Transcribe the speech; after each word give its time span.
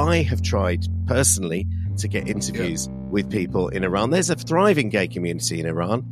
I 0.00 0.22
have 0.22 0.40
tried 0.40 0.86
personally 1.06 1.66
to 1.98 2.08
get 2.08 2.26
interviews 2.26 2.86
yeah. 2.86 2.94
with 3.10 3.30
people 3.30 3.68
in 3.68 3.84
Iran. 3.84 4.08
There's 4.08 4.30
a 4.30 4.34
thriving 4.34 4.88
gay 4.88 5.06
community 5.06 5.60
in 5.60 5.66
Iran. 5.66 6.06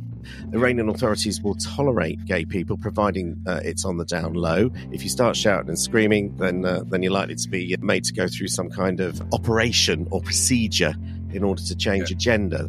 Iranian 0.53 0.89
authorities 0.89 1.41
will 1.41 1.55
tolerate 1.55 2.23
gay 2.25 2.45
people, 2.45 2.77
providing 2.77 3.43
uh, 3.47 3.61
it's 3.63 3.85
on 3.85 3.97
the 3.97 4.05
down 4.05 4.33
low. 4.33 4.69
If 4.91 5.01
you 5.01 5.09
start 5.09 5.35
shouting 5.35 5.69
and 5.69 5.79
screaming, 5.79 6.37
then 6.37 6.65
uh, 6.65 6.83
then 6.85 7.01
you're 7.01 7.11
likely 7.11 7.33
to 7.33 7.49
be 7.49 7.75
made 7.79 8.03
to 8.03 8.13
go 8.13 8.27
through 8.27 8.49
some 8.49 8.69
kind 8.69 8.99
of 8.99 9.23
operation 9.33 10.07
or 10.11 10.21
procedure 10.21 10.93
in 11.31 11.43
order 11.43 11.63
to 11.63 11.75
change 11.75 12.11
yeah. 12.11 12.15
a 12.15 12.19
gender. 12.19 12.67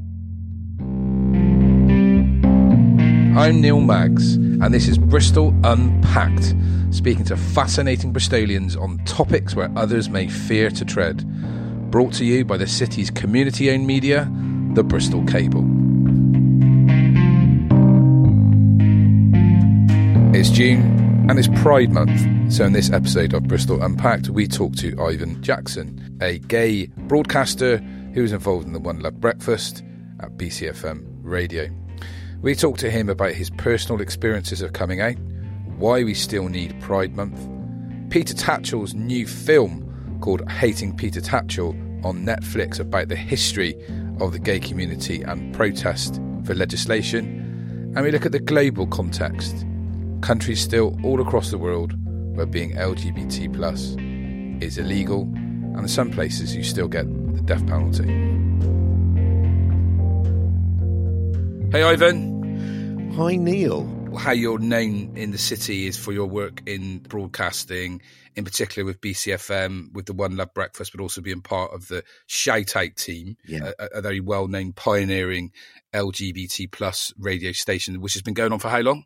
I'm 3.38 3.60
Neil 3.60 3.80
Maggs, 3.80 4.36
and 4.36 4.72
this 4.72 4.88
is 4.88 4.96
Bristol 4.96 5.54
Unpacked, 5.64 6.54
speaking 6.90 7.24
to 7.24 7.36
fascinating 7.36 8.12
Bristolians 8.12 8.80
on 8.80 8.98
topics 9.04 9.54
where 9.54 9.70
others 9.76 10.08
may 10.08 10.28
fear 10.28 10.70
to 10.70 10.84
tread. 10.84 11.24
Brought 11.90 12.12
to 12.14 12.24
you 12.24 12.44
by 12.44 12.56
the 12.56 12.66
city's 12.66 13.10
community 13.10 13.70
owned 13.70 13.86
media, 13.86 14.30
the 14.74 14.82
Bristol 14.82 15.24
Cable. 15.26 15.64
It's 20.34 20.50
June 20.50 21.26
and 21.28 21.38
it's 21.38 21.48
Pride 21.62 21.92
Month. 21.92 22.52
So, 22.52 22.64
in 22.64 22.72
this 22.72 22.90
episode 22.90 23.34
of 23.34 23.44
Bristol 23.44 23.82
Unpacked, 23.82 24.30
we 24.30 24.48
talk 24.48 24.74
to 24.76 25.00
Ivan 25.00 25.42
Jackson, 25.42 26.18
a 26.20 26.38
gay 26.38 26.86
broadcaster 26.86 27.78
who 28.14 28.22
was 28.22 28.32
involved 28.32 28.66
in 28.66 28.72
the 28.72 28.80
One 28.80 29.00
Love 29.00 29.20
Breakfast 29.20 29.84
at 30.20 30.36
BCFM 30.36 31.06
Radio. 31.22 31.68
We 32.42 32.54
talk 32.54 32.78
to 32.78 32.90
him 32.90 33.08
about 33.08 33.32
his 33.32 33.50
personal 33.50 34.00
experiences 34.00 34.62
of 34.62 34.72
coming 34.72 35.00
out, 35.00 35.16
why 35.80 36.04
we 36.04 36.12
still 36.12 36.48
need 36.48 36.78
Pride 36.82 37.16
Month, 37.16 37.40
Peter 38.10 38.34
Tatchell's 38.34 38.92
new 38.92 39.26
film 39.26 40.18
called 40.20 40.46
Hating 40.50 40.94
Peter 40.94 41.22
Tatchell 41.22 41.70
on 42.04 42.24
Netflix 42.26 42.78
about 42.78 43.08
the 43.08 43.16
history 43.16 43.74
of 44.20 44.32
the 44.32 44.38
gay 44.38 44.60
community 44.60 45.22
and 45.22 45.54
protest 45.54 46.20
for 46.44 46.54
legislation, 46.54 47.24
and 47.96 48.04
we 48.04 48.10
look 48.10 48.26
at 48.26 48.32
the 48.32 48.38
global 48.38 48.86
context. 48.86 49.64
Countries 50.20 50.60
still 50.60 50.98
all 51.02 51.18
across 51.18 51.50
the 51.50 51.56
world 51.56 51.94
where 52.36 52.44
being 52.44 52.72
LGBT 52.72 53.56
plus 53.56 53.96
is 54.62 54.76
illegal, 54.76 55.22
and 55.22 55.78
in 55.78 55.88
some 55.88 56.10
places 56.10 56.54
you 56.54 56.62
still 56.62 56.88
get 56.88 57.06
the 57.34 57.40
death 57.40 57.66
penalty. 57.66 58.04
Hey, 61.72 61.82
Ivan. 61.84 63.12
Hi, 63.16 63.36
Neil. 63.36 63.99
How 64.18 64.32
you're 64.32 64.58
known 64.58 65.16
in 65.16 65.30
the 65.30 65.38
city 65.38 65.86
is 65.86 65.96
for 65.96 66.12
your 66.12 66.26
work 66.26 66.62
in 66.66 66.98
broadcasting, 66.98 68.02
in 68.36 68.44
particular 68.44 68.84
with 68.84 69.00
BCFM, 69.00 69.92
with 69.92 70.06
the 70.06 70.12
One 70.12 70.36
Love 70.36 70.52
Breakfast, 70.54 70.92
but 70.92 71.00
also 71.00 71.20
being 71.20 71.40
part 71.40 71.72
of 71.72 71.88
the 71.88 72.04
Shout 72.26 72.76
Out 72.76 72.96
team, 72.96 73.36
yeah. 73.46 73.72
a, 73.78 73.86
a 73.94 74.00
very 74.02 74.20
well 74.20 74.48
known 74.48 74.72
pioneering 74.72 75.52
LGBT 75.94 76.70
plus 76.70 77.12
radio 77.18 77.52
station, 77.52 78.00
which 78.00 78.14
has 78.14 78.22
been 78.22 78.34
going 78.34 78.52
on 78.52 78.58
for 78.58 78.68
how 78.68 78.80
long? 78.80 79.04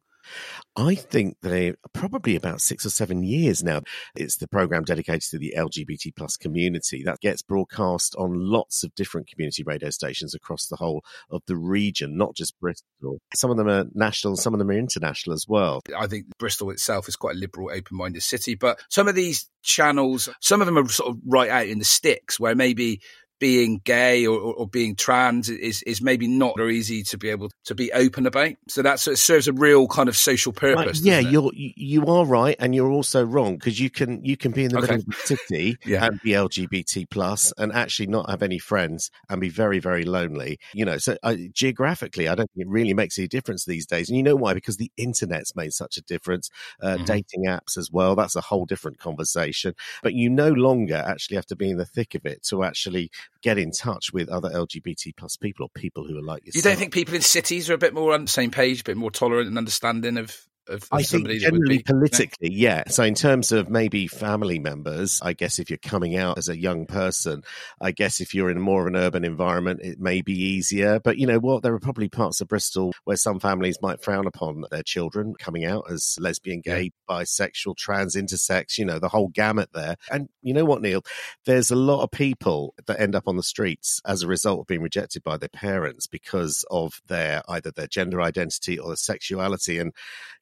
I 0.77 0.97
think 0.97 1.37
they're 1.41 1.77
probably 1.93 2.35
about 2.35 2.61
six 2.61 2.85
or 2.85 2.91
seven 2.91 3.23
years 3.23 3.63
now. 3.63 3.83
It's 4.17 4.37
the 4.37 4.49
program 4.49 4.83
dedicated 4.83 5.31
to 5.31 5.39
the 5.39 5.55
LGBT 5.57 6.17
plus 6.17 6.37
community 6.37 7.03
that 7.05 7.21
gets 7.21 7.43
broadcast 7.43 8.17
on 8.17 8.51
lots 8.51 8.83
of 8.83 8.95
different 8.97 9.29
community 9.29 9.63
radio 9.63 9.91
stations 9.91 10.35
across 10.35 10.67
the 10.67 10.77
whole 10.77 11.05
of 11.31 11.43
the 11.47 11.57
region, 11.57 12.17
not 12.17 12.35
just 12.35 12.59
Bristol. 12.59 13.19
Some 13.35 13.51
of 13.51 13.57
them 13.57 13.69
are 13.69 13.85
national, 13.95 14.37
some 14.37 14.53
of 14.53 14.59
them 14.59 14.71
are 14.71 14.79
international 14.79 15.35
as 15.35 15.47
well. 15.47 15.81
I 15.97 16.09
think 16.09 16.27
Bristol 16.39 16.71
itself 16.71 17.07
is 17.07 17.15
quite 17.17 17.37
a 17.37 17.39
liberal, 17.39 17.71
open 17.71 17.97
minded 17.97 18.23
city, 18.23 18.57
but 18.57 18.81
some 18.91 19.07
of 19.07 19.15
these 19.15 19.49
channels, 19.63 20.29
some 20.41 20.61
of 20.61 20.67
them 20.67 20.77
are 20.77 20.89
sort 20.89 21.11
of 21.11 21.19
right 21.25 21.51
out 21.51 21.69
in 21.69 21.79
the 21.79 21.85
sticks 21.85 22.41
where 22.41 22.55
maybe 22.55 23.01
being 23.39 23.81
gay 23.85 24.27
or, 24.27 24.39
or, 24.39 24.69
being 24.69 24.97
trans 24.97 25.49
is, 25.49 25.83
is 25.83 26.01
maybe 26.01 26.27
not 26.27 26.55
very 26.57 26.77
easy 26.77 27.03
to 27.03 27.19
be 27.19 27.29
able 27.29 27.51
to 27.65 27.75
be 27.75 27.93
open 27.93 28.27
about. 28.27 28.53
So 28.69 28.83
that 28.83 29.07
it 29.07 29.19
serves 29.19 29.49
a 29.49 29.53
real 29.53 29.87
kind 29.87 30.09
of 30.09 30.17
social 30.17 30.53
purpose. 30.53 31.01
Right. 31.01 31.05
Yeah, 31.05 31.19
you're 31.21 31.51
you 31.55 32.07
are 32.07 32.25
right, 32.25 32.57
and 32.59 32.75
you're 32.75 32.91
also 32.91 33.25
wrong 33.25 33.55
because 33.55 33.81
you 33.81 33.91
can 33.91 34.25
you 34.25 34.37
can 34.37 34.53
be 34.53 34.65
in 34.65 34.71
the 34.71 34.79
okay. 34.79 34.97
middle 34.97 35.01
of 35.01 35.07
the 35.07 35.37
city 35.37 35.77
yeah. 35.85 36.07
and 36.07 36.21
be 36.23 36.31
LGBT 36.31 37.09
plus 37.11 37.53
and 37.59 37.73
actually 37.73 38.07
not 38.07 38.31
have 38.31 38.43
any 38.43 38.59
friends 38.59 39.11
and 39.29 39.41
be 39.41 39.49
very 39.49 39.79
very 39.79 40.05
lonely. 40.05 40.59
You 40.73 40.85
know, 40.85 40.99
so 40.99 41.17
uh, 41.23 41.37
geographically, 41.53 42.29
I 42.29 42.35
don't 42.35 42.51
think 42.55 42.67
it 42.67 42.71
really 42.71 42.95
makes 42.95 43.19
any 43.19 43.29
difference 43.29 43.65
these 43.65 43.87
days. 43.87 44.09
And 44.09 44.17
you 44.17 44.23
know 44.23 44.37
why? 44.37 44.55
Because 44.55 44.77
the 44.77 44.93
internet's 44.97 45.55
made 45.57 45.73
such 45.73 45.97
a 45.97 46.03
difference. 46.03 46.51
Uh, 46.81 46.95
mm-hmm. 46.95 47.05
Dating 47.05 47.47
apps 47.47 47.77
as 47.77 47.91
well. 47.91 48.15
That's 48.15 48.37
a 48.37 48.41
whole 48.41 48.65
different 48.65 48.99
conversation. 48.99 49.75
But 50.03 50.15
you 50.15 50.31
no 50.31 50.51
longer 50.51 51.03
actually 51.07 51.37
have 51.37 51.47
to 51.47 51.57
be 51.57 51.71
in 51.71 51.79
the 51.79 51.85
thick 51.85 52.15
of 52.15 52.25
it 52.27 52.43
to 52.45 52.65
actually 52.65 53.11
get 53.43 53.59
in 53.59 53.71
touch 53.71 54.13
with 54.13 54.29
other 54.29 54.51
LGBT 54.51 55.17
plus 55.17 55.37
people 55.37 55.67
or 55.67 55.69
people 55.75 56.07
who 56.07 56.19
are 56.19 56.23
like 56.23 56.45
yourself. 56.47 56.65
You 56.65 56.71
don't 56.71 56.79
think 56.79 56.93
people 56.93 57.15
in 57.15 57.21
cities 57.21 57.71
are 57.71 57.75
a 57.75 57.79
bit 57.79 57.95
more 57.95 58.13
on 58.13 58.23
the 58.23 58.31
same 58.31 58.51
page, 58.51 58.81
a 58.81 58.85
bit 58.85 58.97
more 58.97 59.11
tolerant 59.11 59.49
and 59.49 59.59
understanding 59.59 60.17
of 60.17 60.37
of, 60.69 60.83
of 60.83 60.89
I 60.93 61.03
think 61.03 61.29
generally 61.29 61.83
politically, 61.83 62.53
yeah. 62.53 62.85
So 62.89 63.03
in 63.03 63.15
terms 63.15 63.53
of 63.53 63.69
maybe 63.69 64.07
family 64.07 64.59
members, 64.59 65.21
I 65.23 65.33
guess 65.33 65.59
if 65.59 65.71
you're 65.71 65.79
coming 65.79 66.17
out 66.17 66.39
as 66.39 66.49
a 66.49 66.59
young 66.59 66.87
person, 66.87 67.43
I 67.81 67.91
guess 67.91 68.21
if 68.21 68.35
you're 68.35 68.51
in 68.51 68.61
more 68.61 68.83
of 68.83 68.87
an 68.87 68.97
urban 68.97 69.25
environment, 69.25 69.81
it 69.83 70.01
may 70.01 70.23
be 70.23 70.35
easier. 70.35 71.01
But 71.01 71.19
you 71.19 71.27
know 71.27 71.39
what? 71.39 71.63
There 71.63 71.75
are 71.75 71.81
probably 71.81 72.09
parts 72.09 72.41
of 72.41 72.49
Bristol 72.49 72.93
where 73.05 73.17
some 73.17 73.41
families 73.41 73.79
might 73.83 74.03
frown 74.03 74.27
upon 74.27 74.65
their 74.71 74.83
children 74.83 75.35
coming 75.39 75.65
out 75.65 75.85
as 75.91 76.17
lesbian, 76.21 76.61
gay, 76.61 76.83
yeah. 76.83 77.17
bisexual, 77.17 77.77
trans, 77.77 78.15
intersex. 78.15 78.79
You 78.79 78.85
know 78.85 78.99
the 78.99 79.09
whole 79.09 79.29
gamut 79.29 79.71
there. 79.75 79.97
And 80.11 80.29
you 80.43 80.55
know 80.55 80.65
what, 80.65 80.83
Neil? 80.83 81.03
There's 81.45 81.71
a 81.71 81.77
lot 81.77 82.03
of 82.03 82.11
people 82.11 82.75
that 82.87 83.01
end 83.01 83.15
up 83.15 83.25
on 83.27 83.37
the 83.37 83.43
streets 83.43 84.01
as 84.07 84.23
a 84.23 84.29
result 84.29 84.61
of 84.61 84.67
being 84.67 84.83
rejected 84.83 85.23
by 85.23 85.37
their 85.37 85.49
parents 85.49 86.07
because 86.07 86.65
of 86.71 87.01
their 87.09 87.43
either 87.49 87.71
their 87.71 87.87
gender 87.87 88.23
identity 88.23 88.79
or 88.79 88.89
their 88.89 88.97
sexuality. 88.97 89.79
And 89.79 89.93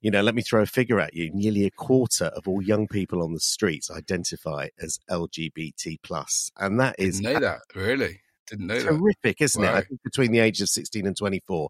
you 0.01 0.12
know, 0.13 0.23
let 0.23 0.35
me 0.35 0.43
throw 0.43 0.63
a 0.63 0.67
figure 0.67 1.01
at 1.01 1.15
you. 1.15 1.31
Nearly 1.35 1.65
a 1.65 1.71
quarter 1.71 2.27
of 2.27 2.47
all 2.47 2.63
young 2.63 2.87
people 2.87 3.23
on 3.23 3.33
the 3.33 3.41
streets 3.41 3.91
identify 3.91 4.69
as 4.81 4.99
LGBT 5.11 5.97
plus, 6.03 6.53
and 6.57 6.79
that 6.79 6.95
is 6.99 7.21
Didn't 7.21 7.35
know 7.35 7.41
that 7.41 7.61
really. 7.75 8.21
Didn't 8.47 8.67
know 8.67 8.81
terrific, 8.81 9.41
is 9.41 9.53
isn't 9.53 9.63
wow. 9.63 9.75
it? 9.75 9.77
I 9.79 9.81
think 9.83 10.03
between 10.03 10.33
the 10.33 10.41
ages 10.41 10.63
of 10.63 10.69
sixteen 10.69 11.07
and 11.07 11.17
twenty-four. 11.17 11.69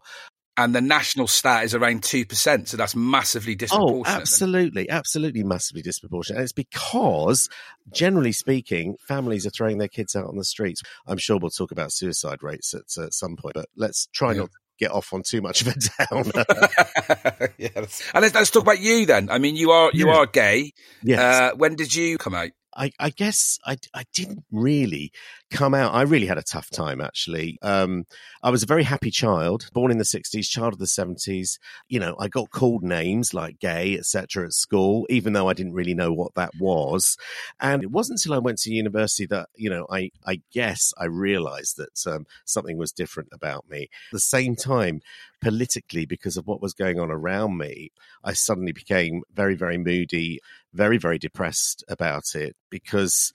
And 0.55 0.75
the 0.75 0.81
national 0.81 1.25
stat 1.25 1.63
is 1.63 1.73
around 1.73 2.03
two 2.03 2.27
percent, 2.27 2.67
so 2.67 2.77
that's 2.77 2.95
massively 2.95 3.53
oh, 3.53 3.57
disproportionate. 3.57 4.07
Oh, 4.07 4.21
absolutely, 4.21 4.83
then. 4.83 4.95
absolutely, 4.95 5.43
massively 5.43 5.81
disproportionate. 5.81 6.37
And 6.37 6.43
it's 6.43 6.53
because, 6.53 7.49
generally 7.91 8.33
speaking, 8.33 8.95
families 9.07 9.47
are 9.47 9.49
throwing 9.49 9.79
their 9.79 9.87
kids 9.87 10.15
out 10.15 10.27
on 10.27 10.37
the 10.37 10.43
streets. 10.43 10.83
I'm 11.07 11.17
sure 11.17 11.39
we'll 11.39 11.49
talk 11.49 11.71
about 11.71 11.91
suicide 11.91 12.43
rates 12.43 12.75
at, 12.75 13.03
at 13.03 13.15
some 13.15 13.35
point, 13.35 13.55
but 13.55 13.67
let's 13.75 14.07
try 14.13 14.33
yeah. 14.33 14.41
not 14.41 14.49
get 14.79 14.91
off 14.91 15.13
on 15.13 15.23
too 15.23 15.41
much 15.41 15.61
of 15.61 15.67
a 15.67 15.75
downer. 16.09 17.53
yes. 17.57 18.03
And 18.13 18.21
let's, 18.21 18.35
let's, 18.35 18.51
talk 18.51 18.63
about 18.63 18.79
you 18.79 19.05
then. 19.05 19.29
I 19.29 19.37
mean, 19.37 19.55
you 19.55 19.71
are 19.71 19.91
you 19.93 20.07
yeah. 20.07 20.15
are 20.15 20.25
gay. 20.25 20.71
Yes. 21.01 21.19
Uh, 21.19 21.55
when 21.55 21.75
did 21.75 21.93
you 21.93 22.17
come 22.17 22.33
out? 22.33 22.49
I, 22.75 22.91
I, 22.99 23.09
guess 23.09 23.59
I, 23.65 23.77
I 23.93 24.03
didn't 24.13 24.43
really 24.51 25.11
come 25.51 25.73
out. 25.73 25.93
I 25.93 26.01
really 26.03 26.27
had 26.27 26.37
a 26.37 26.43
tough 26.43 26.69
time, 26.69 27.01
actually. 27.01 27.57
Um, 27.61 28.05
I 28.41 28.49
was 28.49 28.63
a 28.63 28.67
very 28.67 28.83
happy 28.83 29.11
child, 29.11 29.69
born 29.73 29.91
in 29.91 29.97
the 29.97 30.03
60s, 30.03 30.47
child 30.47 30.73
of 30.73 30.79
the 30.79 30.85
70s. 30.85 31.59
You 31.87 31.99
know, 31.99 32.15
I 32.19 32.27
got 32.27 32.51
called 32.51 32.83
names 32.83 33.33
like 33.33 33.59
gay, 33.59 33.97
etc. 33.97 34.45
at 34.45 34.53
school, 34.53 35.05
even 35.09 35.33
though 35.33 35.49
I 35.49 35.53
didn't 35.53 35.73
really 35.73 35.93
know 35.93 36.11
what 36.11 36.35
that 36.35 36.51
was. 36.59 37.17
And 37.59 37.83
it 37.83 37.91
wasn't 37.91 38.19
until 38.19 38.35
I 38.35 38.39
went 38.39 38.59
to 38.59 38.73
university 38.73 39.25
that, 39.27 39.49
you 39.55 39.69
know, 39.69 39.85
I, 39.89 40.11
I 40.25 40.41
guess 40.51 40.93
I 40.97 41.05
realized 41.05 41.77
that 41.77 42.11
um, 42.11 42.25
something 42.45 42.77
was 42.77 42.91
different 42.91 43.29
about 43.31 43.69
me. 43.69 43.83
At 43.83 44.13
the 44.13 44.19
same 44.19 44.55
time, 44.55 45.01
politically, 45.41 46.05
because 46.05 46.37
of 46.37 46.47
what 46.47 46.61
was 46.61 46.73
going 46.73 46.99
on 46.99 47.11
around 47.11 47.57
me, 47.57 47.91
I 48.23 48.33
suddenly 48.33 48.71
became 48.71 49.23
very, 49.33 49.55
very 49.55 49.77
moody, 49.77 50.39
very, 50.73 50.97
very 50.97 51.17
depressed 51.17 51.83
about 51.87 52.35
it 52.35 52.55
because, 52.69 53.31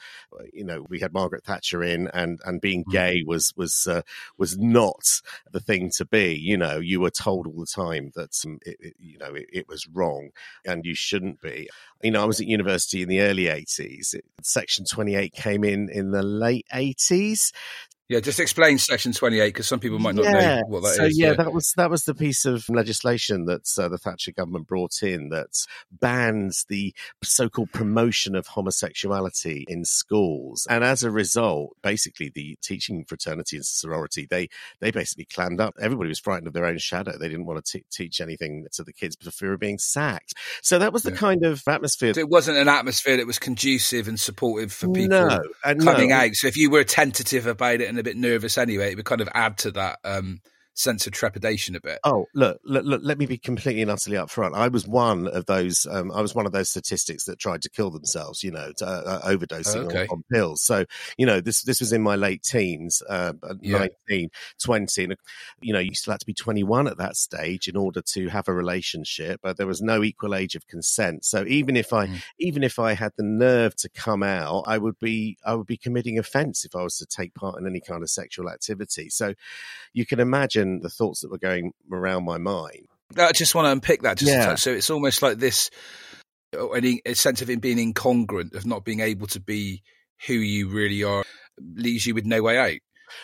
you 0.53 0.65
know, 0.65 0.85
we 0.89 1.01
had 1.01 1.13
Margaret 1.13 1.45
Thatcher 1.45 1.83
in 1.83 2.09
and 2.09 2.41
and 2.45 2.61
being 2.61 2.85
mm. 2.85 2.93
gay 2.93 3.23
was 3.25 3.53
was 3.57 3.87
uh, 3.89 4.03
was 4.37 4.59
not 4.59 5.21
the 5.53 5.61
thing 5.61 5.91
to 5.97 6.05
be. 6.05 6.35
You 6.35 6.57
know, 6.57 6.79
you 6.79 7.01
were 7.01 7.11
told 7.11 7.47
all 7.47 7.61
the 7.61 7.67
time 7.67 8.11
that 8.15 8.37
um, 8.45 8.59
it, 8.67 8.77
it, 8.81 8.95
you 8.99 9.19
know 9.19 9.35
it, 9.35 9.47
it, 9.53 9.69
was 9.69 9.87
wrong 9.87 10.31
and 10.65 10.85
you 10.85 10.95
shouldn't 10.95 11.41
be. 11.41 11.69
You 12.03 12.11
know, 12.11 12.23
I 12.23 12.27
was 12.27 12.41
at 12.41 12.47
university 12.47 13.03
in 13.03 13.09
the 13.09 13.21
early 13.21 13.49
eighties. 13.49 14.15
Section 14.43 14.85
twenty 14.85 15.15
eight 15.15 15.33
came 15.33 15.65
in 15.65 15.89
in 15.89 16.11
the 16.11 16.23
late 16.23 16.67
eighties. 16.73 17.53
Yeah, 18.09 18.21
just 18.21 18.41
explain 18.41 18.79
Section 18.79 19.13
28 19.13 19.49
because 19.49 19.69
some 19.69 19.81
people 19.81 19.99
might 19.99 20.15
not 20.15 20.25
yeah. 20.25 20.57
know 20.57 20.63
what 20.69 20.83
that 20.83 20.95
so, 20.95 21.05
is. 21.05 21.19
Yeah, 21.19 21.35
that 21.35 21.53
was 21.53 21.75
that 21.77 21.91
was 21.91 22.05
the 22.05 22.15
piece 22.15 22.47
of 22.47 22.67
legislation 22.71 23.45
that 23.45 23.69
uh, 23.79 23.89
the 23.89 23.99
Thatcher 23.99 24.33
government 24.33 24.67
brought 24.67 25.03
in 25.03 25.29
that 25.29 25.51
bans 25.93 26.65
the 26.71 26.95
so-called 27.23 27.71
promotion 27.71 28.35
of 28.35 28.47
homosexuality 28.47 29.67
in 29.69 29.85
schools, 29.85 30.67
and 30.71 30.85
as 30.85 31.03
a 31.03 31.11
result, 31.11 31.77
basically 31.83 32.31
the 32.35 32.57
teaching 32.63 33.05
fraternity 33.05 33.57
and 33.57 33.67
sorority 33.67 34.27
they 34.31 34.49
they 34.81 34.91
basically 34.91 35.27
clammed 35.27 35.61
up. 35.61 35.75
Everybody 35.79 36.09
was 36.09 36.19
frightened 36.19 36.47
of 36.47 36.55
their 36.55 36.65
own 36.65 36.79
shadow. 36.79 37.13
They 37.19 37.29
didn't 37.29 37.45
want 37.45 37.63
to 37.63 37.79
t- 37.79 37.85
teach 37.93 38.23
anything 38.23 38.67
to 38.73 38.85
the 38.85 38.93
kids 38.95 39.19
for 39.21 39.31
fear 39.31 39.53
of 39.53 39.61
being 39.61 39.79
sacked. 39.79 40.33
So 40.63 40.79
that 40.79 40.95
was 40.95 41.03
the 41.03 41.11
Yeah. 41.11 41.17
kind 41.19 41.45
of 41.45 41.63
atmosphere. 41.69 42.15
So 42.15 42.21
it 42.21 42.31
wasn't 42.31 42.57
an 42.57 42.69
atmosphere 42.69 43.19
that 43.19 43.27
was 43.27 43.39
conducive 43.39 44.09
and 44.09 44.19
supportive 44.19 44.73
for 44.73 44.89
people 44.89 45.29
no, 45.29 45.41
coming 45.85 46.09
no. 46.09 46.17
out. 46.17 46.31
So 46.33 46.47
if 46.47 46.57
you 46.57 46.71
were 46.71 46.85
tentative 46.85 47.47
about 47.47 47.83
it 47.83 47.89
and 47.89 47.98
a 47.99 48.05
bit 48.05 48.17
nervous 48.17 48.59
anyway, 48.59 48.93
it 48.93 48.97
would 48.97 49.05
kind 49.05 49.21
of 49.21 49.29
add 49.35 49.59
to 49.59 49.71
that 49.73 49.99
um, 50.05 50.41
sense 50.79 51.07
of 51.07 51.13
trepidation 51.13 51.77
a 51.77 51.81
bit. 51.81 52.01
Oh, 52.05 52.27
look, 52.33 52.61
look, 52.63 52.85
look, 52.85 53.01
let 53.03 53.19
me 53.19 53.27
be 53.27 53.37
completely 53.39 53.83
and 53.83 53.91
utterly 53.91 54.17
upfront. 54.17 54.55
I 54.55 54.69
was 54.69 54.87
one 54.87 55.27
of 55.27 55.47
those, 55.47 55.85
um, 55.91 56.13
I 56.13 56.21
was 56.23 56.33
one 56.33 56.47
of 56.47 56.53
those 56.53 56.71
statistics 56.71 57.25
that 57.25 57.41
tried 57.41 57.61
to 57.63 57.69
kill 57.69 57.91
themselves, 57.91 58.45
you 58.45 58.53
know, 58.53 58.71
to, 58.77 58.87
uh, 58.87 59.21
overdosing 59.29 59.85
Okay. 59.85 60.07
on, 60.09 60.17
on 60.19 60.23
pills. 60.31 60.63
So, 60.63 60.85
you 61.19 61.27
know, 61.27 61.41
this, 61.41 61.63
this 61.63 61.81
was 61.81 61.93
in 61.93 62.01
my 62.03 62.15
late 62.15 62.45
teens, 62.45 63.03
uh, 63.11 63.33
Yeah. 63.61 63.87
19, 64.09 64.31
20. 64.63 65.05
And, 65.05 65.17
you 65.61 65.73
know, 65.73 65.81
you 65.81 65.91
still 65.93 66.13
had 66.13 66.21
to 66.21 66.27
be 66.27 66.35
21 66.35 66.87
at 66.87 66.99
that 66.99 67.17
stage 67.17 67.67
in 67.67 67.77
order 67.77 68.01
to 68.13 68.29
have 68.29 68.47
a 68.47 68.55
relationship, 68.55 69.41
but 69.43 69.57
there 69.57 69.67
was 69.67 69.83
no 69.83 70.05
equal 70.05 70.37
age 70.37 70.55
of 70.55 70.69
consent. 70.69 71.25
So 71.25 71.45
even 71.49 71.75
if 71.77 71.93
I, 71.93 72.07
Mm. 72.07 72.23
even 72.39 72.63
if 72.63 72.79
I 72.79 72.93
had 72.93 73.11
the 73.17 73.25
nerve 73.25 73.75
to 73.75 73.89
come 73.89 74.23
out, 74.23 74.63
I 74.69 74.79
would 74.79 75.01
be, 75.01 75.37
I 75.45 75.57
would 75.57 75.67
be 75.67 75.77
committing 75.77 76.17
offense 76.17 76.65
if 76.65 76.77
I 76.77 76.85
was 76.85 76.97
to 76.99 77.07
take 77.07 77.35
part 77.35 77.59
in 77.59 77.67
any 77.67 77.81
kind 77.81 78.05
of 78.05 78.09
sexual 78.09 78.49
activity. 78.49 79.11
So 79.11 79.35
you 79.93 80.07
can 80.07 80.21
imagine 80.21 80.68
the 80.83 80.91
thoughts 80.91 81.21
that 81.21 81.31
were 81.31 81.39
going 81.39 81.73
around 81.91 82.25
my 82.25 82.39
mind. 82.39 82.87
I 83.17 83.33
just 83.33 83.55
want 83.55 83.67
to 83.67 83.73
unpick 83.73 84.03
that 84.03 84.19
just 84.19 84.33
a 84.33 84.37
Yeah. 84.37 84.45
touch. 84.47 84.61
So 84.61 84.73
it's 84.73 84.91
almost 84.91 85.23
like 85.23 85.39
this 85.39 85.71
uh, 86.57 86.69
any 86.71 87.03
a 87.05 87.15
sense 87.15 87.43
of 87.43 87.51
it 87.51 87.61
being 87.61 87.79
incongruent, 87.79 88.55
of 88.55 88.67
not 88.67 88.85
being 88.85 89.01
able 89.01 89.27
to 89.29 89.41
be 89.41 89.83
who 90.27 90.35
you 90.35 90.69
really 90.69 91.03
are, 91.05 91.25
leaves 91.61 92.07
you 92.07 92.15
with 92.15 92.27
no 92.27 92.43
way 92.43 92.59
out. 92.59 92.79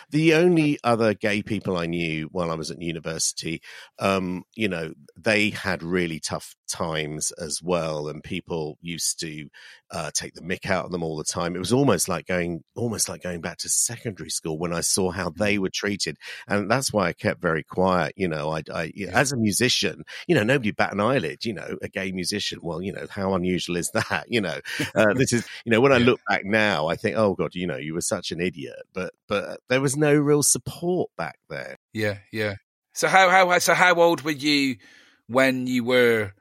The 0.09 0.33
only 0.33 0.79
other 0.83 1.13
gay 1.13 1.43
people 1.43 1.77
I 1.77 1.85
knew 1.85 2.27
while 2.31 2.49
I 2.49 2.55
was 2.55 2.71
at 2.71 2.81
university, 2.81 3.61
um, 3.99 4.43
you 4.55 4.67
know, 4.67 4.93
they 5.15 5.51
had 5.51 5.83
really 5.83 6.19
tough 6.19 6.55
times 6.67 7.31
as 7.31 7.61
well, 7.61 8.07
and 8.07 8.23
people 8.23 8.77
used 8.81 9.19
to 9.21 9.47
uh, 9.91 10.11
take 10.13 10.33
the 10.33 10.41
mick 10.41 10.69
out 10.69 10.85
of 10.85 10.91
them 10.91 11.03
all 11.03 11.17
the 11.17 11.23
time. 11.23 11.55
It 11.55 11.59
was 11.59 11.73
almost 11.73 12.09
like 12.09 12.27
going, 12.27 12.63
almost 12.75 13.07
like 13.07 13.21
going 13.21 13.41
back 13.41 13.57
to 13.59 13.69
secondary 13.69 14.29
school 14.29 14.57
when 14.57 14.73
I 14.73 14.81
saw 14.81 15.11
how 15.11 15.29
they 15.29 15.57
were 15.57 15.69
treated, 15.69 16.17
and 16.47 16.69
that's 16.69 16.91
why 16.91 17.07
I 17.07 17.13
kept 17.13 17.41
very 17.41 17.63
quiet. 17.63 18.13
You 18.15 18.27
know, 18.27 18.51
I, 18.51 18.63
I 18.73 18.91
as 19.11 19.31
a 19.31 19.37
musician, 19.37 20.03
you 20.27 20.35
know, 20.35 20.43
nobody 20.43 20.71
bat 20.71 20.93
an 20.93 20.99
eyelid. 20.99 21.45
You 21.45 21.53
know, 21.53 21.77
a 21.81 21.87
gay 21.87 22.11
musician. 22.11 22.59
Well, 22.61 22.81
you 22.81 22.91
know, 22.93 23.05
how 23.09 23.33
unusual 23.33 23.77
is 23.77 23.91
that? 23.93 24.25
You 24.27 24.41
know, 24.41 24.59
uh, 24.95 25.13
this 25.15 25.33
is, 25.33 25.47
you 25.65 25.71
know, 25.71 25.81
when 25.81 25.93
I 25.93 25.97
look 25.97 26.19
back 26.27 26.45
now, 26.45 26.87
I 26.87 26.95
think, 26.95 27.17
oh 27.17 27.35
god, 27.35 27.55
you 27.55 27.67
know, 27.67 27.77
you 27.77 27.93
were 27.93 28.01
such 28.01 28.31
an 28.31 28.41
idiot, 28.41 28.81
but 28.93 29.13
but 29.27 29.59
there 29.69 29.81
was 29.81 29.95
no 29.95 30.13
real 30.15 30.43
support 30.43 31.09
back 31.17 31.39
then. 31.49 31.75
Yeah, 31.93 32.17
yeah. 32.31 32.55
So 32.93 33.07
how 33.07 33.29
how 33.29 33.59
so 33.59 33.73
how 33.73 33.95
old 33.95 34.21
were 34.21 34.31
you 34.31 34.77
when 35.27 35.67
you 35.67 35.83
were 35.83 36.33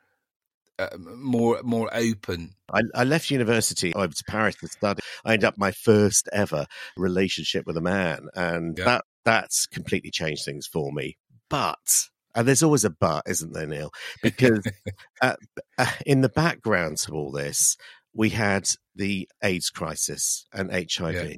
uh, 0.79 0.88
more 0.99 1.61
more 1.62 1.88
open? 1.93 2.50
I, 2.73 2.81
I 2.94 3.05
left 3.05 3.31
university. 3.31 3.94
I 3.94 3.99
went 4.00 4.17
to 4.17 4.25
Paris 4.29 4.56
to 4.56 4.69
study. 4.69 5.03
I 5.25 5.35
ended 5.35 5.44
up 5.44 5.59
my 5.59 5.73
first 5.73 6.29
ever 6.32 6.67
relationship 6.97 7.67
with 7.67 7.76
a 7.76 7.81
man, 7.82 8.29
and 8.35 8.76
Yeah. 8.79 8.85
that 8.85 9.05
that's 9.25 9.67
completely 9.67 10.11
changed 10.11 10.44
things 10.44 10.67
for 10.67 10.93
me. 10.93 11.17
But 11.49 12.09
and 12.35 12.49
there's 12.49 12.62
always 12.62 12.85
a 12.85 12.91
but, 12.91 13.23
isn't 13.26 13.53
there, 13.53 13.67
Neil? 13.67 13.91
Because 14.23 14.65
uh, 15.23 15.37
uh, 15.79 15.87
in 16.05 16.21
the 16.23 16.29
background 16.29 16.99
to 16.99 17.12
all 17.12 17.31
this, 17.31 17.76
we 18.12 18.31
had 18.31 18.69
the 18.97 19.29
AIDS 19.43 19.71
crisis 19.71 20.47
and 20.53 20.71
HIV. 20.73 21.15
Yeah. 21.15 21.37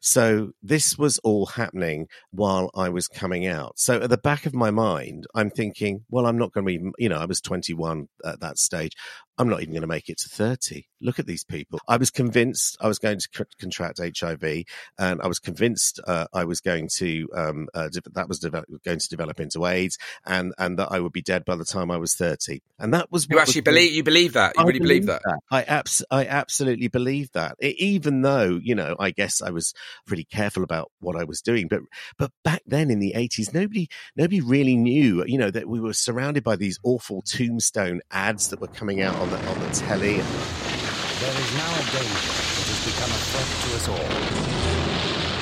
So 0.00 0.52
this 0.62 0.98
was 0.98 1.18
all 1.18 1.46
happening 1.46 2.08
while 2.30 2.70
I 2.74 2.88
was 2.88 3.08
coming 3.08 3.46
out. 3.46 3.78
So 3.78 4.00
at 4.00 4.10
the 4.10 4.18
back 4.18 4.46
of 4.46 4.54
my 4.54 4.70
mind, 4.70 5.26
I'm 5.34 5.50
thinking, 5.50 6.04
well, 6.10 6.26
I'm 6.26 6.38
not 6.38 6.52
going 6.52 6.66
to 6.66 6.78
be, 6.78 6.90
you 6.98 7.08
know, 7.08 7.18
I 7.18 7.26
was 7.26 7.40
21 7.40 8.08
at 8.24 8.40
that 8.40 8.58
stage. 8.58 8.92
I'm 9.40 9.48
not 9.48 9.62
even 9.62 9.72
going 9.72 9.80
to 9.80 9.86
make 9.86 10.10
it 10.10 10.18
to 10.18 10.28
30. 10.28 10.86
Look 11.00 11.18
at 11.18 11.26
these 11.26 11.44
people. 11.44 11.80
I 11.88 11.96
was 11.96 12.10
convinced 12.10 12.76
I 12.78 12.86
was 12.88 12.98
going 12.98 13.18
to 13.18 13.28
c- 13.34 13.44
contract 13.58 13.98
HIV, 13.98 14.64
and 14.98 15.22
I 15.22 15.26
was 15.28 15.38
convinced 15.38 15.98
uh, 16.06 16.26
I 16.34 16.44
was 16.44 16.60
going 16.60 16.90
to 16.98 17.26
um, 17.34 17.68
uh, 17.72 17.88
de- 17.88 18.02
that 18.12 18.28
was 18.28 18.38
develop- 18.38 18.68
going 18.84 18.98
to 18.98 19.08
develop 19.08 19.40
into 19.40 19.64
AIDS, 19.64 19.96
and 20.26 20.52
and 20.58 20.78
that 20.78 20.88
I 20.92 21.00
would 21.00 21.12
be 21.12 21.22
dead 21.22 21.46
by 21.46 21.56
the 21.56 21.64
time 21.64 21.90
I 21.90 21.96
was 21.96 22.14
30. 22.14 22.60
And 22.78 22.92
that 22.92 23.10
was 23.10 23.26
You 23.30 23.36
was 23.36 23.48
actually 23.48 23.62
going- 23.62 23.74
believe 23.76 23.92
you 23.94 24.02
believe 24.02 24.32
that? 24.34 24.52
You 24.58 24.62
I 24.62 24.66
really 24.66 24.78
believe 24.78 25.06
that? 25.06 25.22
I 25.50 25.62
abs- 25.62 26.04
I 26.10 26.26
absolutely 26.26 26.88
believe 26.88 27.32
that. 27.32 27.56
E- 27.62 27.74
even 27.78 28.20
though 28.20 28.60
you 28.62 28.74
know, 28.74 28.94
I 29.00 29.10
guess 29.10 29.40
I 29.40 29.48
was 29.48 29.72
pretty 30.06 30.24
careful 30.24 30.62
about 30.62 30.92
what 31.00 31.16
I 31.16 31.24
was 31.24 31.40
doing, 31.40 31.66
but 31.66 31.80
but 32.18 32.30
back 32.44 32.60
then 32.66 32.90
in 32.90 32.98
the 32.98 33.14
eighties, 33.14 33.54
nobody 33.54 33.88
nobody 34.16 34.42
really 34.42 34.76
knew. 34.76 35.24
You 35.26 35.38
know 35.38 35.50
that 35.50 35.66
we 35.66 35.80
were 35.80 35.94
surrounded 35.94 36.44
by 36.44 36.56
these 36.56 36.78
awful 36.82 37.22
tombstone 37.22 38.02
ads 38.10 38.48
that 38.50 38.60
were 38.60 38.66
coming 38.68 39.00
out 39.00 39.16
on 39.16 39.29
the 39.30 39.38
on 39.48 39.60
the 39.60 39.70
telly. 39.70 40.18
There 40.18 41.36
is 41.38 41.50
now 41.54 41.70
a 41.70 41.84
danger 41.94 42.34
that 42.34 42.66
has 42.66 42.82
become 42.82 43.10
a 43.14 43.20
threat 43.30 43.48
to 43.62 43.68
us 43.78 43.86
all. 43.86 44.10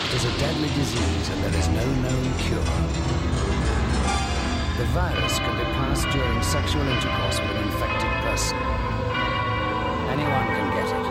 It 0.04 0.12
is 0.12 0.24
a 0.28 0.34
deadly 0.38 0.68
disease 0.76 1.28
and 1.32 1.42
there 1.44 1.56
is 1.56 1.68
no 1.68 1.86
known 2.04 2.26
cure. 2.44 2.68
The 4.76 4.84
virus 4.92 5.38
can 5.38 5.56
be 5.56 5.64
passed 5.72 6.08
during 6.12 6.42
sexual 6.42 6.82
intercourse 6.82 7.40
with 7.40 7.50
an 7.50 7.64
infected 7.64 8.12
person. 8.28 8.58
Anyone 10.12 10.46
can 10.52 10.68
get 10.76 10.88
it, 10.92 11.06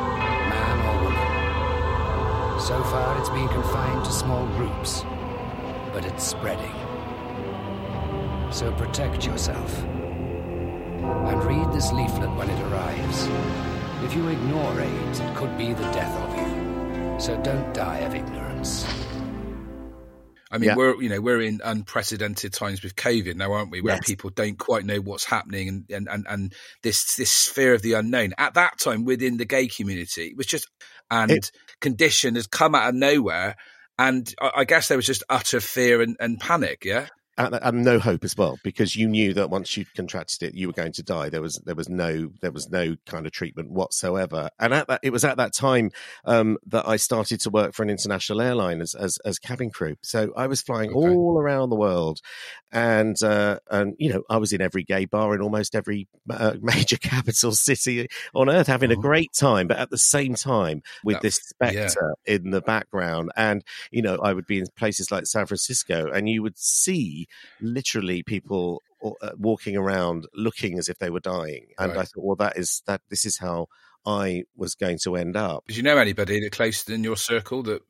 man 0.54 0.78
or 0.86 0.96
woman. 1.04 2.62
So 2.62 2.84
far, 2.94 3.18
it's 3.18 3.30
been 3.30 3.48
confined 3.50 4.06
to 4.06 4.12
small 4.12 4.46
groups, 4.58 5.04
but 5.94 6.06
it's 6.06 6.24
spreading. 6.24 6.74
So 8.52 8.72
protect 8.74 9.26
yourself. 9.26 9.84
And 11.28 11.44
read 11.44 11.72
this 11.74 11.92
leaflet 11.92 12.32
when 12.36 12.50
it 12.50 12.62
arrives. 12.72 13.28
If 14.04 14.16
you 14.16 14.28
ignore 14.28 14.80
AIDS, 14.80 15.20
it 15.20 15.36
could 15.36 15.58
be 15.58 15.74
the 15.74 15.84
death 15.92 16.16
of 16.16 16.38
you. 16.38 17.20
So 17.20 17.42
don't 17.42 17.74
die 17.74 17.98
of 18.00 18.14
ignorance. 18.16 18.86
I 20.50 20.60
mean, 20.60 20.70
Yeah. 20.70 20.76
we're 20.76 21.02
you 21.02 21.10
know 21.10 21.20
we're 21.20 21.42
in 21.42 21.60
unprecedented 21.64 22.54
times 22.54 22.82
with 22.82 22.96
COVID 22.96 23.36
now, 23.36 23.52
aren't 23.52 23.70
we? 23.72 23.82
Where 23.82 23.96
Yes. 23.96 24.06
people 24.08 24.30
don't 24.30 24.58
quite 24.58 24.86
know 24.86 25.02
what's 25.02 25.26
happening, 25.26 25.68
and, 25.68 25.86
and 25.90 26.08
and 26.10 26.26
and 26.30 26.54
this 26.84 27.16
this 27.16 27.48
fear 27.50 27.74
of 27.74 27.82
the 27.82 27.94
unknown. 27.94 28.34
At 28.38 28.54
that 28.54 28.80
time, 28.80 29.04
within 29.04 29.36
the 29.38 29.46
gay 29.46 29.68
community, 29.68 30.28
it 30.28 30.38
was 30.38 30.46
just 30.46 30.68
and 31.12 31.32
It- 31.32 31.52
condition 31.82 32.36
has 32.36 32.48
come 32.48 32.76
out 32.76 32.88
of 32.90 32.96
nowhere, 32.96 33.56
and 34.00 34.34
I, 34.40 34.52
I 34.58 34.64
guess 34.64 34.88
there 34.88 34.98
was 34.98 35.06
just 35.06 35.24
utter 35.30 35.60
fear 35.60 36.02
and, 36.02 36.16
and 36.20 36.40
panic. 36.40 36.86
Yeah, 36.86 37.08
And, 37.40 37.54
and 37.62 37.84
no 37.86 38.00
hope 38.00 38.24
as 38.24 38.36
well, 38.36 38.58
because 38.64 38.96
you 38.96 39.08
knew 39.08 39.32
that 39.36 39.52
once 39.52 39.78
you 39.78 39.86
contracted 39.96 40.42
it, 40.42 40.56
you 40.56 40.66
were 40.66 40.74
going 40.74 40.94
to 40.94 41.04
die. 41.04 41.30
There 41.30 41.42
was 41.42 41.58
there 41.66 41.76
was 41.76 41.88
no 41.88 42.32
there 42.42 42.52
was 42.52 42.68
no 42.70 42.96
kind 43.06 43.28
of 43.28 43.32
treatment 43.32 43.70
whatsoever. 43.70 44.50
And 44.60 44.74
at 44.74 44.88
that, 44.88 45.02
it 45.04 45.12
was 45.12 45.24
at 45.24 45.38
that 45.38 45.54
time 45.54 45.92
um, 46.26 46.58
that 46.66 46.88
I 46.88 46.96
started 46.96 47.40
to 47.42 47.52
work 47.52 47.76
for 47.76 47.84
an 47.84 47.92
international 47.92 48.42
airline 48.42 48.82
as 48.82 48.96
as, 48.96 49.20
as 49.24 49.38
cabin 49.38 49.70
crew. 49.70 49.98
So 50.02 50.34
I 50.36 50.48
was 50.48 50.62
flying 50.64 50.90
Okay. 50.90 50.98
all 50.98 51.38
around 51.40 51.70
the 51.70 51.76
world, 51.76 52.22
and 52.72 53.22
uh, 53.22 53.60
and 53.70 53.96
you 54.00 54.12
know 54.12 54.24
I 54.30 54.38
was 54.38 54.52
in 54.52 54.62
every 54.62 54.84
gay 54.84 55.06
bar 55.06 55.36
in 55.36 55.42
almost 55.42 55.76
every 55.76 56.08
uh, 56.30 56.56
major 56.62 56.98
capital 56.98 57.52
city 57.52 58.08
on 58.34 58.50
earth, 58.50 58.68
having 58.68 58.92
a 58.92 58.96
Mhm. 58.96 59.02
great 59.02 59.34
time. 59.34 59.68
But 59.68 59.78
at 59.78 59.90
the 59.92 59.98
same 60.00 60.34
time, 60.36 60.82
with 61.04 61.18
That- 61.18 61.22
this 61.22 61.40
yeah. 61.62 61.88
spectre 61.88 62.16
in 62.26 62.50
the 62.50 62.62
background, 62.62 63.32
and 63.36 63.64
you 63.92 64.02
know 64.02 64.16
I 64.18 64.34
would 64.34 64.48
be 64.48 64.58
in 64.60 64.66
places 64.76 65.12
like 65.12 65.28
San 65.28 65.46
Francisco, 65.46 66.10
and 66.12 66.28
you 66.28 66.42
would 66.42 66.58
see 66.58 67.27
literally 67.62 68.24
people 68.24 68.82
uh, 69.04 69.32
walking 69.38 69.78
around 69.78 70.26
looking 70.34 70.78
as 70.80 70.90
if 70.90 70.98
they 70.98 71.10
were 71.10 71.20
dying. 71.20 71.68
And 71.78 71.92
Right. 71.92 72.00
I 72.00 72.04
thought, 72.04 72.24
well, 72.24 72.36
that 72.38 72.58
is 72.58 72.82
that. 72.88 73.02
This 73.10 73.26
is 73.26 73.38
how 73.38 73.68
I 74.06 74.44
was 74.56 74.76
going 74.76 74.98
to 75.04 75.16
end 75.16 75.36
up. 75.36 75.66
did 75.68 75.78
you 75.78 75.84
know 75.84 75.98
anybody 75.98 76.40
that 76.40 76.52
close 76.52 76.88
in 76.90 77.04
your 77.04 77.18
circle 77.18 77.64
that? 77.64 77.82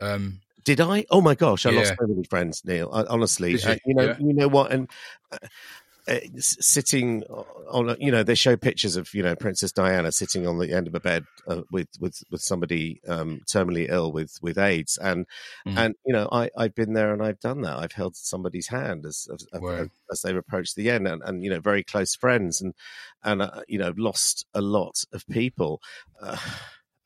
Um, 0.00 0.40
Did 0.64 0.80
I? 0.80 1.04
Oh 1.10 1.20
my 1.20 1.34
gosh, 1.34 1.64
I 1.66 1.70
lost 1.70 1.94
so 1.98 2.06
many 2.06 2.24
friends, 2.24 2.62
Neil. 2.64 2.90
I, 2.92 3.04
honestly, 3.04 3.52
you? 3.52 3.58
uh, 3.64 3.76
you 3.86 3.94
know, 3.94 4.04
Yeah. 4.04 4.16
you 4.18 4.32
know 4.34 4.48
what, 4.48 4.72
and. 4.72 4.88
Uh, 5.30 5.38
uh, 5.42 5.48
sitting 6.38 7.22
on, 7.70 7.90
a, 7.90 7.96
you 8.00 8.10
know, 8.10 8.22
they 8.22 8.34
show 8.34 8.56
pictures 8.56 8.96
of 8.96 9.12
you 9.14 9.22
know 9.22 9.36
Princess 9.36 9.72
Diana 9.72 10.10
sitting 10.12 10.46
on 10.46 10.58
the 10.58 10.72
end 10.72 10.86
of 10.88 10.94
a 10.94 11.00
bed 11.00 11.24
uh, 11.46 11.62
with 11.70 11.88
with 12.00 12.22
with 12.30 12.42
somebody 12.42 13.00
um, 13.08 13.40
terminally 13.50 13.88
ill 13.88 14.12
with 14.12 14.36
with 14.42 14.58
AIDS, 14.58 14.98
and 14.98 15.26
Mm. 15.66 15.78
and 15.78 15.94
you 16.04 16.12
know, 16.12 16.28
I 16.32 16.50
I've 16.56 16.74
been 16.74 16.92
there 16.92 17.12
and 17.12 17.22
I've 17.22 17.38
done 17.40 17.60
that. 17.62 17.78
I've 17.78 17.92
held 17.92 18.16
somebody's 18.16 18.68
hand 18.68 19.06
as 19.06 19.28
as, 19.32 19.46
as, 19.52 19.88
as 20.10 20.20
they've 20.22 20.36
approached 20.36 20.74
the 20.76 20.90
end, 20.90 21.06
and, 21.06 21.22
and 21.22 21.44
you 21.44 21.50
know, 21.50 21.60
very 21.60 21.84
close 21.84 22.14
friends, 22.16 22.60
and 22.60 22.74
and 23.22 23.42
uh, 23.42 23.62
you 23.68 23.78
know, 23.78 23.92
lost 23.96 24.46
a 24.54 24.60
lot 24.60 25.04
of 25.12 25.26
people. 25.28 25.80
Uh, 26.20 26.36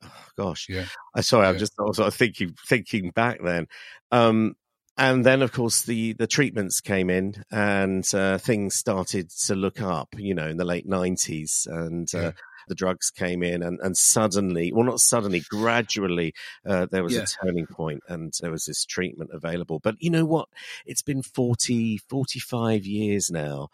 gosh, 0.37 0.67
Yeah. 0.69 0.85
I 1.15 1.21
sorry, 1.21 1.47
I'm 1.47 1.57
just 1.57 1.73
I 1.79 1.83
was 1.83 1.97
sort 1.97 2.07
of 2.07 2.15
thinking 2.15 2.55
thinking 2.67 3.11
back 3.11 3.39
then. 3.43 3.67
Um, 4.11 4.55
and 4.97 5.25
then, 5.25 5.41
of 5.41 5.51
course, 5.51 5.81
the 5.83 6.13
the 6.13 6.27
treatments 6.27 6.81
came 6.81 7.09
in, 7.09 7.43
and 7.51 8.07
uh, 8.13 8.37
things 8.37 8.75
started 8.75 9.29
to 9.47 9.55
look 9.55 9.81
up. 9.81 10.15
You 10.17 10.33
know, 10.33 10.47
in 10.47 10.57
the 10.57 10.65
late 10.65 10.87
'90s, 10.87 11.67
and 11.67 12.09
uh, 12.15 12.19
Yeah. 12.19 12.31
the 12.67 12.75
drugs 12.75 13.09
came 13.11 13.43
in, 13.43 13.61
and 13.63 13.79
and 13.81 13.95
suddenly, 13.95 14.71
well, 14.73 14.83
not 14.85 14.99
suddenly, 14.99 15.41
gradually, 15.49 16.33
uh, 16.65 16.87
there 16.91 17.03
was 17.03 17.13
Yeah. 17.13 17.23
a 17.23 17.45
turning 17.45 17.67
point, 17.67 18.01
and 18.09 18.33
there 18.41 18.51
was 18.51 18.65
this 18.65 18.85
treatment 18.85 19.29
available. 19.33 19.79
But 19.79 19.95
you 19.99 20.09
know 20.09 20.25
what? 20.25 20.49
It's 20.85 21.01
been 21.01 21.21
40, 21.21 21.97
45 22.09 22.85
years 22.85 23.29
now. 23.31 23.69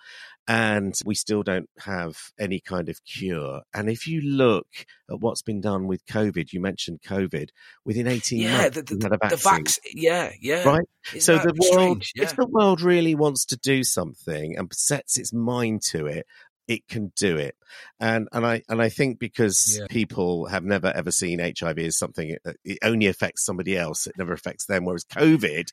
And 0.48 0.94
we 1.06 1.16
still 1.16 1.42
don't 1.42 1.70
have 1.80 2.18
any 2.38 2.60
kind 2.60 2.90
of 2.90 3.00
cure. 3.06 3.62
And 3.74 3.90
if 3.90 4.06
you 4.08 4.20
look 4.22 4.68
at 5.10 5.20
what's 5.22 5.42
been 5.42 5.62
done 5.62 5.88
with 5.88 6.06
COVID, 6.06 6.52
you 6.52 6.60
mentioned 6.60 7.02
COVID, 7.02 7.50
within 7.86 8.08
18 8.08 8.42
Yeah, 8.42 8.58
months, 8.58 8.76
the, 8.76 8.82
the, 8.84 8.96
we 8.98 9.04
had 9.04 9.14
a 9.14 9.30
the 9.30 9.36
vaccine. 9.38 9.84
Yeah, 9.94 10.32
yeah. 10.42 10.64
Right? 10.64 10.86
Isn't 11.14 11.22
so 11.22 11.38
the 11.38 11.54
world. 11.72 12.04
Yeah. 12.14 12.24
if 12.24 12.36
the 12.36 12.46
world 12.48 12.82
really 12.82 13.16
wants 13.16 13.46
to 13.46 13.58
do 13.58 13.84
something 13.84 14.58
and 14.58 14.70
sets 14.74 15.18
its 15.18 15.32
mind 15.34 15.82
to 15.92 16.08
it, 16.08 16.26
it 16.68 16.88
can 16.88 17.12
do 17.18 17.38
it. 17.38 17.56
And 18.00 18.28
and 18.32 18.46
I 18.46 18.64
and 18.70 18.82
I 18.82 18.90
think 18.90 19.20
because 19.20 19.78
Yeah. 19.80 19.88
people 19.90 20.48
have 20.48 20.64
never 20.64 20.88
ever 20.96 21.12
seen 21.12 21.40
HIV 21.40 21.78
as 21.80 21.98
something 21.98 22.38
that 22.44 22.56
it 22.64 22.80
only 22.84 23.08
affects 23.08 23.46
somebody 23.46 23.78
else, 23.78 24.08
it 24.08 24.18
never 24.18 24.34
affects 24.34 24.66
them. 24.66 24.86
Whereas 24.86 25.04
COVID, 25.06 25.68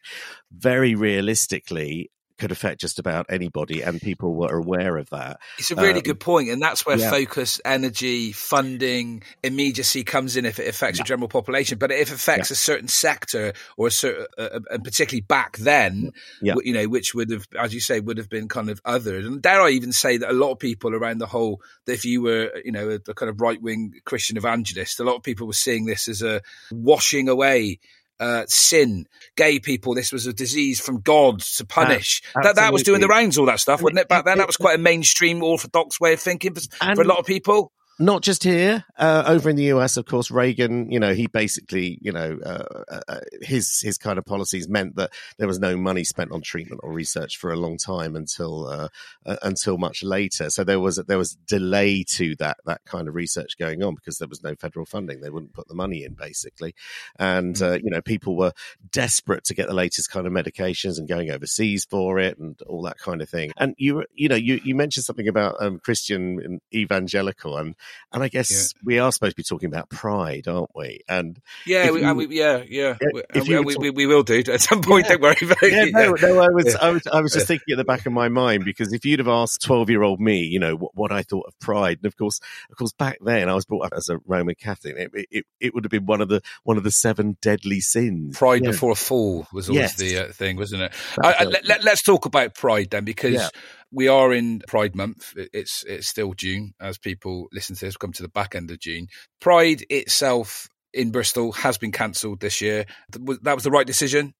very 0.53 0.95
realistically, 0.95 2.11
could 2.41 2.51
affect 2.51 2.81
just 2.81 2.99
about 2.99 3.27
anybody, 3.29 3.83
and 3.83 4.01
people 4.01 4.35
were 4.35 4.53
aware 4.57 4.97
of 4.97 5.11
that. 5.11 5.39
It's 5.59 5.71
a 5.71 5.77
really 5.77 6.01
Um, 6.01 6.03
good 6.03 6.21
point, 6.21 6.49
and 6.51 6.61
that's 6.61 6.85
where 6.85 6.99
yeah. 6.99 7.11
focus, 7.11 7.61
energy, 7.65 8.33
funding, 8.33 9.23
immediacy 9.45 10.03
comes 10.03 10.37
in 10.37 10.45
if 10.47 10.59
it 10.59 10.67
affects 10.67 10.99
the 10.99 11.05
general 11.05 11.29
population. 11.29 11.79
But 11.79 11.93
if 11.93 12.11
it 12.11 12.15
affects 12.15 12.51
a 12.51 12.57
certain 12.57 12.89
sector 12.89 13.53
or 13.77 13.87
a 13.87 13.91
certain, 13.91 14.27
uh, 14.39 14.49
uh, 14.55 14.61
and 14.71 14.83
particularly 14.83 15.21
back 15.21 15.59
then, 15.59 16.13
Yeah. 16.41 16.55
you 16.65 16.73
know, 16.73 16.87
which 16.89 17.15
would 17.15 17.31
have, 17.31 17.47
as 17.59 17.73
you 17.73 17.81
say, 17.81 18.01
would 18.01 18.19
have 18.19 18.29
been 18.29 18.49
kind 18.49 18.71
of 18.71 18.83
othered. 18.85 19.27
And 19.27 19.43
dare 19.43 19.61
I 19.61 19.71
even 19.71 19.93
say 19.93 20.17
that 20.17 20.31
a 20.31 20.33
lot 20.33 20.53
of 20.53 20.59
people 20.59 20.95
around 20.95 21.19
the 21.19 21.27
whole, 21.27 21.61
that 21.85 21.93
if 21.93 22.05
you 22.05 22.23
were, 22.23 22.51
you 22.65 22.73
know, 22.73 22.89
a, 22.91 22.95
a 22.95 23.15
kind 23.15 23.29
of 23.29 23.41
right 23.41 23.61
wing 23.61 24.01
Christian 24.05 24.37
evangelist, 24.37 24.99
a 24.99 25.05
lot 25.05 25.17
of 25.17 25.23
people 25.23 25.47
were 25.47 25.53
seeing 25.53 25.85
this 25.85 26.09
as 26.09 26.23
a 26.23 26.41
washing 26.73 27.29
away. 27.29 27.79
Uh, 28.21 28.45
sin, 28.47 29.07
gay 29.35 29.59
people. 29.59 29.95
This 29.95 30.13
was 30.13 30.27
a 30.27 30.33
disease 30.35 30.79
from 30.79 31.01
God 31.01 31.41
to 31.41 31.65
punish. 31.65 32.21
that 32.45 32.55
that 32.57 32.73
was 32.73 32.83
doing 32.85 33.01
the 33.01 33.09
rounds, 33.09 33.39
all 33.39 33.47
that 33.47 33.61
stuff, 33.61 33.81
wasn't 33.81 34.01
it? 34.01 34.09
Back 34.09 34.27
then, 34.27 34.35
it- 34.35 34.41
that 34.43 34.47
was 34.47 34.59
quite 34.59 34.75
a 34.79 34.83
mainstream, 34.83 35.43
orthodox 35.43 35.99
way 35.99 36.13
of 36.13 36.21
thinking 36.21 36.55
for, 36.55 36.61
for 36.95 37.03
a 37.03 37.07
lot 37.07 37.19
of 37.19 37.25
people. 37.25 37.73
Not 38.01 38.23
just 38.23 38.43
here, 38.43 38.83
uh, 38.97 39.25
over 39.27 39.51
in 39.51 39.57
the 39.57 39.65
US, 39.65 39.99
of 39.99 40.07
course, 40.07 40.31
Reagan, 40.31 40.91
you 40.91 40.99
know, 40.99 41.13
he 41.13 41.27
basically, 41.27 41.99
you 42.01 42.11
know, 42.11 42.39
uh, 42.45 43.01
uh, 43.07 43.21
his 43.43 43.81
his 43.83 43.99
kind 43.99 44.19
of 44.19 44.25
policies 44.25 44.69
meant 44.69 44.97
that 44.97 45.13
there 45.37 45.47
was 45.47 45.59
no 45.59 45.77
money 45.77 46.03
spent 46.03 46.33
on 46.33 46.41
treatment 46.41 46.81
or 46.83 46.93
research 46.93 47.37
for 47.37 47.53
a 47.53 47.57
long 47.57 47.77
time 47.77 48.17
until 48.17 48.67
uh, 48.69 48.89
uh, 49.27 49.37
until 49.43 49.77
much 49.77 50.03
later. 50.03 50.49
So 50.49 50.65
there 50.65 50.81
was 50.81 50.97
there 50.97 51.19
was 51.19 51.37
delay 51.47 52.03
to 52.15 52.35
that 52.37 52.57
that 52.65 52.83
kind 52.87 53.07
of 53.07 53.15
research 53.15 53.59
going 53.59 53.83
on 53.83 53.95
because 53.95 54.17
there 54.17 54.29
was 54.29 54.43
no 54.43 54.55
federal 54.55 54.87
funding. 54.87 55.21
They 55.21 55.31
wouldn't 55.31 55.53
put 55.53 55.69
the 55.69 55.75
money 55.75 56.03
in 56.03 56.15
basically, 56.15 56.75
and 57.19 57.61
uh, 57.61 57.79
you 57.83 57.91
know, 57.91 58.01
people 58.01 58.35
were 58.35 58.53
desperate 58.91 59.45
to 59.45 59.55
get 59.55 59.69
the 59.69 59.75
latest 59.75 60.11
kind 60.11 60.27
of 60.27 60.33
medications 60.33 60.99
and 60.99 61.07
going 61.07 61.31
overseas 61.31 61.85
for 61.85 62.19
it 62.19 62.39
and 62.39 62.61
all 62.63 62.81
that 62.83 62.99
kind 62.99 63.21
of 63.21 63.29
thing. 63.29 63.53
And 63.59 63.75
you 63.77 64.07
you 64.15 64.31
know, 64.31 64.37
you 64.37 64.59
you 64.65 64.75
mentioned 64.75 65.05
something 65.05 65.29
about 65.29 65.57
um, 65.61 65.79
Christian 65.81 66.63
evangelical 66.73 67.59
and 67.59 67.75
and 68.13 68.23
I 68.23 68.29
guess 68.29 68.75
we 68.85 68.99
are 68.99 69.13
supposed 69.13 69.33
to 69.33 69.37
be 69.37 69.43
talking 69.43 69.69
about 69.69 69.89
pride, 69.89 70.49
aren't 70.49 70.71
we? 70.75 71.01
And 71.09 71.41
Yeah, 71.67 71.91
we, 71.91 72.01
you- 72.01 72.07
and 72.09 72.17
we, 72.17 72.27
yeah, 72.29 72.63
yeah. 72.69 72.97
Yeah, 73.01 73.09
We- 73.13 73.21
if 73.21 73.37
and 73.37 73.47
you 73.49 73.59
we, 73.59 73.65
we, 73.65 73.75
talk- 73.75 73.83
we, 73.83 73.91
we 73.91 74.07
will 74.07 74.23
do 74.23 74.43
at 74.53 74.61
some 74.61 74.83
point. 74.83 75.07
Yeah. 75.07 75.13
Don't 75.13 75.23
worry 75.23 75.37
about 75.43 75.63
it. 75.63 75.73
yeah, 75.73 75.85
no, 76.07 76.13
no, 76.13 76.41
I 76.41 76.49
was, 76.49 76.67
Yeah. 76.67 76.77
I 76.81 76.91
was, 76.91 77.07
I 77.07 77.21
was 77.21 77.33
just 77.33 77.47
thinking 77.47 77.73
at 77.73 77.77
the 77.77 77.85
back 77.85 78.07
of 78.07 78.13
my 78.13 78.29
mind 78.29 78.65
because 78.65 78.93
if 78.93 79.05
you'd 79.05 79.19
have 79.21 79.29
asked 79.29 79.63
twelve-year-old 79.63 80.21
me, 80.21 80.41
you 80.45 80.59
know, 80.59 80.77
what, 80.77 80.95
what 80.95 81.13
I 81.13 81.23
thought 81.23 81.47
of 81.47 81.59
pride, 81.61 81.99
and 81.99 82.07
of 82.07 82.17
course, 82.17 82.41
of 82.71 82.77
course, 82.77 82.93
back 82.93 83.19
then 83.21 83.49
I 83.49 83.55
was 83.55 83.65
brought 83.65 83.87
up 83.87 83.93
as 83.97 84.09
a 84.09 84.19
Roman 84.27 84.55
Catholic. 84.55 84.97
It, 85.15 85.27
it, 85.31 85.47
it 85.61 85.75
would 85.75 85.85
have 85.85 85.91
been 85.91 86.07
one 86.07 86.21
of 86.21 86.29
the 86.29 86.41
one 86.65 86.77
of 86.77 86.85
the 86.85 86.91
seven 86.91 87.37
deadly 87.41 87.81
sins. 87.81 88.37
Pride 88.37 88.63
Yeah. 88.65 88.71
before 88.73 88.93
a 88.93 88.97
fall 88.97 89.47
was 89.53 89.69
always 89.69 89.81
Yes. 89.81 89.97
the 89.97 90.19
uh, 90.29 90.33
thing, 90.33 90.57
wasn't 90.57 90.83
it? 90.83 90.93
I, 91.23 91.33
I, 91.33 91.43
it. 91.43 91.67
let, 91.67 91.87
us 91.87 92.03
talk 92.03 92.27
about 92.27 92.55
Pride 92.55 92.91
then, 92.91 93.05
because 93.05 93.35
Yeah. 93.35 93.49
We 93.93 94.09
are 94.09 94.33
in 94.33 94.61
Pride 94.69 94.95
Month. 94.95 95.33
It's 95.37 95.85
it's 95.87 96.07
still 96.09 96.33
June 96.35 96.73
as 96.81 96.99
people 96.99 97.49
listen 97.53 97.77
to 97.77 97.85
this. 97.87 97.95
we 97.95 97.99
Come 97.99 98.13
to 98.13 98.23
the 98.23 98.29
back 98.29 98.55
end 98.55 98.71
of 98.71 98.79
June. 98.79 99.07
Pride 99.41 99.85
itself 99.91 100.69
in 100.93 101.11
Bristol 101.11 101.53
has 101.53 101.79
been 101.79 101.93
cancelled 101.93 102.41
this 102.41 102.61
year. 102.61 102.85
That 103.11 103.55
was 103.55 103.65
the 103.65 103.71
right 103.71 103.87
decision. 103.87 104.35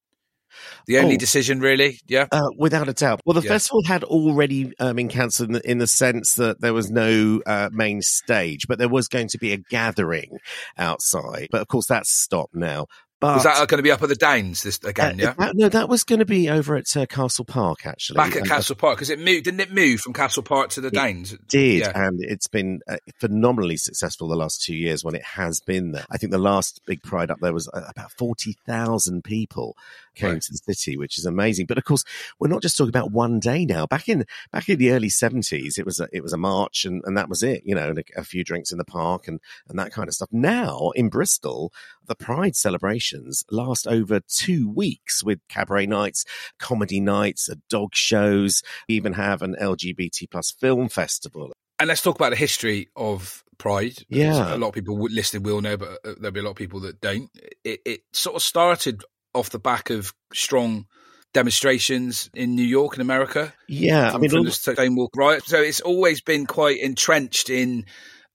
The 0.89 0.99
only 0.99 1.15
Oh. 1.15 1.19
decision, 1.19 1.61
really. 1.61 2.01
Yeah. 2.09 2.27
Uh, 2.33 2.49
without 2.59 2.89
a 2.89 2.93
doubt. 2.93 3.21
Well, 3.25 3.35
the 3.35 3.47
Yeah. 3.47 3.53
festival 3.53 3.85
had 3.87 4.03
already 4.03 4.73
um, 4.81 4.97
been 4.97 5.09
cancelled 5.09 5.51
in 5.51 5.53
the, 5.55 5.71
in 5.71 5.79
the 5.79 5.87
sense 5.87 6.35
that 6.35 6.61
there 6.61 6.75
was 6.75 6.91
no 6.91 7.41
uh, 7.47 7.71
main 7.73 8.03
stage, 8.03 8.67
but 8.67 8.79
there 8.81 8.89
was 8.89 9.07
going 9.07 9.29
to 9.29 9.39
be 9.39 9.53
a 9.53 9.59
gathering 9.59 10.39
outside. 10.77 11.49
But 11.53 11.61
of 11.61 11.69
course, 11.69 11.87
that's 11.87 12.11
stopped 12.11 12.55
now. 12.57 12.87
But 13.21 13.35
Was 13.35 13.45
that 13.45 13.69
going 13.69 13.79
to 13.79 13.83
be 13.83 13.91
up 13.93 14.03
at 14.03 14.09
the 14.09 14.15
Downs 14.17 14.63
this 14.63 14.81
uh, 14.85 14.89
again? 14.89 15.19
yeah. 15.19 15.35
that- 15.39 15.55
no, 15.55 15.69
that 15.69 15.91
was 15.91 16.05
going 16.05 16.21
to 16.21 16.25
be 16.25 16.49
over 16.49 16.75
at 16.77 16.97
uh, 16.97 17.05
Castle 17.05 17.45
Park, 17.45 17.85
actually. 17.85 18.17
Back 18.17 18.33
at 18.33 18.39
And- 18.39 18.49
Castle 18.49 18.77
Park 18.77 18.97
because 18.97 19.11
it 19.11 19.19
moved, 19.19 19.45
didn't 19.45 19.61
it? 19.61 19.71
Move 19.73 20.01
from 20.01 20.15
Castle 20.15 20.43
Park 20.43 20.71
to 20.71 20.81
the 20.81 20.91
Downs. 20.91 21.37
did, 21.47 21.81
Yeah. 21.81 21.93
and 21.95 22.19
it's 22.23 22.47
been 22.47 22.81
uh, 22.89 22.97
phenomenally 23.19 23.77
successful 23.77 24.27
the 24.27 24.37
last 24.37 24.63
two 24.63 24.75
years 24.75 25.05
when 25.05 25.15
it 25.15 25.23
has 25.23 25.61
been 25.61 25.93
there. 25.93 26.07
I 26.11 26.17
think 26.17 26.33
the 26.33 26.39
last 26.39 26.81
big 26.87 27.03
pride 27.03 27.31
up 27.31 27.41
there 27.41 27.53
was 27.53 27.69
uh, 27.69 27.83
about 27.89 28.11
forty 28.13 28.57
thousand 28.67 29.23
people 29.23 29.77
came 30.15 30.33
Right. 30.33 30.43
to 30.43 30.53
the 30.53 30.75
city, 30.75 30.97
which 30.97 31.19
is 31.19 31.27
amazing. 31.27 31.67
But 31.67 31.77
of 31.79 31.85
course, 31.85 32.05
we're 32.39 32.49
not 32.49 32.63
just 32.63 32.77
talking 32.77 32.89
about 32.89 33.11
one 33.13 33.39
day 33.39 33.65
now. 33.67 33.87
Back 33.87 34.09
in 34.09 34.25
back 34.51 34.69
in 34.71 34.79
the 34.79 34.93
early 34.93 35.11
seventies, 35.11 35.77
it 35.79 35.85
was 35.85 36.01
a, 36.01 36.09
it 36.13 36.23
was 36.23 36.33
a 36.33 36.39
march, 36.39 36.87
and, 36.87 37.03
and 37.05 37.17
that 37.19 37.29
was 37.29 37.43
it. 37.43 37.63
You 37.67 37.75
know, 37.75 37.91
and 37.91 37.99
a, 37.99 38.05
a 38.17 38.25
few 38.25 38.45
drinks 38.45 38.73
in 38.73 38.79
the 38.79 38.85
park 38.85 39.29
and 39.29 39.41
and 39.69 39.79
that 39.79 39.93
kind 39.93 40.09
of 40.09 40.15
stuff. 40.15 40.31
Now 40.33 40.91
in 40.95 41.11
Bristol, 41.11 41.71
the 42.11 42.17
Pride 42.17 42.57
celebrations 42.57 43.45
last 43.53 43.87
over 43.87 44.21
two 44.27 44.69
weeks 44.69 45.23
with 45.23 45.39
cabaret 45.49 45.87
nights, 45.87 46.25
comedy 46.59 47.01
nights, 47.01 47.49
uh, 47.49 47.55
dog 47.69 47.95
shows. 47.95 48.63
We 48.89 48.97
even 48.97 49.13
have 49.13 49.43
an 49.43 49.55
LGBT 49.61 50.29
plus 50.29 50.51
film 50.51 50.89
festival. 50.89 51.53
And 51.79 51.87
let's 51.87 52.03
talk 52.03 52.17
about 52.17 52.31
the 52.31 52.37
history 52.37 52.89
of 52.97 53.45
Pride. 53.59 54.05
Yeah. 54.09 54.55
a 54.55 54.59
lot 54.59 54.69
of 54.69 54.75
people 54.75 54.99
listening 54.99 55.45
will 55.45 55.61
know, 55.61 55.77
but 55.77 56.01
uh, 56.05 56.15
there'll 56.19 56.33
be 56.33 56.41
a 56.41 56.43
lot 56.43 56.51
of 56.51 56.57
people 56.57 56.81
that 56.81 57.01
don't. 57.01 57.31
It, 57.63 57.81
it 57.87 58.01
sort 58.13 58.35
of 58.35 58.43
started 58.43 59.05
off 59.33 59.51
the 59.51 59.61
back 59.61 59.91
of 59.91 60.13
strong 60.33 60.87
demonstrations 61.33 62.29
in 62.35 62.57
New 62.57 62.65
York 62.65 62.95
and 62.95 63.03
America 63.03 63.55
Yeah, 63.69 64.13
I 64.13 64.19
mean, 64.19 64.31
from 64.31 64.47
the 64.47 64.51
Stonewall 64.51 65.11
riot. 65.15 65.45
So 65.47 65.61
it's 65.61 65.81
always 65.81 66.21
been 66.21 66.45
quite 66.47 66.81
entrenched 66.81 67.51
in 67.51 67.87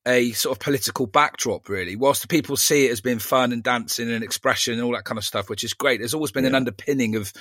a 0.08 0.32
sort 0.34 0.56
of 0.56 0.60
political 0.60 1.08
backdrop, 1.08 1.68
really. 1.70 1.96
Whilst 1.96 2.22
the 2.22 2.28
people 2.28 2.58
see 2.58 2.88
it 2.88 2.92
as 2.92 3.02
being 3.02 3.20
fun 3.20 3.52
and 3.52 3.64
dancing 3.64 4.12
and 4.12 4.24
expression 4.24 4.74
and 4.76 4.84
all 4.84 4.94
that 4.94 5.06
kind 5.06 5.18
of 5.18 5.26
stuff, 5.26 5.50
which 5.50 5.64
is 5.64 5.74
great. 5.74 6.00
There's 6.00 6.14
always 6.14 6.32
been 6.32 6.46
an 6.46 6.56
underpinning 6.56 7.16
of, 7.16 7.34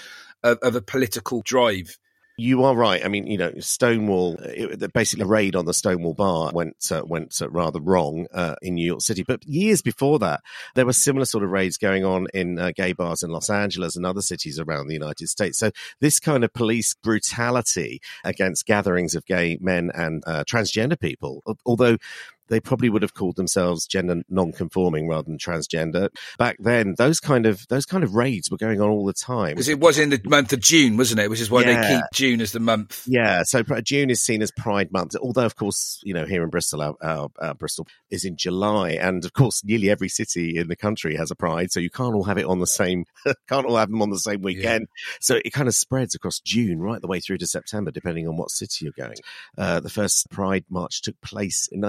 of 0.43 0.59
of 0.63 0.75
a 0.75 0.81
political 0.81 1.43
drive. 1.43 1.99
you 2.37 2.65
are 2.65 2.75
right. 2.75 3.05
I 3.05 3.09
mean, 3.09 3.27
you 3.29 3.39
know, 3.39 3.53
Stonewall, 3.61 4.37
it, 4.41 4.93
basically, 4.93 5.23
the 5.23 5.31
raid 5.31 5.55
on 5.55 5.67
the 5.67 5.75
Stonewall 5.75 6.15
bar 6.15 6.51
went 6.53 6.77
uh, 6.91 7.03
went 7.07 7.41
uh, 7.41 7.49
rather 7.49 7.81
wrong 7.81 8.27
uh, 8.35 8.57
in 8.61 8.75
New 8.75 8.85
York 8.85 9.03
City. 9.03 9.23
But 9.23 9.45
years 9.45 9.83
before 9.83 10.19
that, 10.19 10.41
there 10.75 10.87
were 10.87 10.93
similar 10.93 11.27
sort 11.27 11.45
of 11.45 11.51
raids 11.51 11.77
going 11.77 12.05
on 12.05 12.27
in 12.35 12.59
uh, 12.59 12.73
gay 12.75 12.93
bars 12.93 13.23
in 13.23 13.31
Los 13.31 13.51
Angeles 13.51 13.95
and 13.95 14.05
other 14.05 14.23
cities 14.23 14.59
around 14.59 14.89
the 14.89 14.95
United 14.95 15.29
States. 15.29 15.59
So 15.59 15.71
this 16.01 16.19
kind 16.19 16.43
of 16.43 16.53
police 16.53 16.95
brutality 16.95 18.01
against 18.25 18.67
gatherings 18.67 19.15
of 19.15 19.25
gay 19.27 19.57
men 19.61 19.93
and 19.95 20.25
uh, 20.27 20.43
transgender 20.45 20.99
people, 20.99 21.43
although 21.65 21.99
they 22.49 22.61
probably 22.61 22.89
would 22.89 23.03
have 23.03 23.15
called 23.15 23.37
themselves 23.37 23.87
gender 23.87 24.23
non-conforming 24.29 25.09
rather 25.09 25.25
than 25.25 25.39
transgender. 25.39 26.09
Back 26.39 26.57
then, 26.59 26.95
those 26.99 27.21
kind 27.21 27.47
of 27.47 27.67
those 27.69 27.87
kind 27.87 28.05
of 28.05 28.15
raids 28.15 28.51
were 28.51 28.57
going 28.57 28.81
on 28.81 28.89
all 28.89 29.05
the 29.07 29.13
time. 29.13 29.51
Because 29.53 29.69
it 29.69 29.81
was 29.81 29.99
in 29.99 30.11
the 30.11 30.21
month 30.25 30.53
of 30.53 30.61
June, 30.61 30.97
wasn't 30.97 31.21
it? 31.21 31.31
Which 31.31 31.41
is 31.41 31.51
why 31.51 31.63
Yeah. 31.63 31.81
they 31.89 31.95
keep 31.97 32.05
June 32.13 32.41
as 32.41 32.53
the 32.53 32.61
month. 32.61 33.05
Yeah, 33.07 33.43
so 33.45 33.63
June 33.63 34.11
is 34.11 34.23
seen 34.23 34.43
as 34.43 34.51
Pride 34.51 34.93
Month, 34.93 35.17
although 35.21 35.47
of 35.47 35.57
course 35.57 36.01
you 36.05 36.15
know 36.15 36.25
here 36.27 36.43
in 36.43 36.51
Bristol, 36.51 36.83
our, 36.83 36.95
our, 37.03 37.29
our 37.41 37.55
Bristol 37.55 37.87
is 38.11 38.25
in 38.25 38.37
July, 38.37 38.91
and 38.91 39.25
of 39.25 39.33
course 39.33 39.65
nearly 39.65 39.91
every 39.91 40.09
city 40.09 40.57
in 40.59 40.69
the 40.69 40.77
country 40.77 41.17
has 41.17 41.31
a 41.31 41.35
Pride, 41.37 41.73
so 41.73 41.81
you 41.81 41.91
can't 41.91 42.15
all 42.15 42.25
have 42.25 42.39
it 42.39 42.47
on 42.47 42.61
the 42.61 42.67
same, 42.67 43.05
can't 43.49 43.67
all 43.67 43.77
have 43.77 43.91
them 43.91 44.03
on 44.03 44.11
the 44.11 44.19
same 44.19 44.43
weekend. 44.43 44.87
So 45.21 45.41
it 45.45 45.53
kind 45.53 45.69
of 45.69 45.75
spreads 45.75 46.15
across 46.15 46.41
June 46.41 46.81
right 46.81 47.01
the 47.01 47.07
way 47.09 47.21
through 47.21 47.39
to 47.39 47.47
September, 47.47 47.91
depending 47.91 48.29
on 48.29 48.37
what 48.37 48.51
city 48.51 48.85
you're 48.85 48.93
going. 48.97 49.17
Uh, 49.57 49.81
the 49.81 49.91
first 49.91 50.31
Pride 50.31 50.65
March 50.71 51.03
took 51.03 51.21
place 51.21 51.69
in 51.73 51.81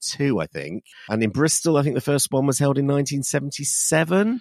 1972, 0.00 0.40
I 0.40 0.46
think, 0.46 0.84
and 1.08 1.22
in 1.22 1.30
Bristol, 1.30 1.76
I 1.76 1.82
think 1.82 1.94
the 1.94 2.00
first 2.00 2.28
one 2.30 2.46
was 2.46 2.58
held 2.58 2.78
in 2.78 2.86
1977. 2.86 4.40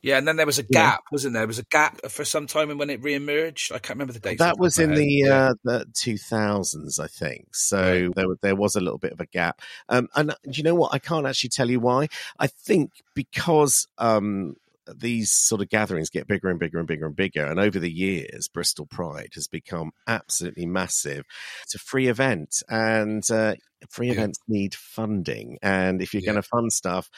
Yeah, 0.00 0.16
and 0.16 0.28
then 0.28 0.36
there 0.36 0.46
was 0.46 0.60
a 0.60 0.62
gap, 0.62 1.00
yeah. 1.00 1.08
wasn't 1.10 1.34
there? 1.34 1.40
There 1.40 1.48
was 1.48 1.58
a 1.58 1.64
gap 1.64 2.00
for 2.08 2.24
some 2.24 2.46
time 2.46 2.70
and 2.70 2.78
when 2.78 2.88
it 2.88 3.02
re-emerged. 3.02 3.72
I 3.72 3.80
can't 3.80 3.96
remember 3.96 4.12
the 4.12 4.20
date. 4.20 4.38
That 4.38 4.58
was 4.58 4.78
in 4.78 4.94
the 4.94 5.24
uh, 5.24 5.54
the 5.64 5.86
two 5.92 6.16
thousands, 6.16 7.00
I 7.00 7.08
think. 7.08 7.56
So 7.56 8.04
right. 8.06 8.14
there 8.14 8.26
there 8.40 8.56
was 8.56 8.76
a 8.76 8.80
little 8.80 8.98
bit 8.98 9.12
of 9.12 9.20
a 9.20 9.26
gap. 9.26 9.60
Um, 9.88 10.08
and 10.14 10.34
you 10.44 10.62
know 10.62 10.76
what? 10.76 10.94
I 10.94 11.00
can't 11.00 11.26
actually 11.26 11.50
tell 11.50 11.68
you 11.68 11.80
why. 11.80 12.08
I 12.38 12.46
think 12.46 12.92
because 13.14 13.88
um, 13.98 14.54
these 14.96 15.32
sort 15.32 15.60
of 15.60 15.68
gatherings 15.68 16.10
get 16.10 16.26
bigger 16.26 16.48
and 16.48 16.58
bigger 16.58 16.78
and 16.78 16.86
bigger 16.86 17.06
and 17.06 17.16
bigger. 17.16 17.44
And 17.44 17.58
over 17.58 17.78
the 17.78 17.90
years, 17.90 18.48
Bristol 18.48 18.86
Pride 18.86 19.30
has 19.34 19.48
become 19.48 19.92
absolutely 20.06 20.66
massive. 20.66 21.24
It's 21.64 21.74
a 21.74 21.78
free 21.78 22.08
event, 22.08 22.62
and 22.68 23.22
uh, 23.30 23.54
free 23.90 24.08
yeah. 24.08 24.14
events 24.14 24.38
need 24.48 24.74
funding. 24.74 25.58
And 25.62 26.02
if 26.02 26.12
you're 26.12 26.22
yeah. 26.22 26.32
going 26.32 26.42
to 26.42 26.48
fund 26.48 26.72
stuff, 26.72 27.08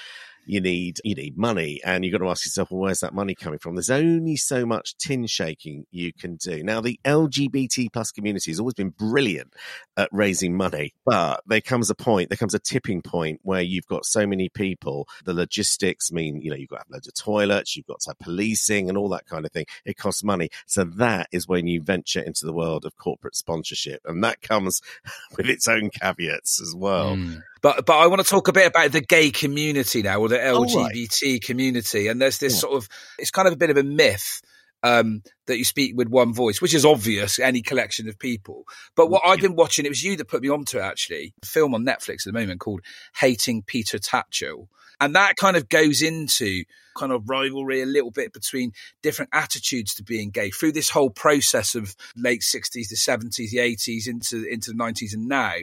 you 0.51 0.61
need 0.61 0.99
you 1.05 1.15
need 1.15 1.37
money 1.37 1.81
and 1.85 2.05
you've 2.05 2.13
got 2.13 2.19
to 2.19 2.31
ask 2.31 2.45
yourself 2.45 2.71
well 2.71 2.81
where's 2.81 3.01
that 3.01 3.15
money 3.15 3.35
coming 3.35 3.59
from? 3.59 3.75
There's 3.75 3.91
only 3.91 4.37
so 4.37 4.67
much 4.67 4.97
tin 4.97 5.27
shaking 5.27 5.87
you 5.91 6.13
can 6.13 6.37
do. 6.37 6.63
Now 6.63 6.81
the 6.81 6.99
lgbt 7.05 7.93
plus 7.93 8.11
community 8.11 8.51
has 8.51 8.61
always 8.61 8.75
been 8.75 8.91
brilliant 8.91 9.55
at 9.97 10.09
raising 10.13 10.57
money 10.57 10.95
but 11.05 11.43
there 11.47 11.61
comes 11.61 11.91
a 11.91 11.95
point 11.95 12.31
there 12.31 12.37
comes 12.37 12.55
a 12.55 12.59
tipping 12.59 13.03
point 13.03 13.41
where 13.43 13.61
you've 13.61 13.87
got 13.87 14.05
so 14.05 14.27
many 14.27 14.49
people 14.49 15.07
the 15.25 15.35
logistics 15.35 16.11
mean 16.11 16.41
you 16.41 16.51
know 16.51 16.57
you've 16.57 16.69
got 16.69 16.77
to 16.77 16.83
have 16.83 16.91
loads 16.91 17.09
of 17.09 17.15
toilets 17.15 17.77
you've 17.77 17.87
got 17.87 18.01
to 18.01 18.11
have 18.11 18.19
policing 18.19 18.89
and 18.89 18.97
all 18.97 19.09
that 19.11 19.27
kind 19.27 19.45
of 19.45 19.53
thing. 19.53 19.67
It 19.85 19.97
costs 19.97 20.23
money. 20.23 20.51
So 20.67 20.85
that 20.85 21.29
is 21.33 21.49
when 21.49 21.67
you 21.67 21.83
venture 21.83 22.21
into 22.21 22.47
the 22.47 22.53
world 22.53 22.85
of 22.85 22.97
corporate 22.97 23.37
sponsorship 23.37 24.01
and 24.05 24.23
that 24.25 24.41
comes 24.41 24.81
with 25.37 25.49
its 25.49 25.67
own 25.69 25.91
caveats 25.91 26.61
as 26.61 26.75
well. 26.75 27.17
Mm. 27.17 27.43
But 27.63 27.87
but 27.87 27.99
I 27.99 28.07
want 28.07 28.23
to 28.23 28.29
talk 28.29 28.49
a 28.49 28.53
bit 28.53 28.67
about 28.67 28.93
the 28.93 29.01
gay 29.01 29.31
community 29.31 30.03
now, 30.03 30.21
or 30.21 30.29
the 30.29 30.39
LGBT 30.39 31.33
right. 31.33 31.43
community. 31.43 32.09
And 32.09 32.21
there's 32.21 32.39
this 32.39 32.55
yeah. 32.55 32.61
sort 32.61 32.75
of 32.75 32.89
it's 33.19 33.31
kind 33.31 33.49
of 33.49 33.55
a 33.55 33.59
bit 33.59 33.71
of 33.71 33.77
a 33.77 33.83
myth 33.83 34.41
um, 34.83 35.23
that 35.47 35.59
you 35.59 35.65
speak 35.65 35.97
with 35.97 36.09
one 36.09 36.33
voice, 36.33 36.61
which 36.61 36.75
is 36.75 36.85
obvious, 36.85 37.39
any 37.39 37.63
collection 37.63 38.09
of 38.09 38.19
people. 38.19 38.65
But 38.97 39.11
what 39.11 39.23
I've 39.25 39.41
been 39.41 39.57
watching, 39.57 39.85
it 39.85 39.91
was 39.91 40.03
you 40.03 40.17
that 40.17 40.29
put 40.29 40.43
me 40.43 40.49
onto 40.49 40.79
it 40.79 40.83
actually, 40.83 41.35
a 41.43 41.47
film 41.47 41.75
on 41.75 41.85
Netflix 41.85 42.27
at 42.27 42.33
the 42.33 42.39
moment 42.39 42.61
called 42.61 42.81
Hating 43.17 43.63
Peter 43.63 43.99
Tatchell. 43.99 44.69
And 45.01 45.15
that 45.15 45.37
kind 45.37 45.57
of 45.57 45.69
goes 45.69 46.03
into 46.03 46.65
kind 46.97 47.13
of 47.13 47.29
rivalry 47.29 47.81
a 47.81 47.87
little 47.87 48.11
bit 48.11 48.33
between 48.33 48.73
different 49.03 49.31
attitudes 49.33 49.95
to 49.95 50.03
being 50.03 50.31
gay 50.31 50.51
through 50.51 50.73
this 50.73 50.91
whole 50.91 51.09
process 51.09 51.75
of 51.75 51.97
late 52.17 52.43
60s, 52.43 52.89
the 52.89 52.97
70s, 52.97 53.51
the 53.51 53.59
80s, 53.59 54.07
into, 54.07 54.45
into 54.45 54.73
the 54.73 54.77
90s 54.77 55.15
and 55.15 55.27
now. 55.27 55.55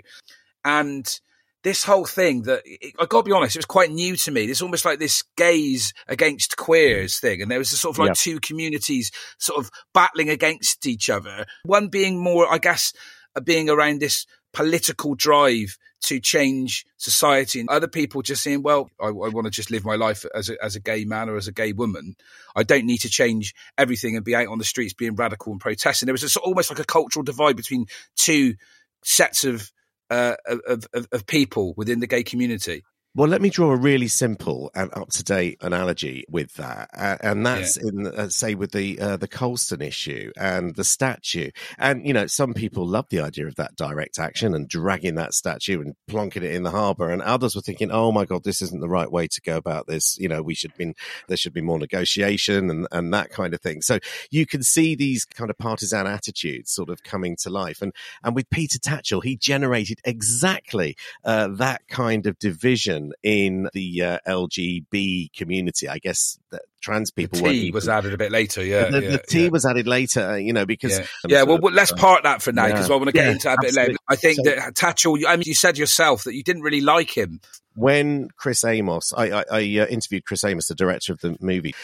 And 0.66 1.20
this 1.64 1.84
whole 1.84 2.06
thing 2.06 2.44
that 2.44 2.64
I 3.00 3.06
got 3.06 3.22
to 3.22 3.24
be 3.24 3.32
honest, 3.32 3.56
it 3.56 3.60
was 3.60 3.66
quite 3.66 3.92
new 3.92 4.16
to 4.18 4.32
me. 4.32 4.46
It's 4.46 4.62
almost 4.62 4.86
like 4.86 5.00
this 5.00 5.24
gays 5.36 5.94
against 6.08 6.58
queers 6.58 7.20
thing, 7.20 7.42
and 7.42 7.50
there 7.50 7.60
was 7.60 7.72
a 7.72 7.78
sort 7.78 7.96
of 7.96 8.00
like 8.00 8.10
yeah. 8.10 8.14
two 8.16 8.40
communities 8.40 9.12
sort 9.38 9.60
of 9.60 9.72
battling 9.94 10.30
against 10.30 10.86
each 10.86 11.10
other. 11.10 11.46
One 11.64 11.88
being 11.88 12.20
more, 12.20 12.52
I 12.52 12.58
guess, 12.58 12.94
uh, 13.36 13.42
being 13.42 13.70
around 13.70 14.00
this 14.00 14.26
political 14.54 15.16
drive 15.16 15.78
to 16.04 16.20
change 16.20 16.86
society, 16.98 17.60
and 17.60 17.70
other 17.70 17.88
people 17.88 18.22
just 18.22 18.44
saying, 18.44 18.62
"Well, 18.62 18.90
I, 19.00 19.08
I 19.08 19.12
want 19.12 19.46
to 19.46 19.52
just 19.52 19.72
live 19.72 19.84
my 19.84 19.96
life 19.96 20.26
as 20.36 20.50
a, 20.50 20.64
as 20.64 20.76
a 20.76 20.80
gay 20.80 21.06
man 21.06 21.28
or 21.28 21.38
as 21.38 21.48
a 21.48 21.52
gay 21.52 21.74
woman. 21.74 22.16
I 22.56 22.64
don't 22.64 22.86
need 22.86 23.00
to 23.00 23.10
change 23.10 23.56
everything 23.78 24.16
and 24.16 24.24
be 24.24 24.36
out 24.36 24.48
on 24.48 24.60
the 24.60 24.66
streets 24.66 24.94
being 24.94 25.16
radical 25.16 25.52
and 25.52 25.62
protesting." 25.62 26.06
There 26.06 26.14
was 26.14 26.36
a, 26.36 26.40
almost 26.40 26.70
like 26.70 26.80
a 26.80 26.86
cultural 26.86 27.24
divide 27.24 27.58
between 27.58 27.88
two 28.16 28.56
sets 29.04 29.44
of 29.44 29.72
uh, 30.10 30.36
of, 30.46 30.88
of, 30.94 31.08
of 31.12 31.28
people 31.28 31.74
within 31.78 32.00
the 32.00 32.08
gay 32.08 32.24
community. 32.24 32.84
Well, 33.18 33.28
let 33.28 33.42
me 33.42 33.50
draw 33.50 33.72
a 33.72 33.76
really 33.76 34.10
simple 34.10 34.70
and 34.76 34.94
up 34.94 35.10
to 35.10 35.24
date 35.24 35.58
analogy 35.62 36.26
with 36.30 36.54
that, 36.58 36.92
uh, 36.96 37.18
and 37.22 37.44
that's 37.44 37.76
yeah. 37.76 37.90
in 37.90 38.06
uh, 38.06 38.30
say 38.30 38.54
with 38.54 38.74
the 38.74 39.00
uh, 39.00 39.18
the 39.18 39.28
Colston 39.28 39.82
issue 39.82 40.32
and 40.38 40.76
the 40.76 40.84
statue. 40.84 41.50
And 41.80 42.06
you 42.06 42.14
know, 42.14 42.28
some 42.28 42.54
people 42.54 42.86
love 42.86 43.08
the 43.10 43.22
idea 43.22 43.48
of 43.48 43.56
that 43.56 43.76
direct 43.76 44.20
action 44.20 44.54
and 44.54 44.70
dragging 44.70 45.16
that 45.16 45.34
statue 45.34 45.82
and 45.82 45.96
plonking 46.08 46.44
it 46.44 46.54
in 46.54 46.62
the 46.62 46.70
harbour, 46.70 47.10
and 47.10 47.24
others 47.24 47.56
were 47.56 47.62
thinking, 47.64 47.90
"Oh 47.90 48.12
my 48.12 48.24
God, 48.24 48.44
this 48.44 48.62
isn't 48.62 48.82
the 48.82 48.88
right 48.88 49.12
way 49.12 49.26
to 49.26 49.42
go 49.42 49.58
about 49.58 49.88
this." 49.88 50.16
You 50.20 50.30
know, 50.30 50.44
we 50.44 50.54
should 50.54 50.78
be 50.78 50.94
there 51.28 51.38
should 51.38 51.54
be 51.54 51.62
more 51.62 51.80
negotiation 51.80 52.70
and 52.70 52.88
and 52.92 53.12
that 53.16 53.32
kind 53.32 53.56
of 53.56 53.62
thing. 53.62 53.82
So 53.82 53.98
you 54.30 54.46
can 54.46 54.62
see 54.62 54.94
these 54.94 55.26
kind 55.26 55.50
of 55.50 55.58
partisan 55.58 56.06
attitudes 56.06 56.72
sort 56.72 56.92
of 56.92 57.02
coming 57.02 57.36
to 57.38 57.50
life, 57.50 57.82
and 57.82 57.94
and 58.24 58.36
with 58.36 58.48
Peter 58.52 58.78
Tatchell, 58.78 59.24
he 59.24 59.36
generated 59.36 60.02
exactly 60.06 60.96
uh, 61.26 61.48
that 61.54 61.82
kind 61.88 62.28
of 62.28 62.38
division 62.38 63.07
in 63.24 63.70
the 63.74 64.04
uh, 64.04 64.20
LGB 64.28 65.34
community. 65.34 65.90
I 65.90 66.00
guess 66.00 66.40
that 66.52 66.64
trans 66.82 67.12
people 67.12 67.40
the 67.40 67.50
T 67.50 67.72
was 67.72 67.90
added 67.90 68.14
a 68.14 68.18
bit 68.18 68.32
later. 68.32 68.64
Yeah, 68.64 68.90
the, 68.90 69.02
yeah, 69.02 69.10
the 69.12 69.18
T 69.20 69.44
yeah. 69.44 69.50
was 69.50 69.66
added 69.66 69.88
later. 69.88 70.40
You 70.40 70.54
know, 70.54 70.66
because 70.66 71.00
yeah, 71.00 71.06
yeah 71.28 71.44
well, 71.44 71.60
well, 71.60 71.74
let's 71.74 71.92
part 71.92 72.24
that 72.24 72.42
for 72.42 72.52
now 72.52 72.68
because 72.68 72.90
I 72.90 72.96
want 72.96 73.08
to 73.08 73.12
get 73.12 73.28
into 73.28 73.46
that 73.46 73.58
a 73.60 73.62
bit 73.62 73.74
later. 73.74 73.96
I 74.08 74.16
think 74.16 74.38
so, 74.38 74.44
that 74.44 74.74
Tatchell. 74.74 75.26
I 75.28 75.36
mean, 75.36 75.44
you 75.46 75.56
said 75.56 75.78
yourself 75.78 76.24
that 76.24 76.36
you 76.36 76.44
didn't 76.44 76.64
really 76.64 76.82
like 76.82 77.16
him 77.16 77.42
when 77.76 78.30
Chris 78.36 78.64
Amos. 78.64 79.14
I, 79.16 79.30
I, 79.30 79.44
I 79.52 79.60
uh, 79.60 79.86
interviewed 79.88 80.26
Chris 80.26 80.44
Amos, 80.44 80.68
the 80.68 80.76
director 80.76 81.14
of 81.14 81.20
the 81.20 81.38
movie. 81.40 81.76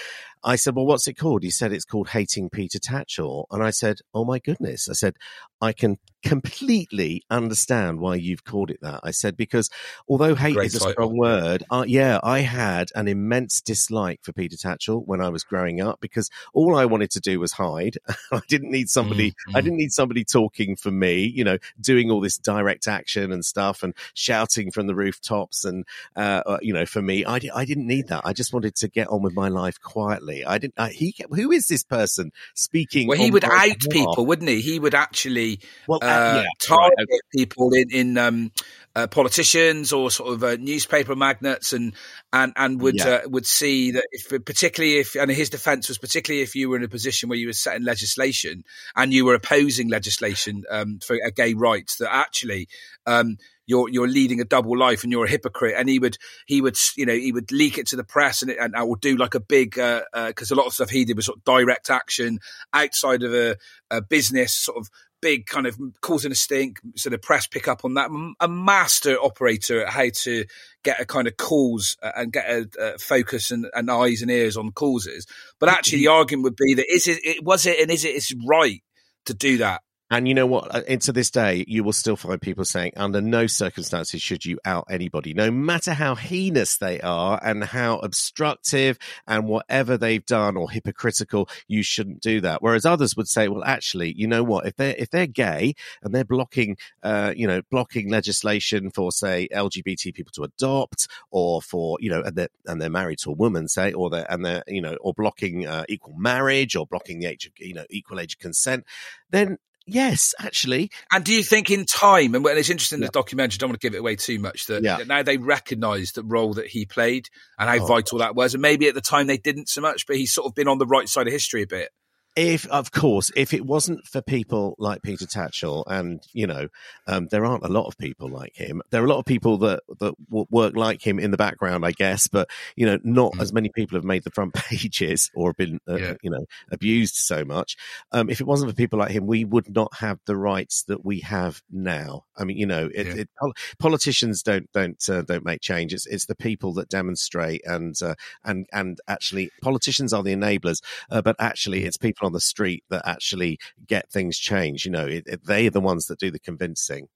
I 0.44 0.56
said, 0.56 0.76
well, 0.76 0.86
what's 0.86 1.08
it 1.08 1.14
called? 1.14 1.44
He 1.44 1.52
said, 1.52 1.72
it's 1.72 1.86
called 1.86 2.10
Hating 2.10 2.50
Peter 2.50 2.80
Tatchell. 2.80 3.46
And 3.52 3.64
I 3.64 3.70
said, 3.70 4.00
oh 4.14 4.26
my 4.26 4.40
goodness. 4.40 4.90
I 4.90 4.94
said, 4.94 5.16
I 5.62 5.72
can 5.72 5.98
completely 6.24 7.24
understand 7.30 8.00
why 8.00 8.16
you've 8.16 8.44
called 8.44 8.70
it 8.70 8.80
that. 8.82 9.02
I 9.04 9.12
said, 9.12 9.38
because 9.38 9.70
although 10.08 10.36
hate 10.36 10.56
Great 10.56 10.68
is 10.68 10.76
a 10.76 10.80
title. 10.80 10.92
strong 10.94 11.18
word, 11.18 11.64
uh, 11.70 11.86
yeah, 11.88 12.20
I 12.24 12.40
had 12.40 12.90
an 12.96 13.08
immense 13.08 13.62
dislike 13.62 14.20
for 14.24 14.34
Peter 14.34 14.56
Tatchell 14.56 15.06
when 15.06 15.22
I 15.22 15.30
was 15.30 15.44
growing 15.44 15.80
up 15.80 16.00
because 16.02 16.30
all 16.54 16.76
I 16.76 16.86
wanted 16.86 17.12
to 17.12 17.20
do 17.20 17.40
was 17.40 17.54
hide. 17.54 17.98
I 18.32 18.42
didn't 18.50 18.72
need 18.72 18.90
somebody, 18.90 19.32
mm-hmm. 19.32 19.56
I 19.56 19.62
didn't 19.62 19.78
need 19.78 19.94
somebody 19.94 20.26
talking 20.26 20.76
for 20.76 20.92
me, 20.92 21.24
you 21.24 21.44
know, 21.44 21.58
doing 21.80 22.12
all 22.12 22.20
this 22.20 22.38
direct 22.38 22.88
action 22.88 23.32
and 23.32 23.44
stuff 23.46 23.84
and 23.84 23.94
shouting 24.14 24.72
from 24.72 24.88
the 24.88 24.96
rooftops. 24.96 25.64
And, 25.64 25.86
uh, 26.16 26.42
uh 26.46 26.58
you 26.62 26.74
know, 26.74 26.86
for 26.86 27.02
me, 27.02 27.26
I, 27.26 27.40
I 27.54 27.66
didn't 27.66 27.88
need 27.88 28.08
that. 28.08 28.24
I 28.26 28.34
just 28.34 28.54
wanted 28.54 28.76
to 28.76 28.90
get 28.90 29.08
on 29.08 29.22
with 29.22 29.34
my 29.34 29.50
life 29.50 29.80
quietly. 29.82 30.33
I 30.46 30.58
didn't, 30.58 30.80
he, 30.91 31.15
who 31.30 31.52
is 31.52 31.67
this 31.67 31.84
person 31.84 32.32
speaking? 32.56 33.08
Well, 33.08 33.17
he 33.17 33.32
would 33.32 33.43
out 33.43 33.78
people, 33.89 34.26
wouldn't 34.26 34.50
he? 34.50 34.62
He 34.62 34.80
would 34.80 34.96
actually, 34.96 35.60
well, 35.88 36.00
uh, 36.02 36.06
uh, 36.06 36.43
yeah, 36.43 36.46
target 36.60 37.08
right. 37.10 37.19
people 37.36 37.74
in 37.74 37.91
in 37.91 38.17
um, 38.17 38.52
uh, 38.96 39.08
politicians 39.08 39.91
or 39.91 40.12
sort 40.12 40.34
of 40.34 40.43
uh, 40.43 40.56
newspaper 40.56 41.15
magnates, 41.15 41.74
and 41.74 41.93
and 42.32 42.54
and 42.56 42.82
would 42.82 42.96
yeah. 42.96 43.22
uh, 43.26 43.30
would 43.30 43.46
see 43.46 43.91
that 43.91 44.06
if 44.12 44.30
particularly 44.46 44.98
if 44.98 45.15
and 45.15 45.32
his 45.32 45.50
defence 45.50 45.88
was 45.89 45.98
particularly 45.98 46.41
if 46.41 46.56
you 46.56 46.69
were 46.69 46.78
in 46.78 46.84
a 46.84 46.89
position 46.89 47.30
where 47.30 47.38
you 47.38 47.48
were 47.48 47.54
setting 47.54 47.84
legislation 47.84 48.63
and 48.96 49.13
you 49.13 49.26
were 49.26 49.36
opposing 49.36 49.89
legislation 49.89 50.63
um, 50.69 51.00
for 51.06 51.17
a 51.26 51.32
gay 51.32 51.54
rights, 51.54 51.98
that 51.98 52.13
actually. 52.13 52.67
Um, 53.06 53.38
you're 53.65 53.89
you're 53.89 54.08
leading 54.08 54.41
a 54.41 54.45
double 54.45 54.78
life 54.78 55.04
and 55.04 55.12
you're 55.12 55.26
a 55.26 55.30
hypocrite. 55.30 55.76
And 55.78 55.89
he 55.89 55.99
would 55.99 56.17
he 56.45 56.62
would 56.62 56.78
you 56.95 57.06
know 57.06 57.13
he 57.13 57.32
would 57.32 57.52
leak 57.52 57.78
it 57.78 57.88
to 57.88 57.95
the 57.95 58.04
press 58.04 58.41
and 58.41 58.52
it, 58.52 58.58
and 58.60 58.76
I 58.76 58.84
would 58.84 59.02
do 59.02 59.17
like 59.17 59.36
a 59.36 59.39
big 59.39 59.71
because 59.71 60.04
uh, 60.13 60.56
uh, 60.56 60.56
a 60.56 60.56
lot 60.56 60.67
of 60.67 60.73
stuff 60.73 60.89
he 60.89 61.06
did 61.06 61.15
was 61.15 61.26
sort 61.26 61.38
of 61.38 61.43
direct 61.43 61.89
action 61.89 62.39
outside 62.73 63.23
of 63.23 63.34
a, 63.34 63.58
a 63.89 64.02
business 64.02 64.54
sort 64.54 64.78
of 64.78 64.89
big 65.23 65.45
kind 65.45 65.65
of 65.65 65.80
causing 66.02 66.34
a 66.34 66.36
stink. 66.36 66.80
So 66.97 67.10
the 67.10 67.17
press 67.17 67.47
pick 67.47 67.67
up 67.67 67.86
on 67.86 67.93
that. 67.93 68.10
A 68.41 68.47
master 68.47 69.17
operator 69.17 69.86
at 69.86 69.93
how 69.93 70.08
to 70.23 70.45
get 70.84 70.99
a 70.99 71.06
kind 71.06 71.28
of 71.28 71.38
cause 71.38 71.95
uh, 72.04 72.12
and 72.17 72.34
get 72.34 72.49
a, 72.49 72.67
a 72.80 72.97
focus 72.99 73.49
and, 73.49 73.65
and, 73.73 73.89
eyes 73.89 74.21
and 74.21 74.30
ears 74.30 74.58
on 74.58 74.71
causes. 74.71 75.26
But 75.60 75.69
actually, 75.69 75.99
the 75.99 76.10
argument 76.10 76.43
would 76.43 76.58
be 76.58 76.73
that 76.76 76.93
is 76.93 77.08
it, 77.08 77.19
it 77.23 77.43
was 77.43 77.65
it 77.65 77.80
and 77.80 77.89
is 77.89 78.04
it 78.04 78.15
is 78.15 78.36
right 78.45 78.84
to 79.26 79.34
do 79.34 79.58
that 79.60 79.82
and 80.13 80.28
you 80.28 80.36
know 80.36 80.45
what? 80.45 80.73
Uh, 80.73 80.82
and 80.88 81.02
to 81.02 81.12
this 81.12 81.32
day, 81.32 81.65
you 81.67 81.84
will 81.84 81.91
still 81.91 82.15
find 82.15 82.39
people 82.39 82.65
saying, 82.65 82.91
under 82.95 83.19
no 83.19 83.47
circumstances 83.47 84.21
should 84.21 84.45
you 84.45 84.60
out 84.63 84.86
anybody, 84.88 85.34
no 85.34 85.49
matter 85.49 85.93
how 85.93 86.13
heinous 86.13 86.78
they 86.78 87.02
are 87.02 87.39
and 87.43 87.63
how 87.63 87.97
obstructive 87.97 88.99
and 89.26 89.47
whatever 89.47 89.97
they've 89.97 90.23
done 90.23 90.56
or 90.56 90.69
hypocritical, 90.69 91.49
you 91.67 91.82
shouldn't 91.82 92.21
do 92.21 92.41
that. 92.41 92.62
Whereas 92.62 92.86
others 92.86 93.17
would 93.17 93.28
say, 93.28 93.47
well, 93.47 93.63
actually, 93.63 94.13
you 94.15 94.28
know 94.28 94.43
what? 94.43 94.67
If 94.67 94.76
they're 94.76 94.93
if 94.99 95.10
they're 95.10 95.26
gay 95.26 95.73
and 96.04 96.13
they're 96.13 96.23
blocking, 96.23 96.78
uh, 97.02 97.34
you 97.36 97.47
know, 97.47 97.63
blocking 97.71 98.12
legislation 98.12 98.91
for 98.91 99.12
say 99.12 99.47
LGBT 99.52 100.13
people 100.13 100.32
to 100.36 100.43
adopt, 100.43 101.08
or 101.32 101.60
for 101.60 101.97
you 101.99 102.12
know, 102.12 102.21
and 102.21 102.36
they're 102.36 102.49
and 102.67 102.80
they're 102.80 102.89
married 102.91 103.17
to 103.19 103.32
a 103.32 103.34
woman, 103.34 103.67
say, 103.67 103.91
or 103.93 104.12
they're 104.12 104.32
and 104.32 104.45
they're 104.45 104.63
you 104.67 104.82
know, 104.82 104.95
or 105.02 105.15
blocking 105.15 105.65
uh, 105.65 105.86
equal 105.89 106.13
marriage, 106.15 106.76
or 106.76 106.86
blocking 106.86 107.17
the 107.17 107.26
age 107.26 107.47
of 107.47 107.54
you 107.58 107.73
know 107.73 107.86
equal 107.89 108.19
age 108.19 108.36
of 108.36 108.39
consent, 108.39 108.86
then 109.32 109.58
Yes, 109.86 110.34
actually. 110.39 110.91
And 111.12 111.26
do 111.26 111.34
you 111.34 111.43
think 111.43 111.69
in 111.69 111.86
time, 111.86 112.36
and 112.36 112.46
it's 112.46 112.69
interesting 112.69 113.02
yeah. 113.02 113.08
the 113.08 113.12
documentary, 113.12 113.58
I 113.58 113.60
don't 113.60 113.69
want 113.69 113.82
to 113.82 113.86
give 113.86 113.96
it 113.96 114.00
away 114.00 114.15
too 114.15 114.39
much, 114.39 114.67
that, 114.67 114.84
yeah. 114.84 114.98
that 114.98 115.08
now 115.08 115.24
they 115.24 115.38
recognise 115.38 116.13
the 116.13 116.24
role 116.24 116.54
that 116.54 116.67
he 116.67 116.86
played 116.86 117.30
and 117.60 117.69
how 117.69 117.84
oh, 117.84 117.88
vital 117.88 118.19
that 118.19 118.36
was. 118.36 118.54
And 118.54 118.62
maybe 118.62 118.88
at 118.88 118.96
the 118.96 119.02
time 119.02 119.28
they 119.28 119.38
didn't 119.38 119.67
so 119.67 119.82
much, 119.82 120.08
but 120.08 120.15
he's 120.15 120.34
sort 120.34 120.48
of 120.48 120.56
been 120.56 120.69
on 120.69 120.78
the 120.78 120.86
right 120.86 121.10
side 121.10 121.28
of 121.28 121.34
history 121.34 121.63
a 121.63 121.67
bit. 121.67 121.89
If 122.36 122.65
of 122.67 122.91
course 122.91 123.32
if 123.36 123.54
it 123.54 123.65
wasn't 123.65 124.06
for 124.08 124.22
people 124.22 124.76
like 124.80 125.04
peter 125.04 125.26
tatchell 125.26 125.84
and 125.88 126.26
you 126.34 126.48
know 126.48 126.67
um, 127.06 127.28
there 127.30 127.46
aren't 127.46 127.63
a 127.63 127.69
lot 127.69 127.86
of 127.86 127.98
people 127.98 128.28
like 128.28 128.56
him 128.56 128.82
there 128.89 129.02
are 129.02 129.06
a 129.06 129.10
lot 129.10 129.19
of 129.19 129.26
people 129.26 129.58
that 129.58 129.82
that 130.00 130.15
work 130.30 130.76
like 130.76 131.06
him 131.06 131.19
in 131.19 131.30
the 131.30 131.38
background 131.38 131.86
i 131.86 131.91
guess 131.91 132.28
but 132.28 132.50
you 132.76 132.86
know 132.86 132.98
not 133.04 133.34
mm. 133.34 133.41
as 133.41 133.54
many 133.54 133.69
people 133.69 133.96
have 133.96 134.04
made 134.04 134.24
the 134.24 134.32
front 134.32 134.54
pages 134.56 135.30
or 135.36 135.50
have 135.50 135.58
been 135.58 135.80
uh, 135.88 135.96
yeah. 135.96 136.13
you 136.24 136.30
know 136.30 136.46
abused 136.72 137.15
so 137.15 137.46
much 137.46 137.76
um, 138.12 138.30
if 138.30 138.41
it 138.41 138.48
wasn't 138.48 138.69
for 138.69 138.76
people 138.76 138.98
like 138.98 139.12
him 139.12 139.28
we 139.28 139.46
would 139.46 139.74
not 139.74 139.93
have 139.96 140.19
the 140.26 140.36
rights 140.36 140.84
that 140.84 141.06
we 141.06 141.19
have 141.19 141.62
now 141.72 142.24
i 142.38 142.43
mean 142.43 142.58
you 142.58 142.65
know 142.65 142.89
it, 142.96 143.08
yeah. 143.08 143.13
it, 143.13 143.30
politicians 143.78 144.41
don't 144.41 144.72
don't 144.72 145.08
uh, 145.08 145.22
don't 145.22 145.46
make 145.46 145.62
change 145.62 145.93
it's, 145.93 146.08
it's 146.08 146.26
the 146.26 146.36
people 146.36 146.74
that 146.74 146.89
demonstrate 146.89 147.62
and 147.65 148.02
uh, 148.02 148.15
and 148.43 148.65
and 148.74 149.00
actually 149.08 149.52
politicians 149.62 150.13
are 150.13 150.24
the 150.24 150.34
enablers 150.34 150.82
uh, 151.12 151.22
but 151.22 151.36
actually 151.38 151.84
it's 151.86 151.98
people 151.98 152.23
on 152.24 152.34
the 152.34 152.40
street 152.40 152.84
that 152.90 153.08
actually 153.08 153.60
get 153.88 154.12
things 154.12 154.38
changed. 154.38 154.86
You 154.86 154.92
know, 154.92 155.06
it, 155.06 155.24
it, 155.28 155.46
they're 155.46 155.70
the 155.70 155.82
ones 155.82 156.08
that 156.08 156.20
do 156.20 156.32
the 156.32 156.40
convincing. 156.40 157.08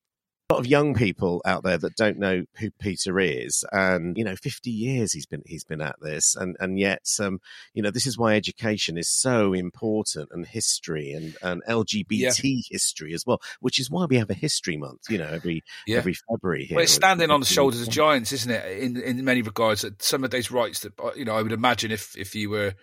A 0.50 0.54
lot 0.54 0.60
of 0.62 0.68
young 0.68 0.94
people 0.94 1.42
out 1.46 1.64
there 1.64 1.78
that 1.78 1.98
don't 1.98 2.18
know 2.18 2.46
who 2.58 2.72
Peter 2.80 3.20
is, 3.20 3.66
and 3.74 4.18
you 4.18 4.24
know, 4.24 4.38
fifty 4.38 4.72
years 4.72 5.12
he's 5.12 5.26
been 5.26 5.42
he's 5.46 5.66
been 5.66 5.82
at 5.82 5.98
this, 6.02 6.38
and 6.38 6.56
and 6.62 6.80
yet, 6.80 7.06
um, 7.20 7.42
you 7.74 7.84
know, 7.84 7.92
this 7.92 8.08
is 8.08 8.18
why 8.18 8.34
education 8.34 8.98
is 8.98 9.10
so 9.10 9.52
important, 9.52 10.30
and 10.32 10.48
history 10.48 11.12
and 11.12 11.36
and 11.42 11.62
LGBT 11.68 12.06
yeah. 12.12 12.62
history 12.70 13.14
as 13.14 13.26
well, 13.26 13.42
which 13.60 13.78
is 13.78 13.92
why 13.92 14.06
we 14.06 14.16
have 14.16 14.30
a 14.30 14.34
history 14.34 14.78
month, 14.78 15.02
you 15.10 15.18
know, 15.18 15.28
every 15.28 15.66
yeah. 15.86 15.98
every 15.98 16.14
February. 16.14 16.64
Here. 16.64 16.78
Well, 16.78 16.84
it's 16.84 16.94
standing 16.94 17.30
on 17.30 17.42
the 17.42 17.46
shoulders 17.46 17.82
of 17.82 17.90
giants, 17.90 18.32
isn't 18.32 18.50
it? 18.50 18.84
In 18.84 18.96
in 18.96 19.26
many 19.26 19.42
regards, 19.42 19.84
some 20.00 20.24
of 20.24 20.32
those 20.32 20.50
rights 20.50 20.80
that 20.80 20.94
you 21.18 21.26
know, 21.26 21.36
I 21.36 21.42
would 21.42 21.52
imagine 21.52 21.92
if 21.92 22.18
if 22.18 22.36
you 22.36 22.50
were 22.50 22.74